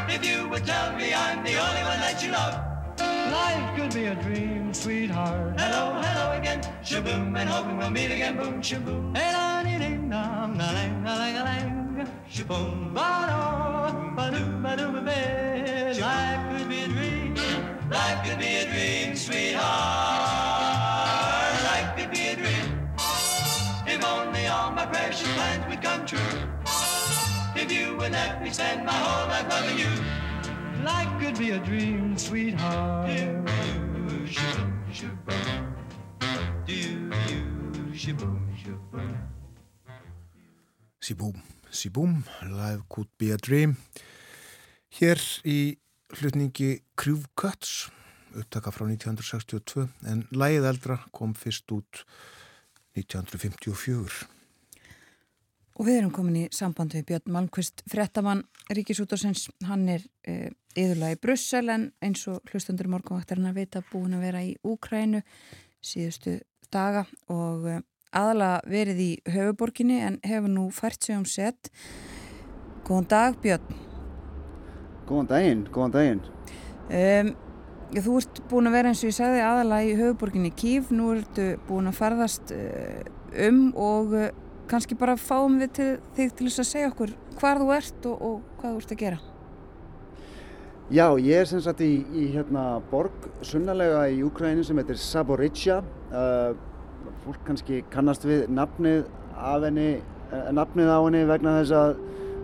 [0.09, 2.63] If you would tell me I'm the only one that you love.
[2.97, 5.59] Life could be a dream, sweetheart.
[5.59, 9.17] Hello, hello again, shaboom, and hoping we'll meet again, boom, shaboom.
[9.17, 13.35] Hey, la, dee, ding, dong, la, lang, la, lang, la, lang, shaboom, ba, do,
[14.15, 15.19] ba, do, ba, ba, ba.
[15.99, 16.52] Life
[17.93, 19.61] Life could be a dream, sweetheart.
[21.69, 22.89] Life could be a dream.
[23.85, 26.33] If only all my precious plans would come true.
[27.55, 29.93] If you would let me spend my whole life loving you.
[30.83, 33.07] Life could be a dream, sweetheart.
[33.07, 33.43] Do.
[40.99, 41.35] Sibúm,
[41.69, 43.77] Sibúm, Live Could Be a Dream.
[44.89, 45.82] Hér í
[46.19, 47.89] hlutningi Krjúf Cuts,
[48.37, 52.03] upptaka frá 1962, en lægið eldra kom fyrst út
[52.97, 54.27] 1954.
[55.73, 59.47] Og við erum komin í samband við Björn Malmqvist, frettamann Ríkisútarsins.
[59.65, 64.27] Hann er e, yðurlega í Brussel en eins og hlustandur morgunvaktarinn að vita búin að
[64.27, 65.23] vera í Úkrænu
[65.83, 66.37] síðustu
[66.73, 67.79] daga og e,
[68.13, 71.73] aðalega verið í höfuborginni en hefur nú fært sig um sett.
[72.85, 73.92] Góðan dag Björn.
[75.07, 76.21] Góðan daginn, góðan daginn.
[76.93, 77.33] Um,
[77.93, 80.93] þú ert búin að vera eins og ég sagði aðalega í höfuborginni Kív.
[80.95, 83.03] Nú ertu búin að ferðast uh,
[83.47, 84.29] um og uh,
[84.71, 88.25] kannski bara fáum við til, þig til þess að segja okkur hvar þú ert og,
[88.29, 89.21] og hvað þú ert að gera.
[90.93, 95.81] Já, ég er sem sagt í, í hérna borg sunnalega í Úkræni sem heitir Saboritsja.
[96.13, 96.55] Uh,
[97.23, 99.05] fólk kannski kannast við nafnið,
[99.35, 99.89] henni,
[100.55, 101.95] nafnið á henni vegna þess að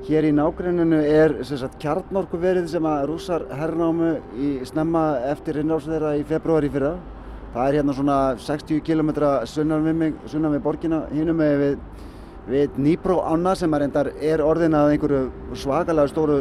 [0.07, 6.15] hér í nágrenninu er sagt kjarnorkuverið sem að rússar herrnámu í snemma eftir innrásu þeirra
[6.19, 6.93] í februari fyrra.
[7.53, 9.09] Það er hérna svona 60 km
[9.49, 11.81] sunnan við, mig, sunnan við borgina hinnum með við
[12.49, 13.83] við Nýbró ána sem er,
[14.25, 16.39] er orðin að einhverju svakalega stóru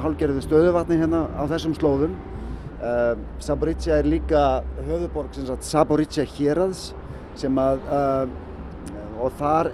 [0.00, 2.14] hálgerðu stöðuvatni hérna á þessum slóðum.
[2.80, 3.12] Uh,
[3.44, 4.62] Saboritsja er líka
[5.36, 6.94] sagt Saboritsja hérads
[7.36, 8.30] sem að uh,
[9.20, 9.68] og þar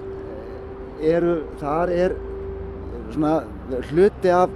[1.06, 2.16] eru þar er
[3.15, 3.35] svona
[3.91, 4.53] hluti af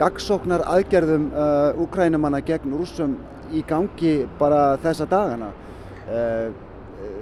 [0.00, 3.16] gagsóknar aðgerðum uh, úkrænumanna gegn rússum
[3.52, 5.52] í gangi bara þessa dagana.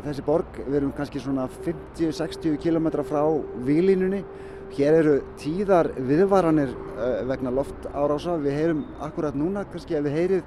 [0.04, 3.20] þessi borg, við erum kannski svona 50-60 km frá
[3.66, 4.22] výlínunni.
[4.70, 8.38] Hér eru tíðar viðvaranir uh, vegna loftárása.
[8.38, 10.42] Við heyrum akkurat núna kannski ef við heyrið,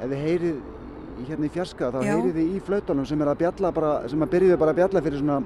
[0.00, 0.60] ef við heyrið
[1.28, 2.14] hérna í fjarska þá Já.
[2.14, 5.04] heyrið þið í flautunum sem er að bjalla bara, sem að byrjuðu bara að bjalla
[5.04, 5.38] fyrir svona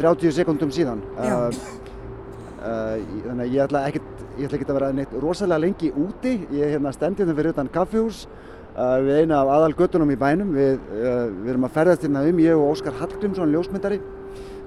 [0.00, 1.04] 30 sekundum síðan.
[2.60, 6.46] Ég- þannig að ég ætla ekkert, að vera neitt rosalega lengi úti.
[6.52, 8.26] Ég hérna stend hérna fyrir utan kaffihús
[8.76, 10.52] uh, við eina af aðal göttunum í bænum.
[10.52, 14.00] Við, uh, við erum að ferðast hérna um, ég og Óskar Hallgrímsson, ljósmyndari.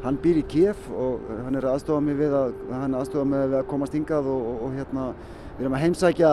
[0.03, 3.45] Hann býr í Kiev og hann er aðstofa mig við að, hann er aðstofa mig
[3.45, 5.05] við að komast hingað og, og, og hérna,
[5.53, 6.31] við erum að heimsækja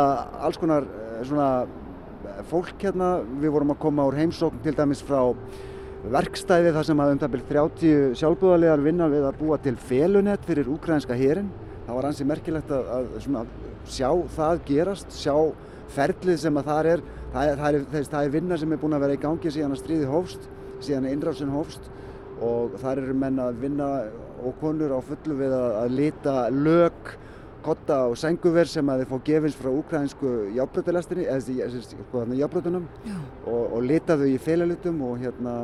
[0.48, 3.10] alls konar eh, svona eh, fólk hérna.
[3.44, 5.20] Við vorum að koma úr heimsókn til dæmis frá
[6.09, 10.47] verkstæði þar sem að um það byrð 30 sjálfbúðarlegar vinna við að búa til felunet
[10.48, 11.51] fyrir úkrænska herin.
[11.86, 13.44] Það var ansi merkilegt að, að svona,
[13.90, 15.35] sjá það gerast, sjá
[15.93, 17.05] ferlið sem að það er.
[17.31, 19.52] Það er, það er, þess, það er vinna sem er búin að vera í gangi
[19.55, 20.48] síðan að stríði hófst,
[20.82, 21.90] síðan að innrásin hófst
[22.40, 23.89] og þar eru menn að vinna
[24.40, 27.12] og konur á fullu við að, að lita lög,
[27.60, 32.86] kotta og senguver sem að þeir fá gefins frá úkrænsku jábröðulestinni, eða þessi sko, jábröðunum
[33.05, 33.18] Já.
[33.44, 35.56] og, og lita þau í felalutum og, hérna,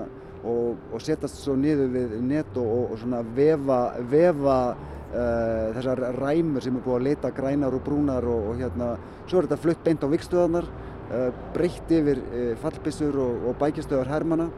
[0.47, 3.79] og, og setjast svo niður við net og, og, svona vefa,
[4.11, 8.93] vefa uh, þessar ræmur sem er búið að lita grænar og brúnar og, og hérna,
[9.27, 10.69] svo er þetta flutt beint á vikstöðarnar,
[11.09, 14.51] uh, breytt yfir uh, fallbissur og, bækistöðar hermana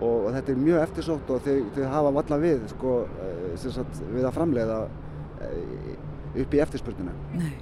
[0.00, 2.98] og, þetta er mjög eftirsótt og þau, þau hafa valla við, sko,
[3.62, 4.82] sagt, við að framleiða
[6.34, 7.14] upp í eftirspurnina.
[7.38, 7.54] Nei.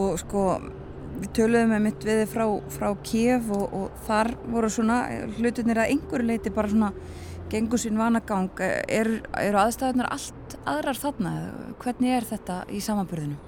[0.00, 0.42] Og sko,
[1.20, 4.98] við töluðum með mitt við frá, frá Kiev og, og þar voru svona
[5.36, 6.92] hlutinir að einhverju leiti bara svona
[7.50, 8.50] gengur sín vanagang.
[8.60, 9.10] Er,
[9.40, 11.34] eru aðstæðunar allt aðrar þarna?
[11.82, 13.38] Hvernig er þetta í samanbyrðinu?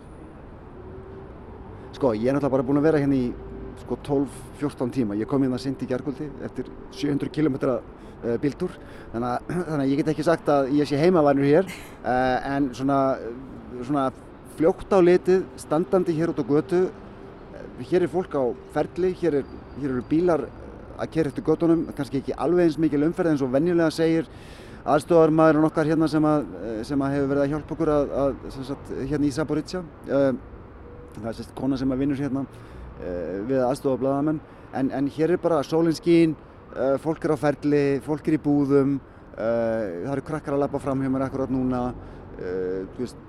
[1.98, 3.30] Sko, ég er náttúrulega bara búinn að vera hérna í
[3.82, 5.16] sko 12-14 tíma.
[5.18, 8.74] Ég kom hérna sint í gerguldi eftir 700 km uh, bíltúr.
[9.14, 11.68] Þannig að, þannig að ég get ekki sagt að ég sé heimavænur hér.
[12.04, 13.00] Uh, en svona,
[13.82, 14.08] svona
[14.58, 16.86] fljótt á litið, standandi hér út á götu.
[17.78, 18.42] Hér er fólk á
[18.74, 20.46] ferli, hér, er, hér eru bílar
[20.98, 21.84] að kera eftir götunum.
[21.94, 24.26] Kannski ekki alveg eins mikil umferð eins og venjulega segir
[24.88, 26.48] aðstofarmaðurinn okkar hérna sem að,
[26.88, 29.84] sem að hefur verið að hjálpa okkur að, að sagt, hérna í Saborítsja.
[30.08, 30.32] Uh,
[31.18, 32.44] það er sérst kona sem að vinnur hérna
[33.46, 34.40] við aðstofa bladamenn
[34.74, 36.34] en, en hér er bara sólinn skín
[36.74, 38.98] uh, fólk er á ferli, fólk er í búðum
[39.38, 41.92] það eru krakkar að lappa fram hjá mér akkurat núna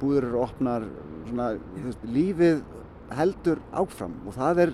[0.02, 0.88] búður eru opnar
[1.28, 1.52] svona,
[1.84, 2.64] veist, lífið
[3.18, 4.74] heldur áfram og það er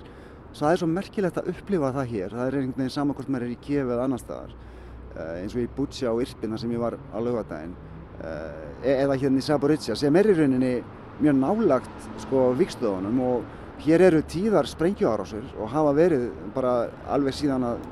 [0.55, 2.29] það er svo merkilegt að upplifa það hér.
[2.31, 5.55] Það er einhvern veginn sama hvort maður er í Kiev eða annar staðar uh, eins
[5.55, 7.75] og í Butja og Irpin þar sem ég var á laugadaginn
[8.21, 8.61] uh,
[8.95, 10.73] eða hérna í Saborítsja sem er í rauninni
[11.19, 16.75] mjög nálagt sko vikstöðunum og hér eru tíðar sprengjuárásir og hafa verið bara
[17.11, 17.83] alveg síðan að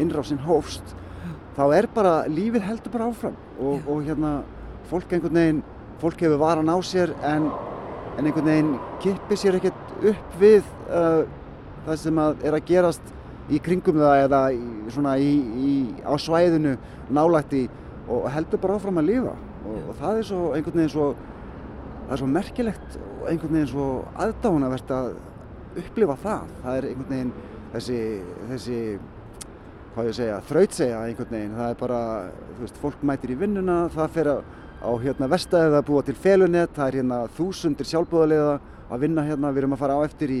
[0.00, 0.94] innrásin hófst.
[1.56, 4.40] Þá er bara, lífið heldur bara áfram og, og hérna
[4.90, 5.62] fólk einhvern veginn,
[6.02, 7.50] fólk hefur varan á sér en,
[8.16, 11.22] en einhvern veginn kippir sér ekkert upp við uh,
[11.86, 13.14] það sem að er að gerast
[13.50, 14.64] í kringum það eða í,
[14.94, 15.74] svona í, í,
[16.06, 16.76] á svæðinu
[17.10, 17.64] nálægt í
[18.10, 21.08] og heldur bara áfram að lifa og, og það er svo einhvern veginn svo
[22.10, 23.88] það er svo merkilegt og einhvern veginn svo
[24.18, 25.12] aðdáunavert að
[25.78, 26.54] upplifa það.
[26.64, 27.32] Það er einhvern veginn
[27.74, 27.98] þessi,
[28.50, 28.78] þessi
[29.94, 31.54] hvað ég að segja, þrautsegja einhvern veginn.
[31.58, 32.00] Það er bara,
[32.56, 34.36] þú veist, fólk mætir í vinnuna, það fer á,
[34.80, 38.54] á hérna vestæðið að búa til felunett, það er hérna þúsundir sjálfbúðarlega
[38.90, 40.38] að vinna hérna, við erum að fara á eftir í,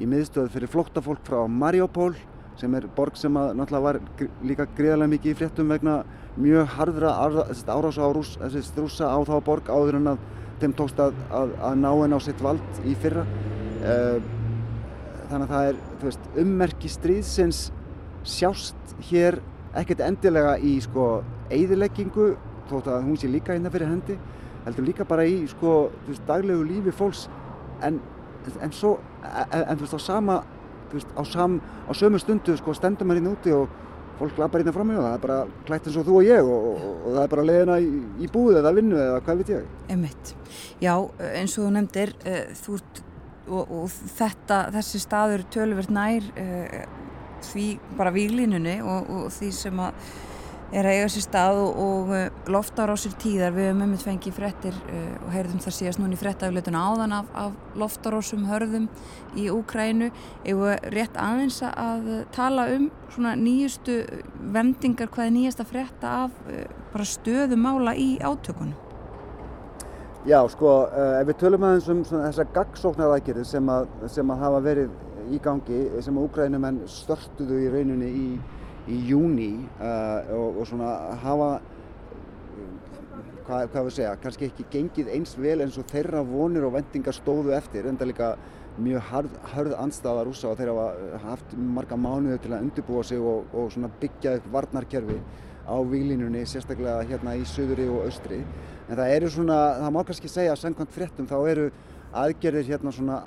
[0.00, 2.14] í miðstöð fyrir flóttafólk frá Mariupol
[2.58, 5.96] sem er borg sem að náttúrulega var gr líka gríðarlega mikið í fréttum vegna
[6.38, 8.36] mjög harðra árása á rús,
[8.78, 10.24] rúsa á þá borg áður en að
[10.62, 13.24] þeim tókst að, að, að ná henn á sitt vald í fyrra.
[13.84, 14.18] Uh,
[15.30, 17.60] þannig að það er, veist, ummerki stríðsins
[18.24, 19.40] sjást hér
[19.76, 21.08] ekkert endilega í sko
[21.52, 22.32] eigðileggingu
[22.70, 24.18] þótt að hún sé líka hérna fyrir hendi
[24.64, 25.76] heldur líka bara í sko
[26.08, 27.26] veist, daglegu lífi fólks
[27.84, 28.00] en,
[28.60, 30.42] en svo, en, en þú veist á sama
[30.92, 33.80] veist, á, sam, á sömu stundu sko stendur maður hérna úti og
[34.18, 35.38] fólk lappar hérna fram í og það er bara
[35.68, 37.88] klætt eins og þú og ég og, og, og það er bara leiðina í,
[38.24, 40.34] í búið eða vinnu eða hvað veit ég Emitt.
[40.82, 40.94] Já,
[41.32, 43.02] eins og þú nefndir uh, þú ert
[43.44, 46.78] og, og þetta, þessi staður töluvert nær uh,
[47.44, 47.66] því
[47.98, 50.06] bara výglínunni og, og því sem að
[50.74, 53.54] er að eiga sér stað og, og loftar á sér tíðar.
[53.54, 57.28] Við höfum einmitt fengið fréttir uh, og heyrðum það síðast núna í fréttaflutuna áðan af,
[57.38, 58.88] af loftarósum hörðum
[59.38, 60.10] í Úkrænu
[60.44, 64.00] eða rétt aðeins að tala um svona nýjustu
[64.54, 66.64] vendingar hvað er nýjasta frétta af uh,
[66.94, 68.74] bara stöðumála í átökunum?
[70.24, 74.60] Já, sko, uh, ef við tölum aðeins um þessar gaggsóknarækjirði sem, að, sem að hafa
[74.64, 74.94] verið
[75.32, 78.28] í gangi, sem að úgrænumenn störtuðu í rauninni í,
[78.90, 80.90] í júni uh, og, og svona
[81.22, 81.50] hafa
[83.44, 87.16] hvað, hvað við segja, kannski ekki gengið eins vel eins og þeirra vonir og vendingar
[87.16, 88.34] stóðu eftir, enda líka
[88.80, 93.20] mjög harð, harð anstaða rúsa og þeir hafa haft marga mánuði til að undirbúa sig
[93.22, 95.18] og, og svona byggja upp varnarkerfi
[95.64, 98.42] á výlínunni, sérstaklega hérna í söðuri og austri.
[98.88, 101.70] En það eru svona, það má kannski segja að samkvæmt fréttum þá eru
[102.14, 103.22] aðgerðir hérna svona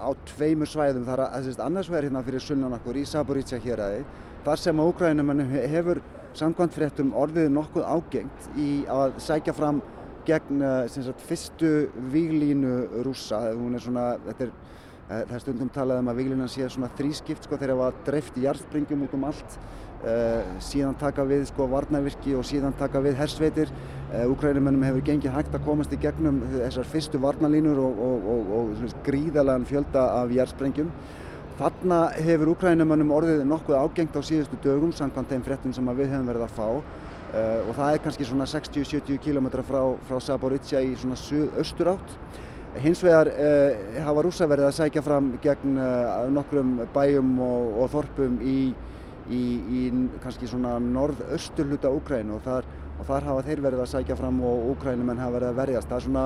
[0.00, 1.04] á tveimur svæðum.
[1.06, 4.02] Það er að, að annars vegar hérna fyrir sunnan okkur í Saborítsja héræði,
[4.44, 6.00] þar sem að Úkrænum hefur
[6.38, 9.80] samkvæmt fréttum orðið nokkuð ágengt í að sækja fram
[10.28, 13.42] gegn sagt, fyrstu výlínu rúsa.
[13.50, 14.06] Er svona,
[14.36, 14.52] er,
[15.08, 18.44] það er stundum talað um að výlínan sé þrískipt sko þegar það var dreift í
[18.46, 19.56] jarðspringjum út um allt.
[20.00, 23.72] Uh, síðan taka við sko varnarvirki og síðan taka við hersveitir.
[24.10, 28.94] Úkrænumennum hefur gengið hægt að komast í gegnum þessar fyrstu varnarlínur og, og, og, og
[29.06, 30.88] gríðarlegan fjölda af jarðsprengjum.
[31.60, 36.30] Þarna hefur Úkrænumennum orðið nokkuð ágengt á síðustu dögum samkvæmt þeim fréttum sem við hefum
[36.30, 40.94] verið að fá uh, og það er kannski svona 60-70 km frá, frá Saborítsja í
[40.96, 41.18] svona
[41.60, 42.14] austur átt.
[42.80, 43.26] Hins vegar
[44.06, 45.78] hafa rúsa verið að sækja fram gegn
[46.30, 48.58] nokkrum bæjum og þorpum í
[49.30, 49.80] í, í
[50.22, 52.46] kannski svona norð-östur hluta Úkrænu og
[53.00, 55.88] og þar hafa þeir verið að sækja fram og Úkrænumenn hafa verið að verjast.
[55.88, 56.24] Það er svona,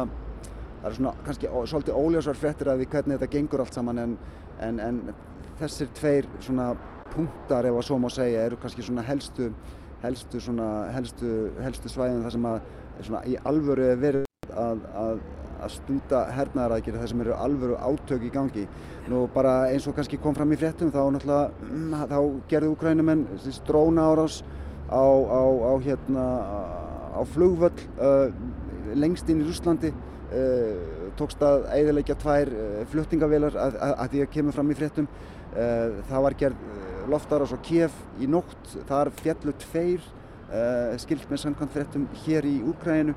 [0.85, 4.19] það er svona kannski svolítið óljósar frettir að því hvernig þetta gengur allt saman en,
[4.67, 4.99] en, en
[5.61, 6.75] þessir tveir svona
[7.15, 9.49] punktar ef að svo má segja eru kannski svona helstu,
[10.03, 11.31] helstu, svona, helstu,
[11.65, 12.61] helstu svæðin þar sem að
[12.99, 15.25] svona, í alvöru verið að, að
[15.65, 18.65] að stúta hernaðarækir þar sem eru alvöru átök í gangi.
[19.09, 22.19] Nú bara eins og kannski kom fram í fréttum þá náttúrulega mm, þá
[22.51, 23.23] gerðu Ukrænumenn
[23.65, 24.43] dróna árás
[24.91, 26.27] á, á, á, hérna,
[27.17, 28.29] á flugvöll uh,
[28.93, 29.95] lengst inn í Rúslandi
[30.35, 34.79] uh, tókst að eiðilegja tvær uh, fluttingavélar að, að, að því að kemur fram í
[34.79, 35.09] fréttum.
[35.55, 36.69] Uh, það var gerð
[37.13, 40.13] loftárás á Kiev í nótt, þar fjallu tveir
[41.01, 43.15] skilt með samkvæmt fréttum hér í Úkrænu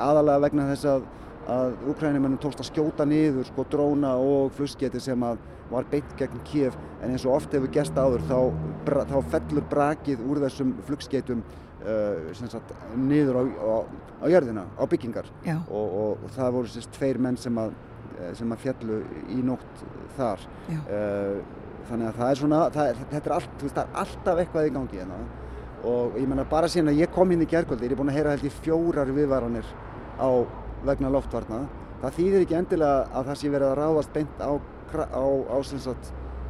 [0.00, 1.02] aðalega vegna þess að
[1.50, 5.38] að Ukrænumennum tókst að skjóta niður sko dróna og flugsketi sem að
[5.70, 6.74] var beint gegn Kiev.
[7.02, 8.40] En eins og oft hefur gæst áður þá,
[9.10, 11.65] þá fellur brakið úr þessum flugsketum uh,
[12.50, 13.76] sagt, niður á, á,
[14.22, 15.28] á jörðina, á byggingar.
[15.70, 17.76] Og, og, og það voru sérst tveir menn sem að,
[18.38, 19.00] sem að fjallu
[19.34, 19.82] í nótt
[20.16, 20.44] þar.
[20.90, 21.40] Uh,
[21.86, 25.00] þannig að það er svona, það þetta er, allt, veist, er alltaf eitthvað í gangi
[25.02, 25.18] hérna.
[25.86, 28.18] Og ég menna bara síðan að ég kom inn í gergöldi, ég er búin að
[28.18, 29.68] heyra held í fjórar viðvaranir
[30.18, 30.30] á
[30.86, 31.62] vegna loftvarna.
[32.02, 35.58] Það þýðir ekki endilega að það sé verið að ráðast beint á, á, á,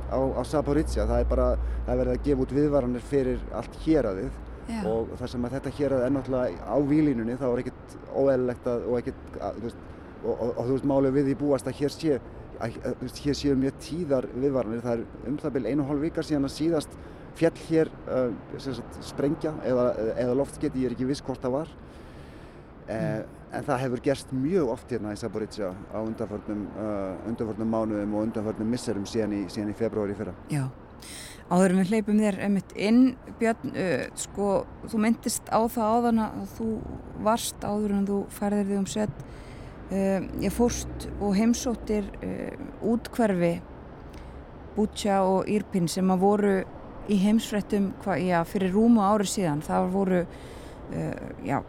[0.06, 1.04] á, á Saporizia.
[1.04, 1.50] Það er bara,
[1.84, 4.80] það er verið að gefa út viðvaranir fyrir allt héræðið Já.
[4.90, 8.86] og þar sem að þetta héræð er náttúrulega á výlínunni þá er ekkert óeðlilegt að,
[8.90, 9.28] og ekkert,
[9.62, 9.84] veist,
[10.24, 12.20] og, og, og þú veist málið við í búast að hér sé,
[12.58, 14.82] að, að hér séu mjög tíðar viðvaranir.
[14.84, 16.98] Það er um það byrj einu hálf vikar síðan að síðast
[17.36, 21.74] fjall hér uh, sagt, sprengja eða, eða loftsketi, ég er ekki viss hvort það var.
[22.86, 23.22] Eh,
[23.56, 28.26] en það hefur gerst mjög oft hérna í Saborítsja á undanförnum, uh, undanförnum mánuðum og
[28.28, 30.34] undanförnum misserum síðan í, síðan í februari fyrra.
[30.52, 30.66] Já,
[31.52, 33.02] áðurum við hleypum þér einmitt inn,
[33.40, 34.50] Björn, uh, sko,
[34.90, 36.68] þú myndist á það áðan að þú
[37.26, 39.22] varst áður en þú færðir þig um sett,
[39.90, 42.10] uh, ég fórst og heimsóttir
[42.82, 43.54] útkverfi
[44.76, 46.56] Bútsja og Írpinn sem að voru
[47.08, 50.18] í heimsfrettum hva, já, fyrir rúmu ári síðan, það voru,
[51.46, 51.60] já,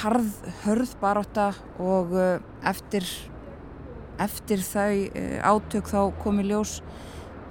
[0.00, 0.30] harð,
[0.64, 1.50] hörð baróta
[1.82, 3.06] og uh, eftir,
[4.20, 6.78] eftir þau uh, átök þá komi ljós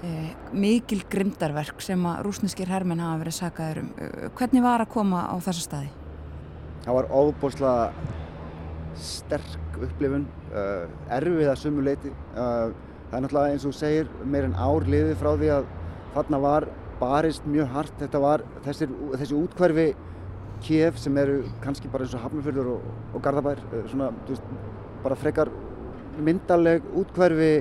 [0.03, 3.93] uh, mikil grindarverk sem að rúsneskir hermenn hafa verið sagaður um.
[4.39, 5.91] Hvernig var að koma á þessa staði?
[6.85, 7.89] Það var óbúslega
[8.99, 10.26] sterk upplifun,
[11.13, 12.11] erfið að sumuleiti.
[12.34, 12.73] Það
[13.15, 15.67] er náttúrulega eins og segir meir en ár liði frá því að
[16.15, 16.67] þarna var
[16.99, 17.95] barist mjög hart.
[18.01, 19.88] Þetta var þessir, þessi útkverfi
[20.63, 24.47] Kiev sem eru kannski bara eins og Hafnarfjörður og, og Garðabær eh, svona, veist,
[25.03, 25.51] bara frekar
[26.19, 27.51] myndaleg útkverfi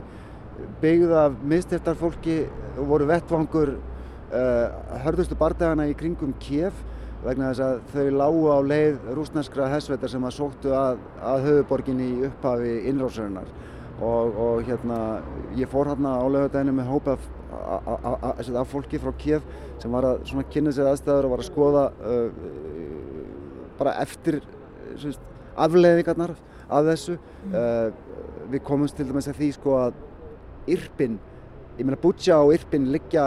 [0.82, 2.38] byggð af miðstiftarfólki
[2.78, 6.76] og voru vettvangur uh, hörðustu bardagana í kringum Kiev
[7.24, 12.12] vegna þess að þau lágu á leið rúsneskra hessvetar sem að sóttu að, að höfuborginni
[12.12, 13.48] í upphafi innrásarinnar
[13.98, 14.98] og, og hérna
[15.58, 19.46] ég fór hérna á lögadaginu með hópa af, fólki frá Kiev
[19.82, 22.28] sem var að kynna sér aðstæður og var að skoða uh,
[23.78, 24.40] bara eftir
[25.58, 26.36] afleiðingarnar
[26.68, 27.54] af þessu mm.
[27.54, 27.88] uh,
[28.52, 29.98] við komumst til dæmis að því sko að
[30.74, 31.18] Irpin,
[31.78, 33.24] ég meina Butja og Irpin liggja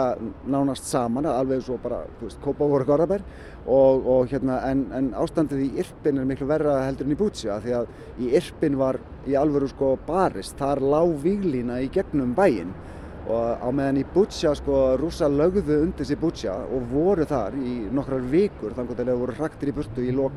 [0.50, 3.24] nánast saman alveg svo bara, þú veist, Kópavóra Gorabær
[3.66, 7.58] og, og hérna en, en ástandið í Irpin er miklu verra heldur en í Butja
[7.64, 12.74] því að í Irpin var í alvöru sko barist, þar lág výlína í gegnum bæinn.
[13.22, 17.76] Og á meðan í Butja sko rúsa lögðu undir sér Butja og voru þar í
[17.94, 20.34] nokkrar vikur þannig að þeir voru hraktir í burtu í lok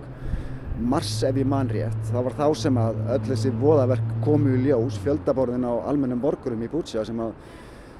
[0.79, 4.63] mars ef ég man rétt það var þá sem að öll þessi voðaverk komu í
[4.65, 7.21] ljós fjöldaborðin á almennum borgurum í Butja sem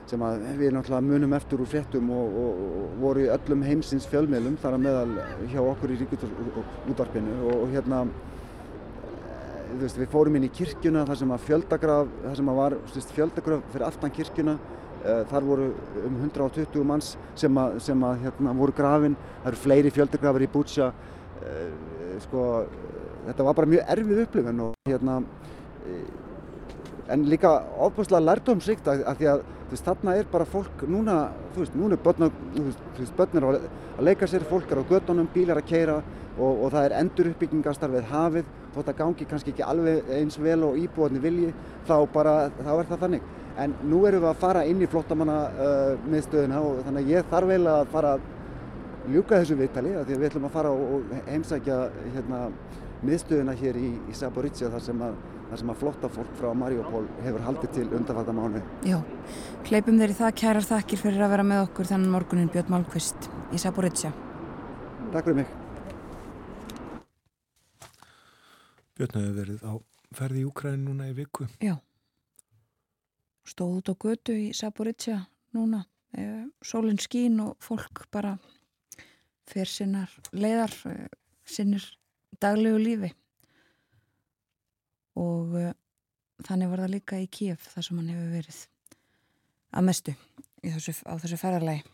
[0.05, 4.05] sem að við náttúrulega munum eftir úr fréttum og, og, og voru í öllum heimsins
[4.11, 5.15] fjölmiðlum þar að meðal
[5.49, 8.03] hjá okkur í ríkutúrútvarpinu og, og hérna
[9.75, 12.77] þú veist, við fórum inn í kirkjuna þar sem að fjöldagraf, þar sem að var
[12.93, 15.67] veist, fjöldagraf fyrir aftan kirkjuna uh, þar voru
[16.03, 19.17] um 120 manns sem að, sem að hérna, voru grafin.
[19.41, 22.45] Það eru fleiri fjöldagrafir í Bútsja uh, sko,
[23.25, 25.19] þetta var bara mjög erfið upplifun og hérna
[27.11, 27.51] en líka
[27.85, 31.15] ofbúslega lærdomsrikt að því að veist, þarna er bara fólk núna,
[31.53, 33.65] þú veist, núna er börn, þú veist, þú veist, börn er að,
[34.05, 35.95] leika sér, fólk er á göttunum, bílar að keira
[36.35, 40.59] og, og það er endur uppbyggingastarfið hafið, þótt að gangi kannski ekki alveg eins vel
[40.67, 41.51] og íbúðarnir vilji,
[41.87, 43.27] þá bara, þá er það þannig.
[43.63, 47.29] En nú erum við að fara inn í flottamanna uh, miðstöðuna og þannig að ég
[47.31, 48.15] þarf vel að fara
[49.11, 51.79] ljúka þessu viðtali, af því að við ætlum að fara og, heimsækja
[52.15, 52.41] hérna,
[53.05, 55.17] miðstöðuna hér í, í Saborítsja þar sem að
[55.49, 58.61] þar sem að flotta fólk frá Mariupol hefur haldið til undanfæta mánu.
[58.87, 58.97] Já,
[59.69, 63.29] hleypum þeir í það kærar þakkir fyrir að vera með okkur þannig morgunin Björn Málkvist
[63.53, 64.11] í Saborítsja.
[65.13, 65.53] Takk fyrir mig.
[68.95, 69.73] Björn hefur verið á
[70.15, 71.47] ferði í Úkræn núna í viku.
[71.61, 71.75] Já,
[73.45, 75.21] stóð út á götu í Saborítsja
[75.55, 75.85] núna.
[76.15, 78.37] Eh, sólinn skín og fólk bara
[79.49, 81.07] fer sinnar leiðar, eh,
[81.45, 81.85] sinnir
[82.41, 83.11] daglegu lífi.
[85.15, 85.73] Og uh,
[86.43, 88.57] þannig var það líka í Kíf þar sem hann hefur verið
[89.75, 90.15] að mestu
[90.63, 91.85] þessu, á þessu ferðarlegi.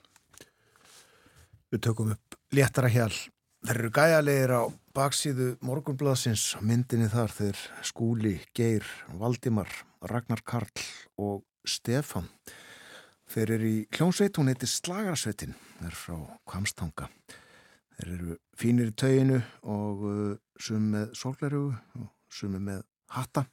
[1.72, 3.14] Við tökum upp léttara hjál.
[3.62, 4.64] Þeir eru gæjalegir á
[4.98, 8.88] baksíðu morgunbladsins myndinni þar þeir Skúli, Geir,
[9.22, 9.70] Valdimar,
[10.02, 10.82] Ragnar Karl
[11.22, 12.26] og Stefan.
[13.32, 16.18] Þeir eru í hljónsveit, hún heitir Slagarsveitin, þeir eru frá
[16.50, 17.08] Kvamstanga.
[18.02, 19.38] Þeir eru fínir í tauginu
[19.70, 21.68] og uh, sum með sólgleru
[22.00, 22.80] og sum með
[23.14, 23.44] hatta.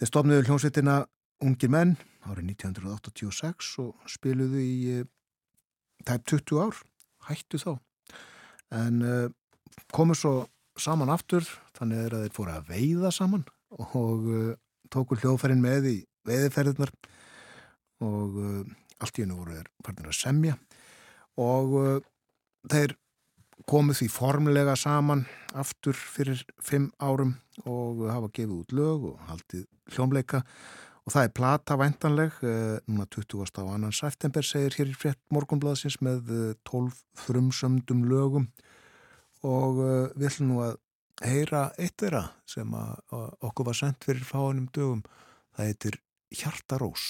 [0.00, 0.96] Þeir stofnuðu hljónsveitina
[1.44, 1.92] Ungir menn
[2.26, 5.04] árið 1986 og spiluðu í uh,
[6.02, 6.80] tæp 20 ár,
[7.28, 7.70] hættu þá.
[8.74, 9.28] En uh,
[9.94, 11.46] komu svo saman aftur,
[11.78, 13.46] þannig að þeir fóru að veiða saman
[13.78, 13.94] og
[14.90, 16.90] tóku hljóðferðin með í veiðferðirnar
[18.02, 18.36] og
[18.98, 20.56] allt í hennu voru þeir farnir að semja
[21.38, 22.02] og
[22.70, 22.96] þeir
[23.68, 25.24] komu því formlega saman
[25.56, 29.64] aftur fyrir fimm árum og hafa gefið út lög og haldið
[29.94, 30.42] hljómleika.
[31.04, 33.44] Og það er plata væntanleg uh, núna 20.
[33.60, 36.30] á annan september segir hér í frétt morgunblaðsins með
[36.64, 38.48] 12 frumsömdum lögum.
[39.44, 40.80] Og uh, við ætlum nú að
[41.24, 42.72] heyra eitt þeirra sem
[43.14, 45.04] okkur var sendt fyrir fáinum dögum.
[45.54, 46.00] Það heitir
[46.34, 47.04] Hjartarós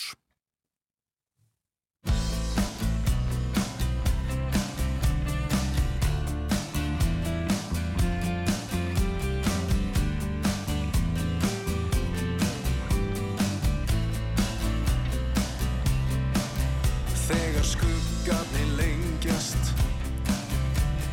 [17.65, 19.71] Þegar skuggarnir lengjast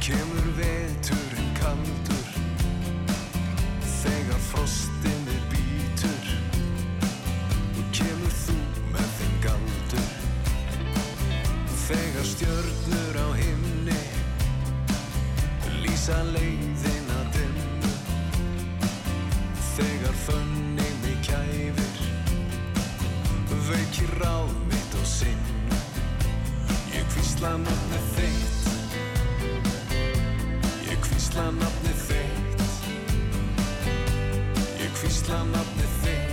[0.04, 2.26] Kemur veturinn kaldur
[3.88, 6.28] Þegar frostin er bítur
[7.96, 8.58] Kemur þú
[8.92, 10.12] með þinn galdur.
[11.86, 14.04] Þegar stjörnur á himni
[15.86, 17.96] Lýsa leiðina dimmu
[19.72, 22.06] Þegar fönnig mig kæfir
[23.72, 25.61] Veikir ráð mitt og sinn
[27.42, 28.68] Ég kvísla nafnið þitt.
[30.92, 32.62] Ég kvísla nafnið þitt.
[34.84, 36.31] Ég kvísla nafnið þitt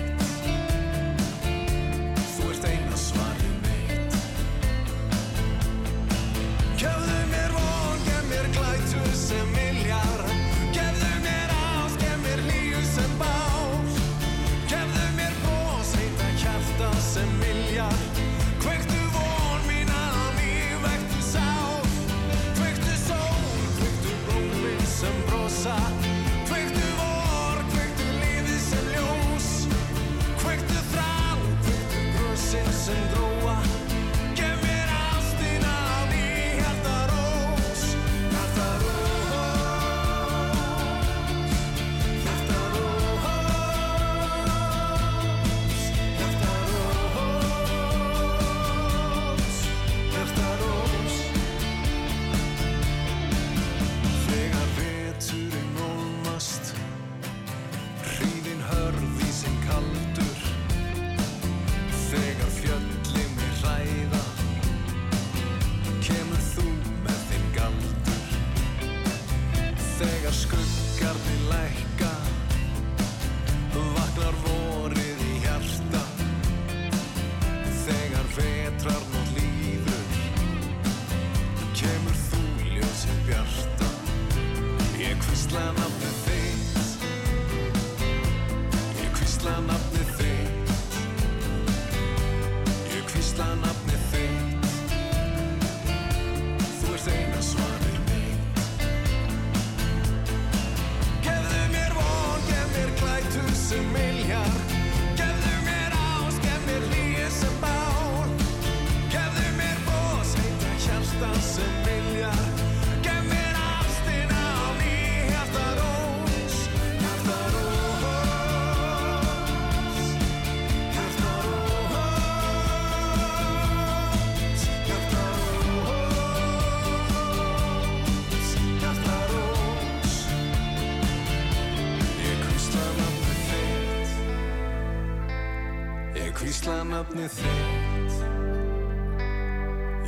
[137.18, 138.14] nafnið þitt.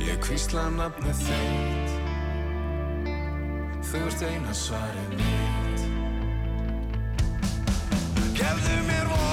[0.07, 1.91] Ég kvísla nafnið þitt.
[3.89, 5.81] Þú ert eina svarið mitt.
[8.39, 9.30] Gefðu mér von,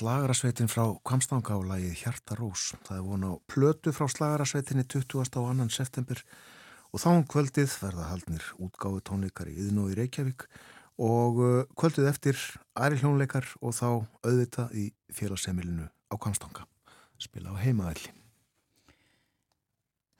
[0.00, 2.70] slagarasveitin frá Kvamstanga á lagið Hjarta Rós.
[2.86, 5.28] Það er von á plötu frá slagarasveitinni 20.
[5.36, 6.22] á annan september
[6.90, 10.46] og þá um kvöldið verða haldnir útgáðu tónleikar í Yðnó í Reykjavík
[11.04, 12.40] og uh, kvöldið eftir
[12.80, 13.88] æri hljónleikar og þá
[14.24, 16.64] auðvita í félagsemilinu á Kvamstanga.
[17.20, 18.16] Spila á heimaðalli.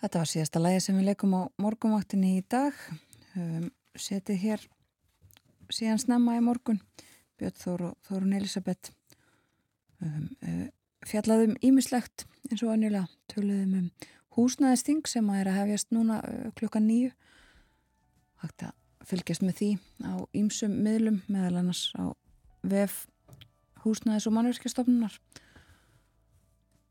[0.05, 2.77] Þetta var síðasta lægi sem við leikum á morgunvaktinni í dag.
[3.33, 4.71] Um, setið hér
[5.73, 6.85] síðan snemma í morgun.
[7.41, 8.93] Björn Þór og Þórun Elisabeth
[11.07, 13.87] fjallaðum ímislegt eins og anjulega töluðum um
[14.37, 17.11] húsnæðisting sem að er að hefjast núna uh, klukkan nýju.
[18.45, 18.77] Hægt að
[19.11, 19.71] fylgjast með því
[20.07, 22.15] á ímsum miðlum meðal annars á
[22.63, 23.07] vef
[23.85, 25.17] húsnæðis og mannverkjastofnunar.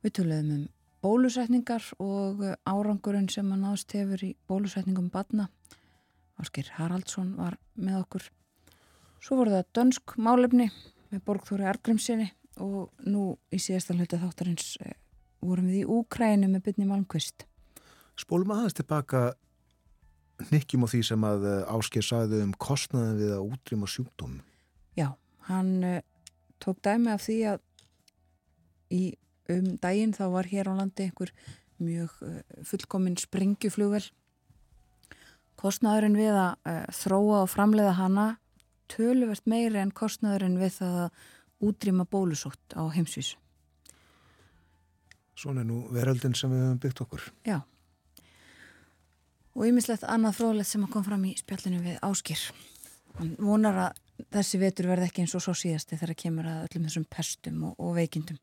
[0.04, 0.66] Við töluðum um
[1.04, 5.48] bólusetningar og uh, árangurinn sem að náðst hefur í bólusetningum badna.
[6.40, 8.30] Áskir Haraldsson var með okkur.
[9.20, 10.70] Svo voru það dönsk málefni
[11.10, 12.30] með Borgþóri Argrimsinni
[12.64, 14.96] og nú í síðasta hluta þáttarins eh,
[15.44, 17.46] vorum við í Úkrænu með byrni Malmqvist.
[18.20, 19.30] Spólum aðeins tilbaka
[20.50, 24.38] nikkjum á því sem að Ásker sagði um kostnaðin við að útrýma sjúkdóm.
[25.00, 25.14] Já,
[25.48, 26.00] hann uh,
[26.64, 27.66] tók dæmi af því að
[28.96, 29.04] í
[29.50, 31.34] um daginn þá var hér á landi einhver
[31.80, 34.04] mjög uh, fullkomin springjuflugvel.
[35.60, 38.28] Kostnaðurinn við að þróa og framleiða hana
[38.90, 41.26] töluvert meiri en kostnaðurinn við það að
[41.60, 43.38] útrýma bólusótt á heimsvísu.
[45.40, 47.28] Svona er nú veröldin sem við höfum byggt okkur.
[47.48, 47.62] Já.
[49.56, 52.42] Og ymislegt annað fróðlegt sem að kom fram í spjallinu við Áskir.
[53.20, 56.90] Hann vonar að þessi vetur verði ekki eins og svo síðasti þegar kemur að öllum
[56.90, 58.40] þessum pestum og, og veikindum.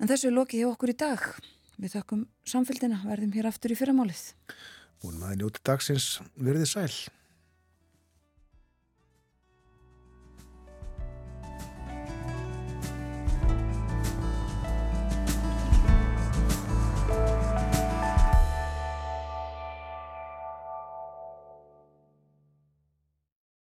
[0.00, 1.26] En þessu er lokið hjá okkur í dag.
[1.80, 4.22] Við þökkum samfélgina, verðum hér aftur í fyrramálið.
[5.02, 6.94] Búin maður njóti dagsins, verðið sæl.